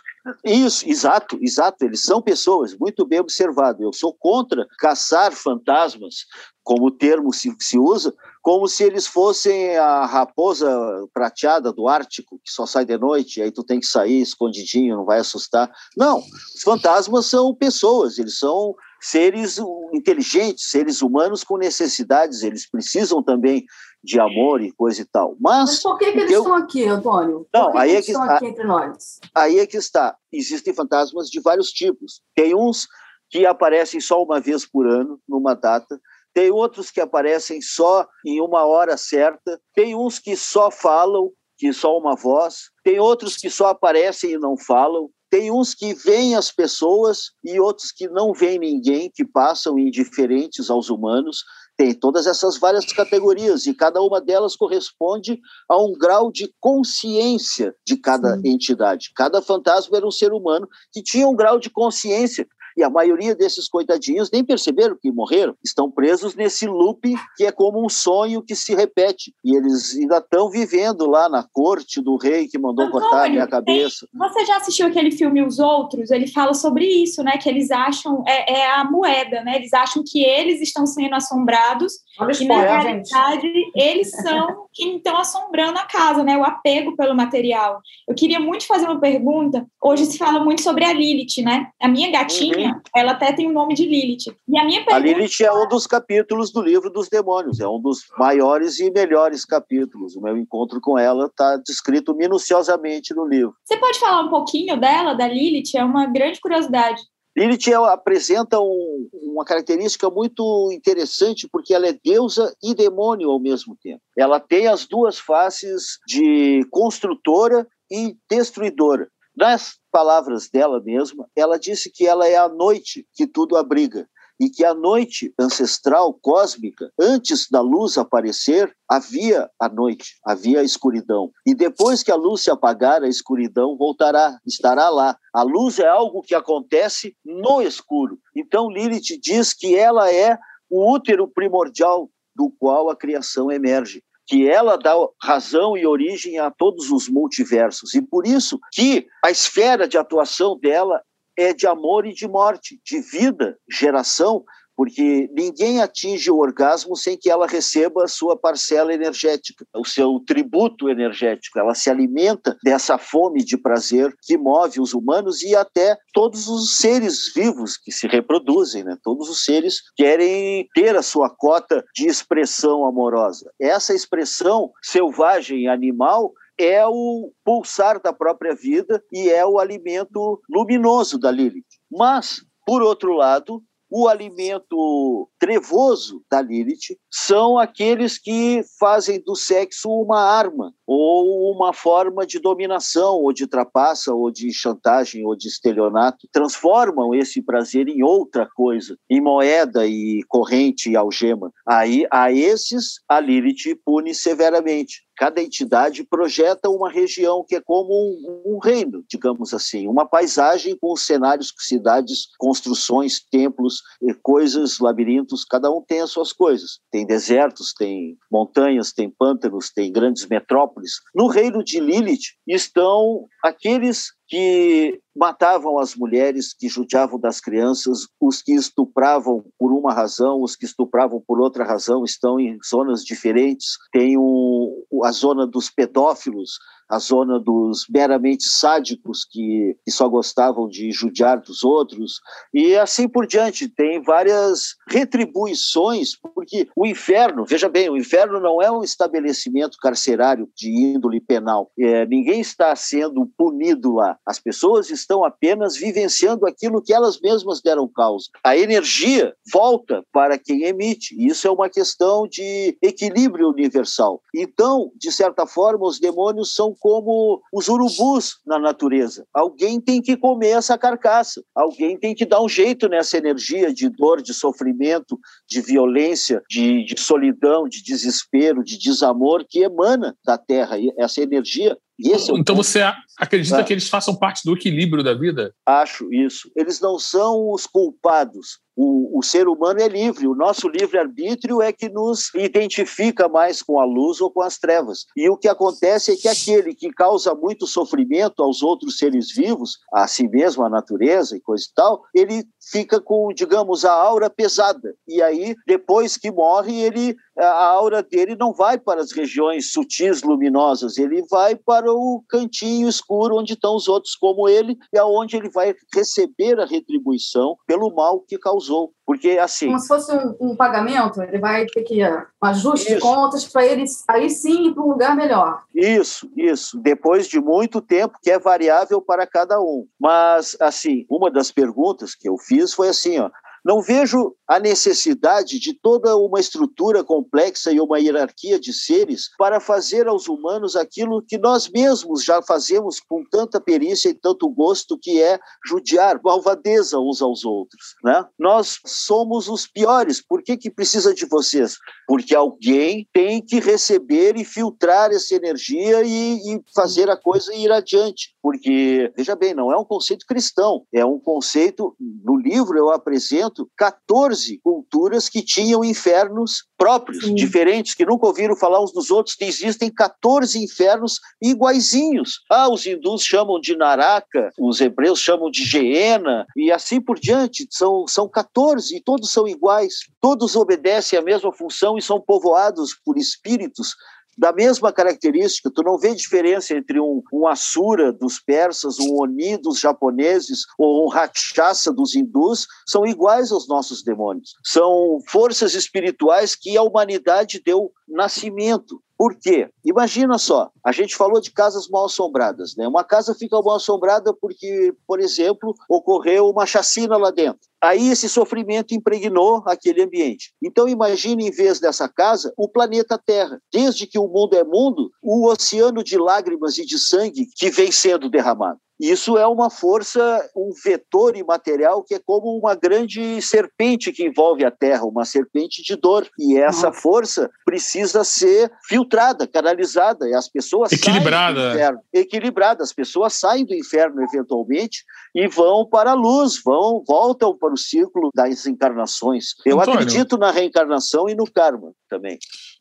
Isso, 0.44 0.88
exato, 0.88 1.40
exato. 1.42 1.86
Eles 1.86 2.02
são 2.02 2.22
pessoas, 2.22 2.76
muito 2.78 3.06
bem 3.06 3.20
observado. 3.20 3.84
Eu 3.84 3.94
sou 3.94 4.14
contra 4.14 4.68
caçar 4.78 5.32
fantasmas, 5.32 6.26
como 6.64 6.88
o 6.88 6.92
termo 6.92 7.32
se, 7.34 7.56
se 7.60 7.78
usa, 7.78 8.14
como 8.42 8.68
se 8.68 8.84
eles 8.84 9.06
fossem 9.06 9.76
a 9.78 10.06
raposa 10.06 10.70
prateada 11.14 11.72
do 11.74 11.88
Ártico, 11.88 12.40
que 12.44 12.52
só 12.52 12.66
sai 12.66 12.86
de 12.86 12.98
noite, 12.98 13.42
aí 13.42 13.52
tu 13.52 13.64
tem 13.64 13.80
que 13.80 13.86
sair 13.86 14.22
escondidinho, 14.22 14.98
não 14.98 15.06
vai 15.06 15.20
assustar. 15.20 15.70
Não, 15.98 16.20
os 16.20 16.62
fantasmas 16.64 17.26
são 17.26 17.54
pessoas, 17.54 18.18
eles 18.18 18.38
são 18.38 18.74
seres 19.02 19.60
inteligentes, 19.94 20.72
seres 20.72 21.02
humanos 21.02 21.44
com 21.44 21.58
necessidades, 21.58 22.44
eles 22.44 22.70
precisam 22.70 23.24
também 23.24 23.66
de 24.04 24.20
amor 24.20 24.62
e 24.62 24.72
coisa 24.72 25.02
e 25.02 25.06
tal. 25.06 25.36
Mas, 25.40 25.70
Mas 25.70 25.84
por 25.84 25.98
que, 25.98 26.12
que 26.12 26.20
eles 26.20 26.32
eu... 26.32 26.40
estão 26.40 26.56
aqui, 26.56 26.86
Antônio? 26.86 27.46
Não, 27.54 27.78
aí 27.78 27.96
é 27.96 28.02
que 28.02 28.12
estão 28.12 28.24
está... 28.24 28.36
aqui 28.36 28.46
entre 28.46 28.64
nós? 28.64 29.20
Aí 29.36 29.60
é 29.60 29.66
que 29.66 29.78
está. 29.78 30.16
Existem 30.32 30.74
fantasmas 30.74 31.30
de 31.30 31.42
vários 31.42 31.70
tipos. 31.72 32.22
Tem 32.36 32.56
uns 32.56 32.88
que 33.30 33.46
aparecem 33.46 34.00
só 34.00 34.24
uma 34.24 34.40
vez 34.40 34.66
por 34.66 34.88
ano, 34.88 35.20
numa 35.28 35.54
data. 35.54 36.00
Tem 36.34 36.52
outros 36.52 36.92
que 36.92 37.02
aparecem 37.02 37.62
só 37.62 38.08
em 38.26 38.40
uma 38.42 38.66
hora 38.66 38.98
certa. 38.98 39.60
Tem 39.74 39.96
uns 39.96 40.20
que 40.20 40.36
só 40.36 40.70
falam, 40.70 41.32
que 41.58 41.74
só 41.74 41.98
uma 41.98 42.16
voz. 42.16 42.70
Tem 42.84 43.00
outros 43.00 43.36
que 43.36 43.50
só 43.50 43.68
aparecem 43.68 44.32
e 44.32 44.38
não 44.38 44.58
falam. 44.58 45.10
Tem 45.30 45.52
uns 45.52 45.76
que 45.76 45.94
veem 45.94 46.36
as 46.36 46.52
pessoas 46.52 47.32
e 47.44 47.60
outros 47.60 47.92
que 47.92 48.08
não 48.08 48.34
veem 48.34 48.58
ninguém, 48.58 49.12
que 49.14 49.24
passam 49.24 49.78
indiferentes 49.78 50.70
aos 50.70 50.90
humanos. 50.90 51.44
Tem 51.78 51.94
todas 51.94 52.26
essas 52.26 52.58
várias 52.58 52.92
categorias 52.92 53.66
e 53.68 53.74
cada 53.74 54.02
uma 54.02 54.20
delas 54.20 54.56
corresponde 54.56 55.40
a 55.70 55.78
um 55.78 55.94
grau 55.94 56.32
de 56.32 56.52
consciência 56.60 57.76
de 57.86 57.96
cada 57.96 58.36
Sim. 58.38 58.42
entidade. 58.46 59.12
Cada 59.16 59.42
fantasma 59.42 59.98
era 59.98 60.08
um 60.08 60.12
ser 60.12 60.34
humano 60.34 60.68
que 60.92 61.04
tinha 61.04 61.28
um 61.28 61.36
grau 61.36 61.60
de 61.60 61.70
consciência 61.70 62.48
E 62.78 62.84
a 62.84 62.90
maioria 62.90 63.36
desses 63.36 63.68
coitadinhos 63.68 64.30
nem 64.32 64.44
perceberam 64.44 64.98
que 65.00 65.12
morreram, 65.12 65.56
estão 65.64 65.90
presos 65.90 66.36
nesse 66.36 66.68
loop 66.68 67.16
que 67.36 67.46
é 67.46 67.52
como 67.52 67.84
um 67.84 67.90
sonho 67.90 68.42
que 68.42 68.56
se 68.56 68.74
repete. 68.76 69.34
E 69.44 69.56
eles 69.56 69.96
ainda 69.96 70.18
estão 70.18 70.50
vivendo 70.50 71.10
lá 71.10 71.30
na 71.30 71.46
corte 71.52 72.02
do 72.02 72.18
rei 72.18 72.48
que 72.48 72.58
mandou 72.58 72.86
Antônio, 72.86 73.08
cortar 73.08 73.26
a 73.26 73.30
minha 73.30 73.48
cabeça. 73.48 74.08
Tem... 74.12 74.20
Você 74.20 74.46
já 74.46 74.58
assistiu 74.58 74.88
aquele 74.88 75.12
filme 75.12 75.42
Os 75.42 75.60
Outros? 75.60 76.12
Ele 76.12 76.28
fala 76.28 76.54
sobre 76.54 76.86
isso, 76.86 77.24
né? 77.24 77.38
Que 77.38 77.50
eles 77.50 77.72
acham, 77.72 78.24
é, 78.28 78.60
é 78.60 78.72
a 78.72 78.84
moeda, 78.84 79.44
né? 79.44 79.56
Eles 79.56 79.74
acham 79.74 80.04
que 80.06 80.24
eles 80.24 80.62
estão 80.62 80.86
sendo 80.86 81.16
assombrados 81.16 81.94
Olha 82.20 82.32
e, 82.34 82.46
na 82.46 82.62
realidade, 82.62 83.42
gente. 83.42 83.72
eles 83.76 84.12
são 84.12 84.68
quem 84.74 84.98
estão 84.98 85.18
assombrando 85.18 85.80
a 85.80 85.86
casa, 85.86 86.24
né? 86.24 86.38
O 86.38 86.44
apego 86.44 86.96
pelo 86.96 87.16
material. 87.16 87.80
Eu 88.08 88.16
queria 88.16 88.40
muito 88.40 88.68
fazer 88.68 88.86
uma 88.86 89.00
pergunta. 89.00 89.66
Hoje 89.82 90.06
se 90.06 90.18
fala 90.18 90.44
muito 90.44 90.62
sobre 90.62 90.84
a 90.84 90.94
Lilith, 90.94 91.42
né? 91.44 91.68
A 91.82 91.88
minha 91.88 92.12
gatinha, 92.12 92.59
uhum. 92.66 92.82
ela 92.96 93.12
até 93.12 93.32
tem 93.34 93.48
o 93.48 93.54
nome 93.54 93.74
de 93.74 93.86
Lilith. 93.86 94.36
E 94.48 94.58
a 94.58 94.66
minha 94.66 94.84
pergunta... 94.84 94.96
A 94.96 95.00
Lilith 95.00 95.42
é 95.42 95.52
um 95.52 95.68
dos 95.68 95.88
capítulos 95.88 96.52
do 96.52 96.62
livro 96.62 96.90
dos 96.90 97.10
demônios. 97.10 97.60
É 97.60 97.68
um 97.68 97.82
dos 97.82 98.00
maiores 98.18 98.80
e 98.80 98.92
melhores 98.92 99.46
capítulos. 99.46 100.16
O 100.16 100.22
meu 100.22 100.38
encontro 100.38 100.80
com 100.82 100.98
ela 100.98 101.26
está 101.26 101.58
descrito 101.58 102.16
minuciosamente 102.16 103.14
no 103.14 103.26
livro. 103.26 103.54
Você 103.66 103.78
pode 103.78 104.00
falar 104.00 104.22
um 104.22 104.30
pouquinho 104.30 104.80
dela, 104.80 105.14
da 105.14 105.28
Lilith? 105.28 105.76
É 105.76 105.84
uma 105.84 106.06
grande 106.06 106.40
curiosidade. 106.40 107.02
Lilith 107.38 107.74
apresenta 107.74 108.60
um, 108.60 109.10
uma 109.14 109.46
característica 109.46 110.10
muito 110.10 110.70
interessante 110.74 111.48
porque 111.50 111.74
ela 111.74 111.88
é 111.88 111.98
deusa 112.04 112.54
e 112.62 112.74
demônio 112.74 113.30
ao 113.30 113.40
mesmo 113.40 113.78
tempo. 113.82 114.02
Ela 114.18 114.40
tem 114.40 114.68
as 114.68 114.86
duas 114.86 115.20
faces 115.20 116.00
de 116.08 116.68
construtora 116.70 117.66
e 117.90 118.16
destruidora. 118.30 119.08
Nas 119.36 119.78
palavras 119.92 120.50
dela 120.50 120.82
mesma, 120.82 121.28
ela 121.36 121.58
disse 121.58 121.92
que 121.92 122.06
ela 122.06 122.28
é 122.28 122.36
a 122.36 122.50
noite 122.50 123.08
que 123.14 123.26
tudo 123.26 123.56
abriga 123.56 124.08
e 124.40 124.50
que 124.50 124.64
a 124.64 124.74
noite 124.74 125.34
ancestral 125.38 126.14
cósmica, 126.14 126.90
antes 126.98 127.48
da 127.50 127.60
luz 127.60 127.98
aparecer, 127.98 128.74
havia 128.88 129.50
a 129.60 129.68
noite, 129.68 130.18
havia 130.26 130.62
a 130.62 130.64
escuridão. 130.64 131.30
E 131.46 131.54
depois 131.54 132.02
que 132.02 132.12
a 132.12 132.16
luz 132.16 132.44
se 132.44 132.50
apagar, 132.50 133.04
a 133.04 133.08
escuridão 133.08 133.76
voltará, 133.78 134.40
estará 134.46 134.90
lá. 134.90 135.18
A 135.34 135.44
luz 135.44 135.78
é 135.78 135.88
algo 135.88 136.22
que 136.22 136.34
acontece 136.34 137.16
no 137.26 137.62
escuro. 137.62 138.18
Então 138.34 138.70
Lilith 138.70 139.20
diz 139.22 139.54
que 139.54 139.76
ela 139.76 140.10
é 140.12 140.38
o 140.70 140.90
útero 140.90 141.28
primordial 141.28 142.10
do 142.34 142.50
qual 142.58 142.90
a 142.90 142.96
criação 142.96 143.52
emerge 143.52 144.02
que 144.30 144.48
ela 144.48 144.78
dá 144.78 144.94
razão 145.20 145.76
e 145.76 145.88
origem 145.88 146.38
a 146.38 146.52
todos 146.52 146.92
os 146.92 147.10
multiversos. 147.10 147.96
E 147.96 148.02
por 148.02 148.28
isso 148.28 148.60
que 148.72 149.08
a 149.26 149.32
esfera 149.32 149.88
de 149.88 149.98
atuação 149.98 150.56
dela 150.56 151.02
é 151.36 151.52
de 151.52 151.66
amor 151.66 152.06
e 152.06 152.14
de 152.14 152.28
morte, 152.28 152.80
de 152.86 153.02
vida, 153.02 153.58
geração, 153.68 154.46
porque 154.80 155.30
ninguém 155.34 155.82
atinge 155.82 156.32
o 156.32 156.38
orgasmo 156.38 156.96
sem 156.96 157.18
que 157.18 157.30
ela 157.30 157.46
receba 157.46 158.06
a 158.06 158.08
sua 158.08 158.38
parcela 158.38 158.94
energética, 158.94 159.66
o 159.76 159.84
seu 159.84 160.22
tributo 160.26 160.88
energético. 160.88 161.60
Ela 161.60 161.76
se 161.76 161.90
alimenta 161.90 162.58
dessa 162.64 162.98
fome 162.98 163.44
de 163.44 163.58
prazer 163.58 164.16
que 164.22 164.38
move 164.38 164.80
os 164.80 164.94
humanos 164.94 165.44
e 165.44 165.54
até 165.54 165.98
todos 166.14 166.48
os 166.48 166.78
seres 166.78 167.30
vivos 167.36 167.76
que 167.76 167.92
se 167.92 168.08
reproduzem, 168.08 168.86
né? 168.86 168.96
Todos 169.04 169.28
os 169.30 169.44
seres 169.44 169.82
querem 169.98 170.66
ter 170.74 170.96
a 170.96 171.04
sua 171.04 171.30
cota 171.30 171.84
de 171.94 172.08
expressão 172.08 172.86
amorosa. 172.86 173.52
Essa 173.60 173.94
expressão 173.94 174.72
selvagem 174.82 175.68
animal 175.68 176.32
é 176.58 176.88
o 176.88 177.34
pulsar 177.44 178.02
da 178.02 178.14
própria 178.14 178.56
vida 178.56 179.04
e 179.12 179.28
é 179.28 179.46
o 179.46 179.60
alimento 179.60 180.42
luminoso 180.50 181.20
da 181.20 181.30
Lilith. 181.30 181.66
Mas, 181.92 182.46
por 182.66 182.82
outro 182.82 183.12
lado, 183.12 183.62
o 183.90 184.08
alimento 184.08 185.30
trevoso 185.40 186.22
da 186.30 186.42
Lilith 186.42 186.98
são 187.10 187.58
aqueles 187.58 188.18
que 188.18 188.64
fazem 188.80 189.22
do 189.22 189.36
sexo 189.36 189.90
uma 189.90 190.22
arma 190.22 190.74
ou 190.92 191.52
uma 191.52 191.72
forma 191.72 192.26
de 192.26 192.40
dominação, 192.40 193.18
ou 193.18 193.32
de 193.32 193.46
trapaça, 193.46 194.12
ou 194.12 194.32
de 194.32 194.52
chantagem, 194.52 195.24
ou 195.24 195.36
de 195.36 195.48
estelionato. 195.48 196.28
Transformam 196.34 197.14
esse 197.14 197.44
prazer 197.44 197.88
em 197.88 198.02
outra 198.02 198.48
coisa, 198.56 198.98
em 199.08 199.22
moeda 199.22 199.86
e 199.86 200.24
corrente 200.28 200.90
e 200.90 200.96
algema. 200.96 201.52
Aí, 201.68 202.08
a 202.12 202.32
esses, 202.32 203.02
a 203.08 203.20
Lilith 203.20 203.76
pune 203.86 204.16
severamente. 204.16 205.04
Cada 205.20 205.44
entidade 205.44 206.06
projeta 206.06 206.70
uma 206.70 206.90
região 206.90 207.44
que 207.46 207.54
é 207.54 207.60
como 207.60 207.94
um, 207.94 208.54
um, 208.54 208.58
reino, 208.58 209.04
digamos 209.06 209.54
assim, 209.54 209.86
uma 209.86 210.06
paisagem 210.06 210.78
com 210.80 210.96
cenários, 210.96 211.54
cidades, 211.58 212.30
construções, 212.38 213.20
templos, 213.30 213.82
coisas, 214.24 214.80
labirintos, 214.80 215.44
cada 215.44 215.70
um 215.70 215.84
tem 215.86 216.00
as 216.00 216.10
suas 216.10 216.32
coisas. 216.32 216.80
Tem 216.90 217.06
desertos, 217.06 217.74
tem 217.74 218.18
montanhas, 218.32 218.94
tem 218.94 219.10
pântanos, 219.10 219.70
tem 219.70 219.92
grandes 219.92 220.26
metrópoles. 220.26 220.94
No 221.14 221.28
reino 221.28 221.62
de 221.66 221.82
Lilith 221.82 222.38
estão 222.48 223.28
aqueles 223.44 224.14
que 224.30 225.02
matavam 225.16 225.80
as 225.80 225.96
mulheres, 225.96 226.54
que 226.54 226.70
judiavam 226.70 227.20
das 227.20 227.42
crianças, 227.42 228.08
os 228.22 228.42
que 228.42 228.54
estupravam 228.54 229.44
por 229.58 229.74
uma 229.74 229.92
razão, 229.92 230.42
os 230.42 230.56
que 230.56 230.66
estupravam 230.66 231.22
por 231.28 231.42
outra 231.42 231.66
razão, 231.66 232.06
estão 232.06 232.40
em 232.40 232.58
zonas 232.64 233.04
diferentes. 233.04 233.72
Tem 233.92 234.16
o, 234.18 234.69
a 235.04 235.12
zona 235.12 235.46
dos 235.46 235.70
pedófilos, 235.70 236.60
a 236.90 236.98
zona 236.98 237.40
dos 237.40 237.86
meramente 237.90 238.46
sádicos 238.46 239.26
que, 239.30 239.78
que 239.86 239.92
só 239.92 240.10
gostavam 240.10 240.68
de 240.68 240.92
judiar 240.92 241.40
dos 241.40 241.64
outros, 241.64 242.20
e 242.54 242.76
assim 242.76 243.08
por 243.08 243.28
diante. 243.28 243.70
Tem 243.70 244.02
várias 244.02 244.76
retribuições, 244.88 246.16
porque 246.16 246.68
o 246.76 246.86
inferno, 246.86 247.46
veja 247.46 247.70
bem, 247.70 247.90
o 247.90 247.98
inferno 247.98 248.40
não 248.40 248.62
é 248.62 248.72
um 248.72 248.84
estabelecimento 248.84 249.78
carcerário 249.82 250.50
de 250.56 250.70
índole 250.70 251.22
penal. 251.22 251.72
É, 251.78 252.06
ninguém 252.06 252.42
está 252.42 252.76
sendo 252.76 253.26
punido 253.38 253.94
lá. 253.94 254.18
As 254.26 254.40
pessoas 254.40 254.90
estão 254.90 255.24
apenas 255.24 255.78
vivenciando 255.78 256.48
aquilo 256.48 256.82
que 256.82 256.94
elas 256.94 257.20
mesmas 257.20 257.62
deram 257.62 257.88
causa. 257.88 258.28
A 258.44 258.58
energia 258.58 259.34
volta 259.52 260.04
para 260.12 260.38
quem 260.38 260.64
emite. 260.64 261.16
Isso 261.18 261.48
é 261.48 261.52
uma 261.52 261.70
questão 261.70 262.28
de 262.28 262.78
equilíbrio 262.82 263.50
universal. 263.50 264.22
Então, 264.34 264.92
de 264.96 265.12
certa 265.12 265.46
forma, 265.46 265.86
os 265.86 266.00
demônios 266.00 266.56
são 266.56 266.76
como 266.80 267.42
os 267.54 267.68
urubus 267.68 268.40
na 268.46 268.58
natureza. 268.58 269.26
Alguém 269.34 269.80
tem 269.80 270.02
que 270.02 270.16
comer 270.16 270.58
essa 270.58 270.78
carcaça, 270.78 271.44
alguém 271.54 271.98
tem 271.98 272.16
que 272.16 272.26
dar 272.26 272.42
um 272.42 272.50
jeito 272.50 272.88
nessa 272.88 273.18
energia 273.18 273.74
de 273.74 273.90
dor, 273.90 274.22
de 274.22 274.34
sofrimento, 274.34 275.20
de 275.48 275.62
violência, 275.62 276.42
de, 276.50 276.86
de 276.86 277.00
solidão, 277.00 277.68
de 277.68 277.84
desespero, 277.84 278.64
de 278.64 278.78
desamor 278.78 279.46
que 279.48 279.60
emana 279.60 280.16
da 280.26 280.38
Terra. 280.38 280.78
E 280.78 280.92
essa 280.98 281.22
energia 281.22 281.78
é 282.08 282.38
então 282.38 282.56
você 282.56 282.82
acredita 283.18 283.60
ah. 283.60 283.64
que 283.64 283.74
eles 283.74 283.90
façam 283.90 284.16
parte 284.16 284.44
do 284.46 284.54
equilíbrio 284.54 285.04
da 285.04 285.14
vida? 285.14 285.54
Acho 285.66 286.12
isso. 286.14 286.50
Eles 286.56 286.80
não 286.80 286.98
são 286.98 287.52
os 287.52 287.68
culpados. 287.68 288.60
O, 288.82 289.20
o 289.20 289.22
ser 289.22 289.50
humano 289.50 289.82
é 289.82 289.90
livre. 289.90 290.26
O 290.26 290.34
nosso 290.34 290.70
livre-arbítrio 290.70 291.62
é 291.62 291.74
que 291.74 291.90
nos 291.90 292.34
identifica 292.34 293.28
mais 293.28 293.62
com 293.62 293.78
a 293.78 293.84
luz 293.84 294.22
ou 294.22 294.32
com 294.32 294.42
as 294.42 294.58
trevas. 294.58 295.00
E 295.18 295.30
o 295.30 295.36
que 295.36 295.50
acontece 295.50 296.14
é 296.14 296.16
que 296.16 296.30
aquele 296.30 296.74
que 296.74 296.90
causa 296.92 297.36
muito 297.36 297.68
sofrimento 297.68 298.42
aos 298.42 298.64
outros 298.64 298.98
seres 298.98 299.34
vivos, 299.36 299.80
a 299.94 300.08
si 300.08 300.30
mesmo, 300.30 300.64
a 300.64 300.70
natureza 300.70 301.36
e 301.36 301.42
coisa 301.42 301.66
e 301.70 301.74
tal, 301.76 302.04
ele 302.16 302.46
fica 302.72 303.02
com, 303.02 303.34
digamos, 303.34 303.84
a 303.84 303.92
aura 303.92 304.30
pesada. 304.30 304.96
E 305.06 305.22
aí, 305.22 305.56
depois 305.68 306.16
que 306.16 306.32
morre, 306.32 306.80
ele 306.80 307.18
a 307.38 307.66
aura 307.66 308.04
dele 308.04 308.36
não 308.36 308.54
vai 308.54 308.78
para 308.78 309.02
as 309.02 309.12
regiões 309.12 309.72
sutis, 309.72 310.24
luminosas, 310.24 310.98
ele 310.98 311.24
vai 311.30 311.56
para 311.56 311.89
o 311.90 312.24
cantinho 312.28 312.88
escuro 312.88 313.38
onde 313.38 313.54
estão 313.54 313.76
os 313.76 313.88
outros 313.88 314.16
como 314.16 314.48
ele 314.48 314.78
e 314.94 314.98
aonde 314.98 315.38
ele 315.38 315.50
vai 315.50 315.76
receber 315.94 316.60
a 316.60 316.66
retribuição 316.66 317.58
pelo 317.66 317.94
mal 317.94 318.22
que 318.22 318.38
causou. 318.38 318.94
Porque 319.06 319.40
assim. 319.40 319.68
Como 319.68 319.80
se 319.80 319.88
fosse 319.88 320.16
um, 320.16 320.36
um 320.52 320.56
pagamento, 320.56 321.22
ele 321.22 321.40
vai 321.40 321.66
ter 321.66 321.82
que 321.84 322.04
um 322.04 322.46
ajuste 322.46 322.88
isso. 322.88 322.96
de 322.96 323.02
contas 323.02 323.46
para 323.46 323.66
ele 323.66 323.84
aí 324.08 324.30
sim 324.30 324.68
ir 324.68 324.74
para 324.74 324.84
um 324.84 324.90
lugar 324.90 325.16
melhor. 325.16 325.64
Isso, 325.74 326.30
isso. 326.38 326.78
Depois 326.80 327.28
de 327.28 327.40
muito 327.40 327.82
tempo, 327.82 328.20
que 328.22 328.30
é 328.30 328.38
variável 328.38 329.02
para 329.02 329.26
cada 329.26 329.60
um. 329.60 329.88
Mas, 330.00 330.56
assim, 330.60 331.06
uma 331.10 331.32
das 331.32 331.52
perguntas 331.52 332.14
que 332.14 332.30
eu 332.30 332.38
fiz 332.38 332.74
foi 332.74 332.90
assim: 332.90 333.20
ó, 333.20 333.32
Não 333.70 333.84
vejo 333.84 334.34
a 334.48 334.60
necessidade 334.60 335.60
de 335.60 335.76
toda 335.76 336.18
uma 336.18 336.40
estrutura 336.40 337.04
complexa 337.04 337.72
e 337.72 337.80
uma 337.80 338.00
hierarquia 338.00 338.60
de 338.60 338.74
seres 338.74 339.30
para 339.38 339.60
fazer 339.60 340.08
aos 340.08 340.28
humanos 340.28 340.76
aquilo 340.76 341.22
que 341.22 341.38
nós 341.38 341.70
mesmos 341.70 342.24
já 342.24 342.42
fazemos 342.42 343.00
com 343.00 343.24
tanta 343.30 343.62
perícia 343.62 344.10
e 344.10 344.16
tanto 344.16 344.50
gosto, 344.50 344.98
que 345.00 345.22
é 345.22 345.38
judiar, 345.64 346.20
malvadeza 346.24 346.98
uns 346.98 347.22
aos 347.22 347.46
outros. 347.46 347.94
Né? 348.04 348.26
Nós 348.40 348.80
somos 348.88 349.48
os 349.48 349.68
piores. 349.68 350.20
Por 350.20 350.42
que, 350.42 350.58
que 350.58 350.72
precisa 350.72 351.14
de 351.14 351.28
vocês? 351.28 351.78
Porque 352.08 352.34
alguém 352.34 353.08
tem 353.14 353.40
que 353.40 353.60
receber 353.60 354.36
e 354.36 354.44
filtrar 354.44 355.12
essa 355.12 355.36
energia 355.36 356.02
e, 356.02 356.38
e 356.38 356.60
fazer 356.74 357.08
a 357.08 357.16
coisa 357.16 357.54
ir 357.54 357.72
adiante. 357.72 358.34
Porque, 358.42 359.14
veja 359.16 359.36
bem, 359.36 359.54
não 359.54 359.72
é 359.72 359.78
um 359.78 359.86
conceito 359.86 360.26
cristão, 360.26 360.88
é 360.92 361.06
um 361.06 361.20
conceito. 361.20 361.96
No 362.00 362.36
livro 362.36 362.76
eu 362.76 362.90
apresento 362.90 363.59
14 363.78 364.60
culturas 364.64 365.28
que 365.28 365.42
tinham 365.42 365.84
infernos 365.84 366.64
próprios, 366.78 367.26
Sim. 367.26 367.36
diferentes, 367.36 367.94
que 367.94 368.06
nunca 368.06 368.26
ouviram 368.26 368.56
falar 368.56 368.82
uns 368.82 368.94
dos 368.94 369.12
outros, 369.12 369.36
que 369.36 369.46
existem 369.46 369.92
14 369.92 370.64
infernos 370.64 371.20
iguaizinhos. 371.42 372.40
Ah, 372.50 372.70
os 372.70 372.86
hindus 372.86 373.24
chamam 373.24 373.60
de 373.60 373.76
Naraka, 373.76 374.52
os 374.58 374.80
hebreus 374.80 375.20
chamam 375.20 375.52
de 375.52 375.66
Geena, 375.66 376.46
e 376.56 376.72
assim 376.72 377.02
por 377.02 377.20
diante. 377.20 377.68
São, 377.70 378.08
são 378.08 378.30
14 378.30 378.96
e 378.96 379.02
todos 379.02 379.32
são 379.32 379.48
iguais. 379.48 379.96
Todos 380.22 380.56
obedecem 380.56 381.18
à 381.20 381.22
mesma 381.22 381.52
função 381.52 381.98
e 381.98 382.02
são 382.02 382.22
povoados 382.22 382.96
por 383.04 383.18
espíritos 383.18 383.96
da 384.40 384.54
mesma 384.54 384.94
característica, 384.94 385.70
tu 385.70 385.84
não 385.84 385.98
vê 385.98 386.16
diferença 386.16 386.74
entre 386.74 386.98
um, 386.98 387.22
um 387.34 387.46
Asura 387.46 388.14
dos 388.14 388.40
persas, 388.40 388.98
um 388.98 389.18
Oni 389.20 389.58
dos 389.58 389.82
japoneses 389.82 390.62
ou 390.78 391.04
um 391.04 391.10
Rakshasa 391.10 391.92
dos 391.92 392.16
hindus, 392.16 392.66
são 392.88 393.06
iguais 393.06 393.52
aos 393.52 393.68
nossos 393.68 394.02
demônios. 394.02 394.54
São 394.64 395.20
forças 395.28 395.74
espirituais 395.74 396.56
que 396.56 396.78
a 396.78 396.82
humanidade 396.82 397.62
deu 397.64 397.92
nascimento. 398.08 399.02
Por 399.20 399.36
quê? 399.36 399.70
Imagina 399.84 400.38
só, 400.38 400.72
a 400.82 400.94
gente 400.94 401.14
falou 401.14 401.42
de 401.42 401.52
casas 401.52 401.90
mal 401.90 402.06
assombradas, 402.06 402.78
né? 402.78 402.88
Uma 402.88 403.04
casa 403.04 403.36
fica 403.36 403.62
mal 403.62 403.76
assombrada 403.76 404.34
porque, 404.34 404.94
por 405.06 405.20
exemplo, 405.20 405.76
ocorreu 405.90 406.50
uma 406.50 406.66
chacina 406.66 407.18
lá 407.18 407.30
dentro. 407.30 407.60
Aí 407.82 408.12
esse 408.12 408.30
sofrimento 408.30 408.96
impregnou 408.96 409.62
aquele 409.66 410.04
ambiente. 410.04 410.54
Então 410.64 410.88
imagine 410.88 411.46
em 411.46 411.52
vez 411.52 411.82
dessa 411.82 412.08
casa 412.08 412.54
o 412.56 412.70
planeta 412.70 413.18
Terra. 413.18 413.62
Desde 413.70 414.08
que 414.08 414.18
o 414.18 414.26
mundo 414.26 414.56
é 414.56 414.64
mundo, 414.64 415.12
o 415.22 415.50
oceano 415.50 416.02
de 416.02 416.18
lágrimas 416.18 416.78
e 416.78 416.86
de 416.86 416.98
sangue 416.98 417.46
que 417.58 417.70
vem 417.70 417.92
sendo 417.92 418.30
derramado. 418.30 418.80
Isso 419.00 419.38
é 419.38 419.48
uma 419.48 419.70
força, 419.70 420.50
um 420.56 420.72
vetor 420.84 421.38
imaterial 421.38 422.04
que 422.04 422.16
é 422.16 422.20
como 422.20 422.58
uma 422.58 422.76
grande 422.76 423.42
serpente 423.42 424.12
que 424.12 424.26
envolve 424.26 424.66
a 424.66 424.72
Terra, 424.72 425.06
uma 425.06 425.24
serpente 425.24 425.82
de 425.82 425.96
dor. 425.96 426.28
E 426.38 426.58
essa 426.58 426.92
força 426.92 427.50
precisa 427.64 428.24
ser 428.26 428.70
filtrada, 428.88 429.48
canalizada, 429.48 430.28
e 430.28 430.34
as 430.34 430.50
pessoas 430.50 430.92
equilibrada, 430.92 431.60
saem 431.60 431.70
do 431.70 431.76
inferno, 431.76 432.00
equilibrada. 432.14 432.84
As 432.84 432.94
pessoas 432.94 433.34
saem 433.34 433.66
do 433.66 433.74
inferno 433.74 434.22
eventualmente 434.22 435.06
e 435.34 435.48
vão 435.48 435.86
para 435.86 436.12
a 436.12 436.16
luz, 436.16 436.62
vão 436.64 437.02
voltam 437.08 437.58
para 437.58 437.74
o 437.74 437.78
ciclo 437.78 438.30
das 438.36 438.66
encarnações. 438.66 439.56
Eu 439.66 439.80
Antônio. 439.80 440.02
acredito 440.02 440.38
na 440.38 440.52
reencarnação 440.52 441.30
e 441.30 441.36
no 441.36 441.50
karma 441.50 441.94
também. 442.10 442.38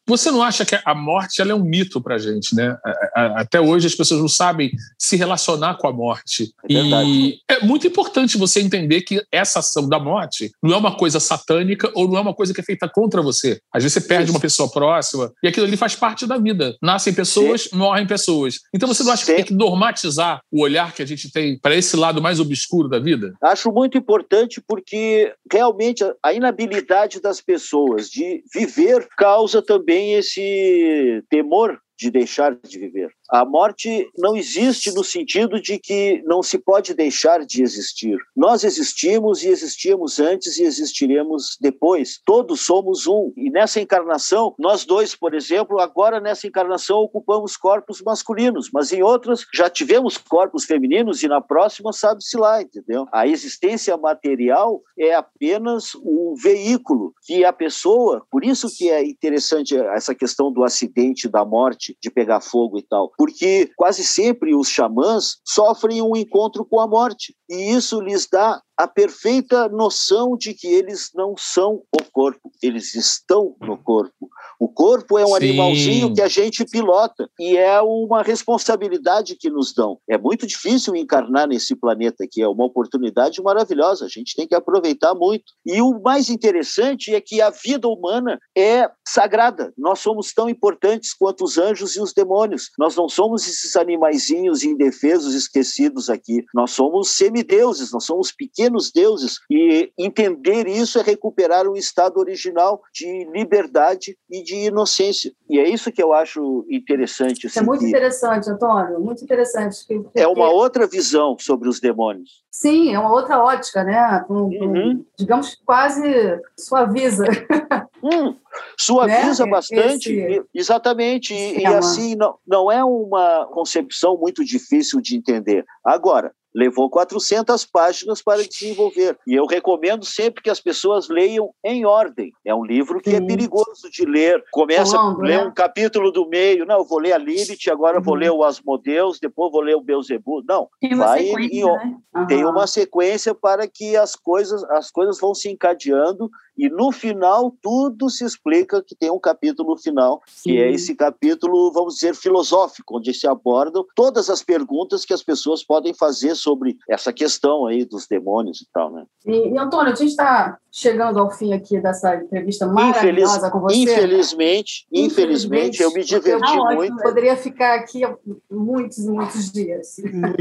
Você 0.08 0.30
não 0.30 0.42
acha 0.42 0.64
que 0.64 0.78
a 0.82 0.94
morte 0.94 1.42
ela 1.42 1.52
é 1.52 1.54
um 1.54 1.62
mito 1.62 2.00
para 2.00 2.14
a 2.14 2.18
gente, 2.18 2.56
né? 2.56 2.76
Até 3.14 3.60
hoje 3.60 3.86
as 3.86 3.94
pessoas 3.94 4.20
não 4.20 4.28
sabem 4.28 4.70
se 4.98 5.16
relacionar 5.16 5.76
com 5.76 5.86
a 5.86 5.92
morte. 5.92 6.50
É 6.68 7.04
e 7.04 7.38
é 7.46 7.60
muito 7.60 7.86
importante 7.86 8.38
você 8.38 8.60
entender 8.60 9.02
que 9.02 9.22
essa 9.30 9.58
ação 9.58 9.86
da 9.86 9.98
morte 9.98 10.50
não 10.62 10.74
é 10.74 10.76
uma 10.78 10.96
coisa 10.96 11.20
satânica 11.20 11.90
ou 11.94 12.08
não 12.08 12.16
é 12.16 12.20
uma 12.20 12.32
coisa 12.32 12.54
que 12.54 12.60
é 12.60 12.64
feita 12.64 12.88
contra 12.88 13.20
você. 13.20 13.60
Às 13.70 13.82
vezes 13.82 14.02
você 14.02 14.08
perde 14.08 14.24
Isso. 14.24 14.32
uma 14.32 14.40
pessoa 14.40 14.70
próxima 14.70 15.30
e 15.42 15.48
aquilo 15.48 15.66
ali 15.66 15.76
faz 15.76 15.94
parte 15.94 16.26
da 16.26 16.38
vida. 16.38 16.74
Nascem 16.80 17.12
pessoas, 17.12 17.64
Sim. 17.64 17.76
morrem 17.76 18.06
pessoas. 18.06 18.60
Então 18.74 18.88
você 18.88 19.02
não 19.02 19.12
acha 19.12 19.26
Sim. 19.26 19.32
que 19.32 19.36
tem 19.36 19.44
que 19.44 19.54
normatizar 19.54 20.40
o 20.50 20.62
olhar 20.62 20.94
que 20.94 21.02
a 21.02 21.06
gente 21.06 21.30
tem 21.30 21.58
para 21.58 21.76
esse 21.76 21.96
lado 21.96 22.22
mais 22.22 22.40
obscuro 22.40 22.88
da 22.88 22.98
vida? 22.98 23.34
Acho 23.42 23.70
muito 23.70 23.98
importante 23.98 24.62
porque 24.66 25.34
realmente 25.52 26.02
a 26.22 26.32
inabilidade 26.32 27.20
das 27.20 27.42
pessoas 27.42 28.08
de 28.08 28.42
viver 28.54 29.06
causa 29.16 29.60
também 29.60 29.97
tem 29.98 30.12
esse 30.12 31.24
temor 31.28 31.76
de 31.98 32.10
deixar 32.10 32.54
de 32.54 32.78
viver. 32.78 33.10
A 33.28 33.44
morte 33.44 34.08
não 34.16 34.36
existe 34.36 34.94
no 34.94 35.02
sentido 35.02 35.60
de 35.60 35.78
que 35.78 36.22
não 36.24 36.42
se 36.42 36.58
pode 36.58 36.94
deixar 36.94 37.44
de 37.44 37.62
existir. 37.62 38.16
Nós 38.36 38.64
existimos 38.64 39.42
e 39.42 39.48
existimos 39.48 40.18
antes 40.20 40.56
e 40.58 40.62
existiremos 40.62 41.58
depois. 41.60 42.20
Todos 42.24 42.60
somos 42.60 43.06
um. 43.06 43.32
E 43.36 43.50
nessa 43.50 43.80
encarnação, 43.80 44.54
nós 44.58 44.84
dois, 44.84 45.14
por 45.14 45.34
exemplo, 45.34 45.80
agora 45.80 46.20
nessa 46.20 46.46
encarnação 46.46 46.98
ocupamos 46.98 47.56
corpos 47.56 48.00
masculinos, 48.00 48.70
mas 48.72 48.92
em 48.92 49.02
outras 49.02 49.44
já 49.52 49.68
tivemos 49.68 50.16
corpos 50.16 50.64
femininos 50.64 51.22
e 51.22 51.28
na 51.28 51.40
próxima 51.40 51.92
sabe-se 51.92 52.36
lá, 52.36 52.62
entendeu? 52.62 53.06
A 53.12 53.26
existência 53.26 53.96
material 53.96 54.80
é 54.98 55.14
apenas 55.14 55.94
um 55.96 56.34
veículo 56.40 57.12
que 57.24 57.44
a 57.44 57.52
pessoa, 57.52 58.24
por 58.30 58.44
isso 58.44 58.68
que 58.74 58.88
é 58.88 59.04
interessante 59.04 59.76
essa 59.76 60.14
questão 60.14 60.52
do 60.52 60.64
acidente, 60.64 61.28
da 61.28 61.44
morte, 61.44 61.87
de 62.02 62.10
pegar 62.10 62.40
fogo 62.40 62.78
e 62.78 62.82
tal 62.82 63.12
porque 63.16 63.70
quase 63.76 64.04
sempre 64.04 64.54
os 64.54 64.68
xamãs 64.68 65.36
sofrem 65.44 66.00
um 66.02 66.16
encontro 66.16 66.64
com 66.64 66.80
a 66.80 66.86
morte, 66.86 67.34
e 67.48 67.72
isso 67.72 68.00
lhes 68.00 68.28
dá 68.30 68.60
a 68.78 68.86
perfeita 68.86 69.68
noção 69.68 70.36
de 70.36 70.54
que 70.54 70.68
eles 70.68 71.10
não 71.12 71.34
são 71.36 71.82
o 71.92 72.04
corpo, 72.12 72.48
eles 72.62 72.94
estão 72.94 73.56
no 73.60 73.76
corpo. 73.76 74.28
O 74.60 74.68
corpo 74.68 75.18
é 75.18 75.24
um 75.24 75.30
Sim. 75.30 75.34
animalzinho 75.34 76.14
que 76.14 76.22
a 76.22 76.28
gente 76.28 76.64
pilota 76.64 77.28
e 77.40 77.56
é 77.56 77.80
uma 77.80 78.22
responsabilidade 78.22 79.34
que 79.34 79.50
nos 79.50 79.74
dão. 79.74 79.98
É 80.08 80.16
muito 80.16 80.46
difícil 80.46 80.94
encarnar 80.94 81.48
nesse 81.48 81.74
planeta 81.74 82.22
aqui, 82.22 82.40
é 82.40 82.46
uma 82.46 82.64
oportunidade 82.64 83.42
maravilhosa, 83.42 84.04
a 84.04 84.08
gente 84.08 84.36
tem 84.36 84.46
que 84.46 84.54
aproveitar 84.54 85.12
muito. 85.12 85.44
E 85.66 85.82
o 85.82 86.00
mais 86.00 86.28
interessante 86.28 87.12
é 87.12 87.20
que 87.20 87.40
a 87.40 87.50
vida 87.50 87.88
humana 87.88 88.38
é 88.56 88.88
sagrada. 89.06 89.72
Nós 89.76 89.98
somos 89.98 90.32
tão 90.32 90.48
importantes 90.48 91.12
quanto 91.14 91.42
os 91.42 91.58
anjos 91.58 91.77
e 91.80 92.00
os 92.00 92.12
demônios. 92.12 92.70
Nós 92.78 92.96
não 92.96 93.08
somos 93.08 93.46
esses 93.46 93.76
animaizinhos 93.76 94.62
indefesos, 94.62 95.34
esquecidos 95.34 96.10
aqui. 96.10 96.44
Nós 96.54 96.70
somos 96.70 97.10
semideuses, 97.10 97.92
nós 97.92 98.04
somos 98.04 98.32
pequenos 98.32 98.90
deuses. 98.92 99.38
E 99.50 99.92
entender 99.98 100.66
isso 100.66 100.98
é 100.98 101.02
recuperar 101.02 101.66
um 101.66 101.76
estado 101.76 102.18
original 102.18 102.80
de 102.92 103.28
liberdade 103.32 104.16
e 104.30 104.42
de 104.42 104.56
inocência. 104.66 105.32
E 105.48 105.58
é 105.58 105.68
isso 105.68 105.92
que 105.92 106.02
eu 106.02 106.12
acho 106.12 106.66
interessante. 106.70 107.46
Assim, 107.46 107.60
é 107.60 107.62
muito 107.62 107.84
interessante, 107.84 108.50
Antônio, 108.50 109.00
muito 109.00 109.24
interessante. 109.24 109.76
Porque... 109.86 110.20
É 110.20 110.26
uma 110.26 110.50
outra 110.50 110.86
visão 110.86 111.36
sobre 111.38 111.68
os 111.68 111.80
demônios. 111.80 112.42
Sim, 112.50 112.94
é 112.94 112.98
uma 112.98 113.12
outra 113.12 113.38
ótica, 113.38 113.84
né? 113.84 114.24
Um, 114.28 114.34
uhum. 114.34 114.90
um, 114.90 115.04
digamos, 115.16 115.54
quase 115.64 116.40
suaviza. 116.58 117.24
Hum, 118.00 118.36
suaviza 118.78 119.44
né? 119.44 119.50
bastante, 119.50 120.12
Esse... 120.12 120.44
exatamente. 120.54 121.34
E, 121.34 121.60
e, 121.60 121.66
assim, 121.66 122.14
não, 122.16 122.36
não 122.46 122.70
é 122.70 122.84
uma 122.84 123.46
concepção 123.46 124.16
muito 124.16 124.44
difícil 124.44 125.00
de 125.00 125.16
entender. 125.16 125.64
Agora, 125.84 126.32
levou 126.54 126.90
400 126.90 127.64
páginas 127.66 128.22
para 128.22 128.42
desenvolver. 128.42 129.16
E 129.26 129.34
eu 129.34 129.46
recomendo 129.46 130.04
sempre 130.04 130.42
que 130.42 130.50
as 130.50 130.60
pessoas 130.60 131.08
leiam 131.08 131.50
em 131.64 131.84
ordem. 131.84 132.32
É 132.44 132.54
um 132.54 132.64
livro 132.64 133.00
que 133.00 133.10
é 133.10 133.18
Sim. 133.18 133.24
é 133.24 133.26
perigoso 133.26 133.90
de 133.92 134.04
ler. 134.04 134.42
Começa 134.50 134.96
a 134.96 135.16
ler 135.16 135.38
né? 135.38 135.44
um 135.44 135.52
capítulo 135.52 136.10
do 136.10 136.28
meio. 136.28 136.66
Não, 136.66 136.78
eu 136.78 136.84
vou 136.84 136.98
ler 136.98 137.12
a 137.12 137.18
Lilith, 137.18 137.70
agora 137.70 137.98
uhum. 137.98 138.02
vou 138.02 138.14
ler 138.14 138.30
o 138.30 138.42
Asmodeus, 138.42 139.20
depois 139.20 139.52
vou 139.52 139.60
ler 139.60 139.76
o 139.76 139.80
Beuzebu. 139.80 140.42
Não, 140.48 140.68
tem 140.80 140.94
uma 140.94 141.06
vai 141.06 141.24
sequência, 141.24 141.56
em, 141.56 141.64
né? 141.64 141.96
uhum. 142.16 142.26
tem 142.26 142.44
uma 142.44 142.66
sequência 142.66 143.34
para 143.34 143.68
que 143.68 143.96
as 143.96 144.16
coisas, 144.16 144.64
as 144.64 144.90
coisas 144.90 145.20
vão 145.20 145.34
se 145.34 145.48
encadeando 145.48 146.28
e 146.56 146.68
no 146.68 146.90
final 146.90 147.54
tudo 147.62 148.10
se 148.10 148.24
explica 148.24 148.47
que 148.86 148.94
tem 148.94 149.10
um 149.10 149.18
capítulo 149.18 149.76
final, 149.76 150.22
Sim. 150.26 150.50
que 150.50 150.58
é 150.60 150.70
esse 150.70 150.94
capítulo, 150.94 151.72
vamos 151.72 151.94
dizer, 151.94 152.14
filosófico, 152.14 152.98
onde 152.98 153.12
se 153.14 153.26
abordam 153.26 153.84
todas 153.94 154.30
as 154.30 154.42
perguntas 154.42 155.04
que 155.04 155.14
as 155.14 155.22
pessoas 155.22 155.64
podem 155.64 155.94
fazer 155.94 156.34
sobre 156.34 156.76
essa 156.88 157.12
questão 157.12 157.66
aí 157.66 157.84
dos 157.84 158.06
demônios 158.06 158.60
e 158.60 158.66
tal, 158.72 158.90
né? 158.92 159.04
E, 159.26 159.48
e 159.48 159.58
Antônio, 159.58 159.92
a 159.92 159.94
gente 159.94 160.10
está 160.10 160.58
chegando 160.70 161.18
ao 161.18 161.30
fim 161.30 161.52
aqui 161.52 161.80
dessa 161.80 162.16
entrevista 162.16 162.66
maravilhosa 162.66 163.36
Infeliz, 163.36 163.52
com 163.52 163.60
você. 163.60 163.76
Infelizmente, 163.76 164.86
infelizmente, 164.92 165.82
eu 165.82 165.92
me 165.92 166.04
diverti 166.04 166.50
ah, 166.50 166.74
muito. 166.74 166.96
Poderia 166.96 167.36
ficar 167.36 167.74
aqui 167.74 168.02
muitos, 168.50 169.04
muitos 169.06 169.50
dias. 169.50 169.96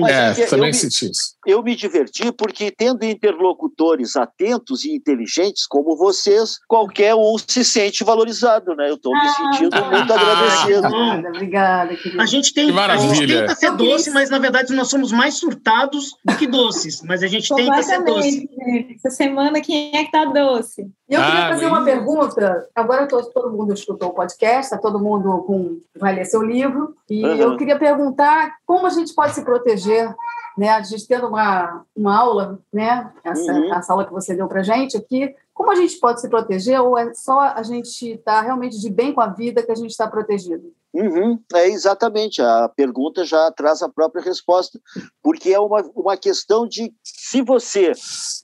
É, 0.08 0.46
também 0.46 0.74
senti 0.74 1.10
isso. 1.10 1.36
Eu 1.46 1.64
me 1.64 1.76
diverti 1.76 2.32
porque, 2.32 2.72
tendo 2.72 3.04
interlocutores 3.04 4.16
atentos 4.16 4.86
e 4.86 4.94
inteligentes 4.94 5.66
como 5.66 5.96
vocês, 5.96 6.60
qualquer 6.68 7.16
um 7.16 7.36
se 7.38 7.64
sente 7.64 7.97
valorizado, 8.04 8.76
né? 8.76 8.90
Eu 8.90 8.96
estou 8.96 9.14
me 9.14 9.20
ah, 9.20 9.30
sentindo 9.30 9.76
ah, 9.76 9.92
muito 9.92 10.14
ah, 10.14 10.16
agradecido. 10.16 10.88
Obrigada, 10.88 11.30
obrigada. 11.30 11.98
A 12.20 12.26
gente 12.26 12.54
tem, 12.54 12.78
a 12.78 12.98
gente 12.98 13.28
tenta 13.28 13.56
ser 13.56 13.72
doce, 13.72 14.12
mas 14.12 14.30
na 14.30 14.40
verdade 14.40 14.74
nós 14.74 14.90
somos 14.90 15.12
mais 15.12 15.36
surtados 15.36 16.16
do 16.24 16.36
que 16.36 16.48
doces, 16.48 17.02
mas 17.04 17.24
a 17.24 17.28
gente 17.28 17.54
tenta 17.54 17.82
ser 17.84 18.04
doce. 18.04 18.50
Essa 18.96 19.10
semana, 19.10 19.62
quem 19.62 19.96
é 19.96 20.04
que 20.04 20.12
tá 20.12 20.26
doce? 20.26 20.82
Eu 21.10 21.22
queria 21.22 21.46
ah, 21.46 21.50
fazer 21.50 21.66
uma 21.66 21.84
pergunta. 21.84 22.68
Agora 22.76 23.08
todo, 23.08 23.30
todo 23.32 23.56
mundo 23.56 23.74
escutou 23.74 24.10
o 24.10 24.14
podcast, 24.14 24.66
está 24.66 24.78
todo 24.78 25.00
mundo 25.00 25.44
com, 25.44 25.80
vai 25.98 26.14
ler 26.16 26.26
seu 26.26 26.42
livro, 26.42 26.96
e 27.10 27.24
uhum. 27.24 27.36
eu 27.36 27.58
queria 27.58 27.78
perguntar 27.78 28.56
como 28.66 28.86
a 28.88 28.90
gente 28.90 29.14
pode 29.14 29.34
se 29.34 29.44
proteger 29.44 30.14
né? 30.58 30.70
A 30.70 30.82
gente 30.82 31.08
tendo 31.08 31.28
uma, 31.28 31.86
uma 31.96 32.18
aula, 32.18 32.60
né? 32.74 33.12
Essa, 33.24 33.54
uhum. 33.54 33.74
essa 33.74 33.94
aula 33.94 34.06
que 34.06 34.12
você 34.12 34.34
deu 34.34 34.48
para 34.48 34.64
gente 34.64 34.98
aqui, 34.98 35.34
como 35.58 35.72
a 35.72 35.76
gente 35.76 35.98
pode 35.98 36.22
se 36.22 36.30
proteger 36.30 36.80
ou 36.80 36.96
é 36.96 37.12
só 37.16 37.40
a 37.40 37.64
gente 37.64 38.12
estar 38.12 38.36
tá 38.36 38.42
realmente 38.42 38.80
de 38.80 38.92
bem 38.92 39.12
com 39.12 39.22
a 39.22 39.26
vida 39.26 39.64
que 39.64 39.72
a 39.72 39.76
gente 39.76 39.90
está 39.90 40.08
protegido? 40.08 40.72
Uhum, 40.94 41.40
é 41.54 41.68
exatamente, 41.68 42.42
a 42.42 42.70
pergunta 42.70 43.26
já 43.26 43.52
traz 43.52 43.82
a 43.82 43.90
própria 43.90 44.24
resposta, 44.24 44.80
porque 45.22 45.52
é 45.52 45.60
uma, 45.60 45.82
uma 45.96 46.16
questão 46.16 46.68
de 46.68 46.94
se 47.04 47.42
você 47.42 47.92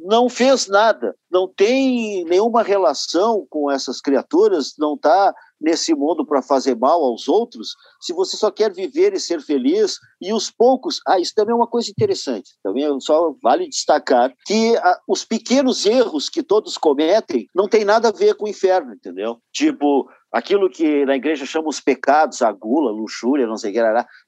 não 0.02 0.28
fez 0.28 0.68
nada, 0.68 1.16
não 1.32 1.48
tem 1.48 2.26
nenhuma 2.26 2.64
relação 2.64 3.46
com 3.48 3.70
essas 3.70 4.02
criaturas, 4.02 4.74
não 4.80 4.96
está 4.96 5.34
nesse 5.64 5.96
mundo 5.96 6.26
para 6.26 6.42
fazer 6.42 6.76
mal 6.76 7.04
aos 7.04 7.28
outros, 7.30 7.76
se 8.02 8.12
você 8.12 8.36
só 8.36 8.52
quer 8.52 8.72
viver 8.74 9.14
e 9.14 9.20
ser 9.20 9.42
feliz, 9.42 9.98
e 10.22 10.34
os 10.34 10.52
poucos. 10.52 11.00
Ah, 11.08 11.20
isso 11.20 11.34
também 11.34 11.54
é 11.54 11.56
uma 11.56 11.68
coisa 11.68 11.90
interessante. 11.90 12.52
Também 12.62 12.86
só 13.00 13.34
vale 13.42 13.70
destacar 13.70 14.34
que 14.46 14.76
ah, 14.78 15.00
os 15.08 15.24
pequenos 15.24 15.86
erros 15.86 16.30
que 16.30 16.44
todos 16.44 16.78
cometem 16.78 17.48
não 17.56 17.68
tem 17.68 17.86
nada 17.86 18.10
a 18.10 18.12
ver 18.12 18.36
com 18.36 18.46
o 18.46 18.50
inferno, 18.50 18.94
entendeu? 18.94 19.38
Tipo, 19.54 20.08
aquilo 20.34 20.70
que 20.70 21.06
na 21.06 21.16
igreja 21.16 21.46
chama 21.46 21.70
os 21.70 21.80
pecados, 21.80 22.42
a 22.42 22.52
gula, 22.52 22.92
luxúria, 22.92 23.46
não 23.46 23.56
sei 23.56 23.70
o 23.70 23.74
que, 23.74 23.80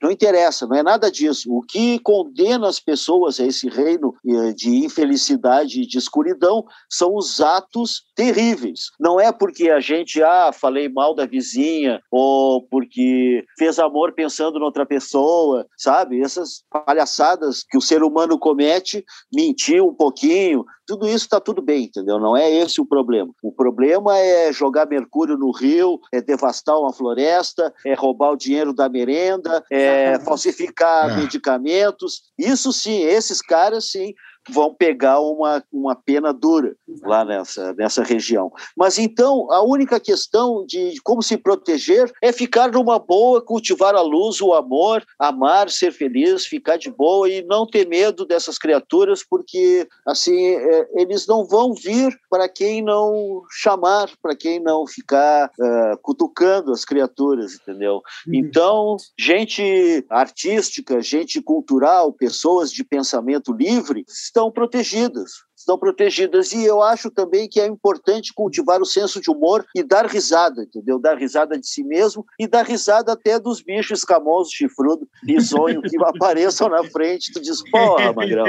não 0.01 0.11
interessa, 0.11 0.67
não 0.67 0.75
é 0.75 0.83
nada 0.83 1.11
disso. 1.11 1.51
O 1.51 1.63
que 1.63 1.97
condena 1.99 2.67
as 2.67 2.79
pessoas 2.79 3.39
a 3.39 3.45
esse 3.45 3.67
reino 3.67 4.13
eh, 4.25 4.53
de 4.53 4.85
infelicidade 4.85 5.81
e 5.81 5.87
de 5.87 5.97
escuridão 5.97 6.63
são 6.87 7.15
os 7.15 7.41
atos 7.41 8.03
terríveis. 8.15 8.91
Não 8.99 9.19
é 9.19 9.31
porque 9.31 9.71
a 9.71 9.79
gente, 9.79 10.21
ah, 10.21 10.51
falei 10.53 10.87
mal 10.87 11.15
da 11.15 11.25
vizinha, 11.25 11.99
ou 12.11 12.61
porque 12.67 13.43
fez 13.57 13.79
amor 13.79 14.13
pensando 14.13 14.59
noutra 14.59 14.85
pessoa, 14.85 15.65
sabe? 15.75 16.21
Essas 16.21 16.63
palhaçadas 16.69 17.63
que 17.67 17.77
o 17.77 17.81
ser 17.81 18.03
humano 18.03 18.37
comete, 18.37 19.03
mentiu 19.33 19.87
um 19.87 19.93
pouquinho, 19.93 20.63
tudo 20.85 21.07
isso 21.07 21.25
está 21.25 21.39
tudo 21.39 21.61
bem, 21.61 21.85
entendeu? 21.85 22.19
Não 22.19 22.37
é 22.37 22.49
esse 22.51 22.79
o 22.79 22.85
problema. 22.85 23.31
O 23.41 23.51
problema 23.51 24.17
é 24.17 24.53
jogar 24.53 24.87
mercúrio 24.87 25.37
no 25.37 25.51
rio, 25.51 25.94
é 26.11 26.21
devastar 26.21 26.79
uma 26.79 26.93
floresta, 26.93 27.73
é 27.85 27.93
roubar 27.93 28.31
o 28.31 28.37
dinheiro 28.37 28.73
da 28.73 28.89
merenda, 28.89 29.63
é 29.69 30.19
falsificar 30.19 31.11
é. 31.11 31.17
medicamentos. 31.17 32.23
Isso 32.37 32.71
sim, 32.71 33.01
esses 33.03 33.41
caras 33.41 33.91
sim 33.91 34.13
vão 34.49 34.73
pegar 34.73 35.19
uma, 35.19 35.63
uma 35.71 35.95
pena 35.95 36.33
dura 36.33 36.75
lá 37.03 37.25
nessa, 37.25 37.73
nessa 37.73 38.03
região. 38.03 38.51
Mas 38.75 38.97
então, 38.97 39.51
a 39.51 39.63
única 39.63 39.99
questão 39.99 40.65
de 40.65 40.95
como 41.03 41.21
se 41.21 41.37
proteger 41.37 42.11
é 42.21 42.31
ficar 42.31 42.71
numa 42.71 42.99
boa, 42.99 43.41
cultivar 43.41 43.95
a 43.95 44.01
luz, 44.01 44.41
o 44.41 44.53
amor, 44.53 45.03
amar, 45.19 45.69
ser 45.69 45.91
feliz, 45.91 46.45
ficar 46.45 46.77
de 46.77 46.89
boa 46.91 47.29
e 47.29 47.41
não 47.43 47.65
ter 47.65 47.87
medo 47.87 48.25
dessas 48.25 48.57
criaturas, 48.57 49.23
porque 49.23 49.87
assim, 50.05 50.55
é, 50.55 50.87
eles 50.95 51.27
não 51.27 51.45
vão 51.45 51.73
vir 51.73 52.17
para 52.29 52.47
quem 52.47 52.81
não 52.81 53.43
chamar, 53.49 54.09
para 54.21 54.35
quem 54.35 54.59
não 54.59 54.85
ficar 54.85 55.49
uh, 55.59 55.97
cutucando 56.01 56.71
as 56.71 56.85
criaturas, 56.85 57.55
entendeu? 57.55 58.01
Uhum. 58.27 58.35
Então, 58.35 58.97
gente 59.17 60.05
artística, 60.09 61.01
gente 61.01 61.41
cultural, 61.41 62.11
pessoas 62.13 62.71
de 62.71 62.83
pensamento 62.83 63.53
livre, 63.53 64.05
estão 64.35 64.51
protegidas 64.51 65.45
estão 65.65 65.77
protegidas. 65.77 66.51
E 66.53 66.63
eu 66.63 66.81
acho 66.81 67.09
também 67.09 67.49
que 67.49 67.59
é 67.59 67.65
importante 67.65 68.33
cultivar 68.33 68.79
o 68.81 68.85
senso 68.85 69.19
de 69.19 69.31
humor 69.31 69.65
e 69.75 69.81
dar 69.81 70.05
risada, 70.05 70.61
entendeu? 70.63 70.99
Dar 70.99 71.17
risada 71.17 71.57
de 71.57 71.67
si 71.67 71.83
mesmo 71.83 72.25
e 72.39 72.47
dar 72.47 72.63
risada 72.63 73.13
até 73.13 73.39
dos 73.39 73.61
bichos 73.61 73.99
escamosos, 73.99 74.53
chifrudo, 74.53 75.07
risonho, 75.27 75.81
que 75.81 75.97
apareçam 76.05 76.69
na 76.69 76.83
frente. 76.83 77.33
Tu 77.33 77.41
diz, 77.41 77.63
porra, 77.69 78.13
Magrão, 78.13 78.45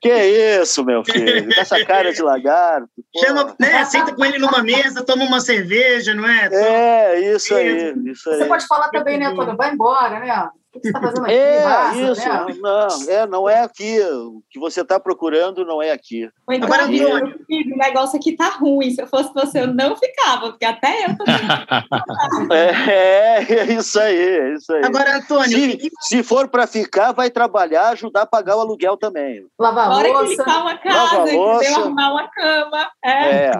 que 0.00 0.10
é 0.10 0.60
isso, 0.62 0.84
meu 0.84 1.04
filho? 1.04 1.52
Essa 1.56 1.84
cara 1.84 2.12
de 2.12 2.22
lagarto. 2.22 2.88
Chama, 3.22 3.54
né? 3.60 3.84
Senta 3.84 4.14
com 4.14 4.24
ele 4.24 4.38
numa 4.38 4.62
mesa, 4.62 5.04
toma 5.04 5.24
uma 5.24 5.40
cerveja, 5.40 6.14
não 6.14 6.26
é? 6.26 6.48
É, 6.52 7.34
isso 7.34 7.54
aí, 7.54 7.92
isso 8.06 8.30
aí. 8.30 8.38
Você 8.38 8.44
pode 8.46 8.66
falar 8.66 8.88
também, 8.88 9.18
né, 9.18 9.26
Antônio? 9.26 9.56
Vai 9.56 9.72
embora, 9.72 10.20
né? 10.20 10.50
O 10.72 10.80
que 10.80 10.86
você 10.86 10.88
está 10.88 11.00
fazendo 11.00 11.24
aqui? 11.24 11.34
É, 11.34 11.62
Vaza, 11.64 12.12
isso. 12.12 12.28
Né? 12.28 12.56
Não, 12.60 13.10
é, 13.10 13.26
não 13.26 13.48
é 13.48 13.60
aqui. 13.62 14.00
O 14.00 14.40
que 14.48 14.60
você 14.60 14.82
está 14.82 15.00
procurando 15.00 15.64
não 15.64 15.82
é 15.82 15.90
aqui. 15.90 16.28
então, 16.48 16.66
Agora, 16.66 16.84
Antônio, 16.84 17.40
o 17.48 17.76
negócio 17.76 18.16
aqui 18.16 18.36
tá 18.36 18.50
ruim. 18.50 18.90
Se 18.90 19.02
eu 19.02 19.06
fosse 19.08 19.34
você, 19.34 19.62
eu 19.62 19.66
não 19.66 19.96
ficava, 19.96 20.50
porque 20.50 20.64
até 20.64 21.06
eu 21.06 21.16
tô 21.16 21.24
é, 22.54 23.42
é 23.42 23.72
isso 23.72 23.98
aí, 23.98 24.16
é 24.16 24.54
isso 24.54 24.72
aí. 24.72 24.84
Agora, 24.84 25.16
Antônio... 25.16 25.48
Se, 25.48 25.90
se 26.02 26.22
for 26.22 26.48
para 26.48 26.68
ficar, 26.68 27.12
vai 27.12 27.30
trabalhar, 27.30 27.88
ajudar 27.88 28.22
a 28.22 28.26
pagar 28.26 28.56
o 28.56 28.60
aluguel 28.60 28.96
também. 28.96 29.44
Lavar 29.58 29.88
louça. 29.88 30.12
Bora 30.12 30.24
que 30.24 30.30
limpar 30.36 30.62
uma 30.62 30.78
casa, 30.78 31.80
arrumar 31.80 32.12
uma 32.12 32.28
cama. 32.28 32.90
É. 33.04 33.46
é. 33.46 33.52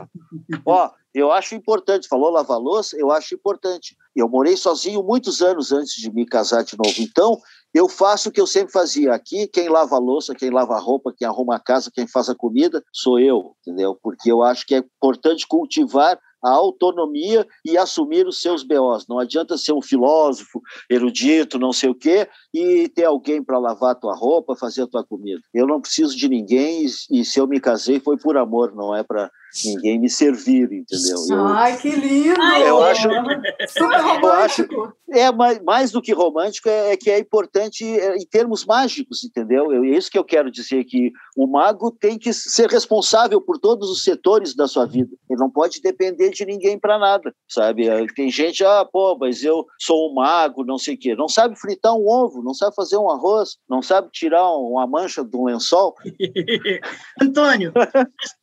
Ó, 0.65 0.91
eu 1.15 1.33
acho 1.33 1.55
importante, 1.55 2.09
falou 2.09 2.31
lavar 2.31 2.59
louça, 2.59 2.97
eu 2.97 3.11
acho 3.11 3.35
importante. 3.35 3.97
Eu 4.15 4.29
morei 4.29 4.57
sozinho 4.57 5.03
muitos 5.03 5.43
anos 5.43 5.73
antes 5.73 5.95
de 5.95 6.13
me 6.13 6.25
casar 6.25 6.63
de 6.63 6.77
novo. 6.77 6.95
Então, 7.01 7.39
eu 7.73 7.89
faço 7.89 8.29
o 8.29 8.33
que 8.33 8.41
eu 8.41 8.47
sempre 8.47 8.73
fazia 8.73 9.13
aqui. 9.13 9.47
Quem 9.49 9.69
lava 9.69 9.99
louça, 9.99 10.35
quem 10.35 10.51
lava 10.51 10.79
roupa, 10.79 11.15
quem 11.17 11.27
arruma 11.27 11.57
a 11.57 11.61
casa, 11.61 11.91
quem 11.93 12.07
faz 12.07 12.29
a 12.29 12.35
comida, 12.35 12.83
sou 12.93 13.19
eu, 13.19 13.55
entendeu? 13.61 13.97
Porque 14.01 14.31
eu 14.31 14.43
acho 14.43 14.67
que 14.67 14.75
é 14.75 14.79
importante 14.79 15.47
cultivar 15.47 16.19
a 16.43 16.51
autonomia 16.51 17.47
e 17.65 17.77
assumir 17.77 18.27
os 18.27 18.41
seus 18.41 18.63
BOs. 18.63 19.07
Não 19.09 19.19
adianta 19.19 19.59
ser 19.59 19.73
um 19.73 19.83
filósofo, 19.83 20.61
erudito, 20.89 21.59
não 21.59 21.73
sei 21.73 21.91
o 21.91 21.95
quê, 21.95 22.29
e 22.53 22.89
ter 22.89 23.05
alguém 23.05 23.43
para 23.43 23.59
lavar 23.59 23.93
a 23.93 23.95
tua 23.95 24.15
roupa, 24.15 24.57
fazer 24.57 24.83
a 24.83 24.87
tua 24.87 25.05
comida. 25.05 25.41
Eu 25.53 25.67
não 25.67 25.81
preciso 25.81 26.17
de 26.17 26.29
ninguém 26.29 26.87
e, 27.11 27.25
se 27.25 27.39
eu 27.39 27.47
me 27.47 27.61
casei 27.61 28.01
foi 28.01 28.17
por 28.17 28.37
amor, 28.37 28.75
não 28.75 28.95
é 28.95 29.03
para 29.03 29.31
ninguém 29.65 29.99
me 29.99 30.09
servir, 30.09 30.65
entendeu? 30.73 31.17
Eu, 31.31 31.47
Ai, 31.47 31.77
que 31.77 31.91
lindo! 31.91 32.41
Eu 32.41 32.83
acho, 32.83 33.09
super 33.69 34.01
romântico. 34.01 34.75
Eu 34.75 34.85
acho, 34.85 35.01
é 35.13 35.33
mais, 35.33 35.61
mais 35.63 35.91
do 35.91 36.01
que 36.01 36.13
romântico 36.13 36.69
é, 36.69 36.93
é, 36.93 36.97
que 36.97 37.11
é 37.11 37.19
importante 37.19 37.85
é, 37.85 38.17
em 38.17 38.27
termos 38.27 38.65
mágicos, 38.65 39.25
entendeu? 39.25 39.73
Eu, 39.73 39.85
é 39.85 39.89
isso 39.89 40.11
que 40.11 40.19
eu 40.19 40.25
quero 40.25 40.51
dizer 40.51 40.85
que 40.85 41.13
o 41.37 41.47
mago 41.47 41.91
tem 41.91 42.19
que 42.19 42.33
ser 42.33 42.69
responsável 42.69 43.41
por 43.41 43.59
todos 43.59 43.91
os 43.91 44.05
setores 44.05 44.55
da 44.55 44.69
sua 44.69 44.87
vida. 44.87 45.11
Ele 45.29 45.41
não 45.41 45.51
pode 45.51 45.81
depender 45.81 46.31
de 46.31 46.45
ninguém 46.47 46.79
para 46.79 46.99
nada, 46.99 47.35
sabe? 47.49 47.89
É, 47.89 48.07
tem 48.15 48.31
gente, 48.31 48.65
ah, 48.65 48.87
pô, 48.91 49.17
mas 49.19 49.43
eu 49.43 49.67
sou 49.79 50.11
um 50.11 50.15
mago, 50.15 50.65
não 50.65 50.79
sei 50.79 50.95
o 50.95 50.99
quê. 50.99 51.15
Não 51.17 51.29
sabe 51.29 51.59
fritar 51.59 51.95
um 51.95 52.09
ovo, 52.09 52.43
não 52.43 52.55
sabe 52.55 52.75
fazer 52.77 52.97
um 52.97 53.11
arroz, 53.11 53.57
não 53.69 53.83
sabe 53.83 54.09
tirar 54.13 54.49
uma 54.53 54.87
mancha 54.87 55.25
de 55.25 55.37
um 55.37 55.45
lençol. 55.45 55.95
Antônio, 57.21 57.73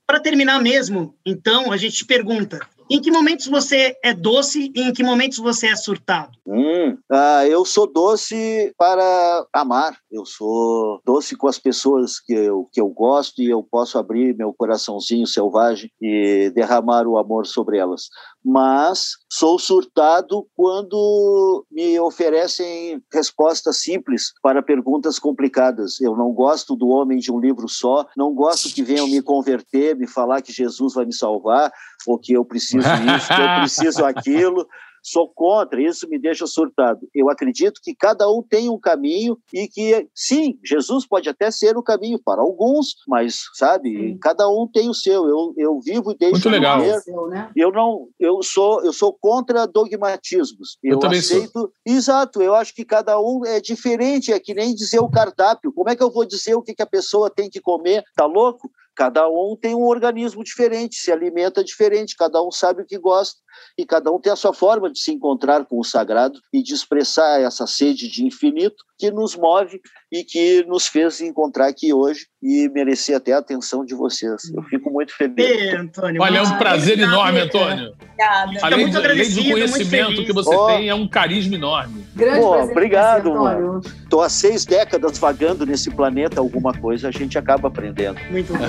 para 0.08 0.22
terminar 0.22 0.62
mesmo, 0.62 1.14
então, 1.26 1.72
a 1.72 1.78
gente 1.78 2.06
pergunta: 2.06 2.60
em 2.90 3.02
que 3.02 3.12
momentos 3.12 3.48
você 3.48 3.96
é 4.04 4.14
doce 4.14 4.72
e 4.74 4.82
em 4.82 4.94
que 4.94 5.04
momentos 5.04 5.38
você 5.38 5.68
é 5.68 5.76
surtado? 5.76 6.32
Hum, 6.46 6.98
ah, 7.12 7.46
eu 7.46 7.66
sou 7.66 7.92
doce 7.92 8.74
para 8.78 9.46
amar. 9.54 9.98
Eu 10.10 10.26
sou 10.26 11.02
doce 11.06 11.36
com 11.36 11.48
as 11.48 11.60
pessoas 11.60 12.20
que 12.20 12.34
eu, 12.34 12.68
que 12.72 12.80
eu 12.80 12.88
gosto 12.88 13.42
e 13.42 13.50
eu 13.50 13.62
posso 13.62 13.98
abrir 13.98 14.36
meu 14.36 14.54
coraçãozinho 14.54 15.28
selvagem 15.28 15.92
e 16.02 16.52
derramar 16.56 17.06
o 17.06 17.18
amor 17.18 17.46
sobre 17.46 17.78
elas. 17.78 18.08
Mas 18.44 19.18
sou 19.30 19.60
surtado 19.60 20.48
quando 20.56 21.66
me 21.70 22.00
oferecem 22.00 23.02
respostas 23.14 23.82
simples 23.82 24.32
para 24.42 24.64
perguntas 24.64 25.20
complicadas. 25.20 26.00
Eu 26.00 26.16
não 26.16 26.32
gosto 26.32 26.76
do 26.76 26.88
homem 26.88 27.18
de 27.18 27.32
um 27.32 27.40
livro 27.40 27.68
só, 27.68 28.06
não 28.16 28.34
gosto 28.34 28.74
que 28.74 28.84
venham 28.84 29.08
me 29.08 29.22
converter, 29.22 29.98
me 29.98 30.08
falar 30.08 30.42
que 30.42 30.54
Jesus 30.54 30.94
vai 30.94 31.06
me 31.06 31.14
salvar 31.14 31.72
ou 32.06 32.18
que 32.18 32.34
eu 32.34 32.46
preciso 32.46 32.77
isso, 32.78 33.28
que 33.28 33.42
eu 33.42 33.60
preciso 33.60 34.06
aquilo 34.06 34.68
sou 35.08 35.30
contra, 35.30 35.82
isso 35.82 36.08
me 36.10 36.20
deixa 36.20 36.46
surtado. 36.46 37.08
Eu 37.16 37.30
acredito 37.30 37.80
que 37.82 37.96
cada 37.96 38.30
um 38.30 38.44
tem 38.44 38.70
um 38.70 38.78
caminho 38.78 39.38
e 39.54 39.68
que, 39.68 40.08
sim, 40.14 40.60
Jesus 40.64 41.08
pode 41.08 41.30
até 41.30 41.50
ser 41.50 41.78
o 41.78 41.84
caminho 41.84 42.20
para 42.20 42.42
alguns, 42.42 42.96
mas, 43.08 43.46
sabe, 43.54 43.90
sim. 43.90 44.18
cada 44.22 44.50
um 44.50 44.68
tem 44.68 44.90
o 44.90 44.94
seu. 44.94 45.28
Eu, 45.28 45.54
eu 45.58 45.80
vivo 45.80 46.12
e 46.12 46.18
deixo 46.18 46.34
Muito 46.34 46.50
legal. 46.50 46.82
Viver. 46.82 47.02
Né? 47.30 47.50
Eu 47.56 47.72
não, 47.72 48.10
eu 48.20 48.44
sou, 48.44 48.84
eu 48.84 48.92
sou 48.92 49.14
contra 49.14 49.66
dogmatismos. 49.66 50.78
Eu, 50.84 50.94
eu 50.94 51.00
também 51.00 51.20
aceito, 51.20 51.52
sou. 51.52 51.72
exato, 51.86 52.42
eu 52.42 52.54
acho 52.54 52.76
que 52.76 52.84
cada 52.84 53.20
um 53.20 53.46
é 53.46 53.62
diferente, 53.62 54.34
é 54.34 54.40
que 54.40 54.54
nem 54.54 54.76
dizer 54.76 55.00
o 55.00 55.10
cardápio. 55.10 55.72
Como 55.72 55.90
é 55.90 55.96
que 55.96 56.04
eu 56.04 56.12
vou 56.12 56.26
dizer 56.26 56.56
o 56.56 56.62
que, 56.62 56.76
que 56.76 56.84
a 56.84 56.88
pessoa 56.88 57.30
tem 57.30 57.50
que 57.50 57.62
comer? 57.62 58.04
Tá 58.16 58.26
louco? 58.26 58.70
Cada 58.98 59.30
um 59.30 59.56
tem 59.56 59.76
um 59.76 59.84
organismo 59.84 60.44
diferente, 60.44 60.96
se 60.96 61.12
alimenta 61.12 61.64
diferente, 61.64 62.16
cada 62.18 62.42
um 62.42 62.52
sabe 62.52 62.82
o 62.82 62.86
que 62.86 62.98
gosta 62.98 63.40
e 63.78 63.86
cada 63.86 64.12
um 64.12 64.20
tem 64.20 64.32
a 64.32 64.36
sua 64.36 64.54
forma 64.54 64.92
de 64.92 65.00
se 65.00 65.12
encontrar 65.12 65.66
com 65.66 65.80
o 65.80 65.84
sagrado 65.84 66.40
e 66.52 66.64
de 66.64 66.74
expressar 66.74 67.40
essa 67.40 67.68
sede 67.68 68.10
de 68.10 68.26
infinito 68.26 68.84
que 68.98 69.12
nos 69.12 69.36
move 69.36 69.80
e 70.12 70.24
que 70.24 70.66
nos 70.66 70.88
fez 70.88 71.22
encontrar 71.22 71.68
aqui 71.68 71.94
hoje 71.94 72.26
e 72.42 72.68
merecer 72.70 73.16
até 73.16 73.34
a 73.34 73.38
atenção 73.38 73.86
de 73.86 73.94
vocês. 73.94 74.52
Eu 74.56 74.64
fico 74.64 74.90
muito 74.90 75.16
feliz. 75.16 75.38
Ei, 75.38 75.76
Antônio, 75.76 76.22
Olha, 76.22 76.40
é 76.40 76.42
um 76.42 76.58
prazer 76.58 77.00
enorme, 77.00 77.40
Antônio. 77.42 77.94
Obrigada. 77.94 78.60
Além, 78.64 78.90
de, 78.90 78.98
além 78.98 79.30
do 79.30 79.52
conhecimento 79.52 80.26
que 80.26 80.34
você 80.34 80.56
oh. 80.56 80.68
tem, 80.68 80.90
é 80.90 80.96
um 80.96 81.08
carisma 81.08 81.56
enorme. 81.56 82.04
Grande 82.16 82.40
Pô, 82.40 82.64
obrigado. 82.64 83.82
Estou 84.02 84.22
há 84.22 84.30
seis 84.30 84.66
décadas 84.66 85.20
vagando 85.20 85.66
nesse 85.66 85.92
planeta, 85.92 86.40
alguma 86.40 86.74
coisa 86.74 87.10
a 87.10 87.12
gente 87.12 87.38
acaba 87.38 87.68
aprendendo. 87.68 88.20
Muito 88.32 88.54
bom. 88.58 88.66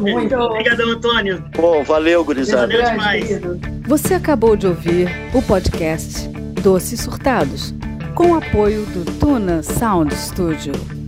Muito 0.00 0.34
Obrigado, 0.38 0.82
Antônio. 0.82 1.44
Pô, 1.52 1.82
valeu, 1.84 2.24
gurizada. 2.24 2.66
Valeu 2.66 2.90
demais. 2.90 3.40
Você 3.86 4.14
acabou 4.14 4.56
de 4.56 4.66
ouvir 4.66 5.08
o 5.34 5.42
podcast 5.42 6.28
Doces 6.62 7.00
Surtados 7.00 7.74
com 8.14 8.32
o 8.32 8.34
apoio 8.34 8.84
do 8.86 9.04
Tuna 9.18 9.62
Sound 9.62 10.14
Studio. 10.14 10.99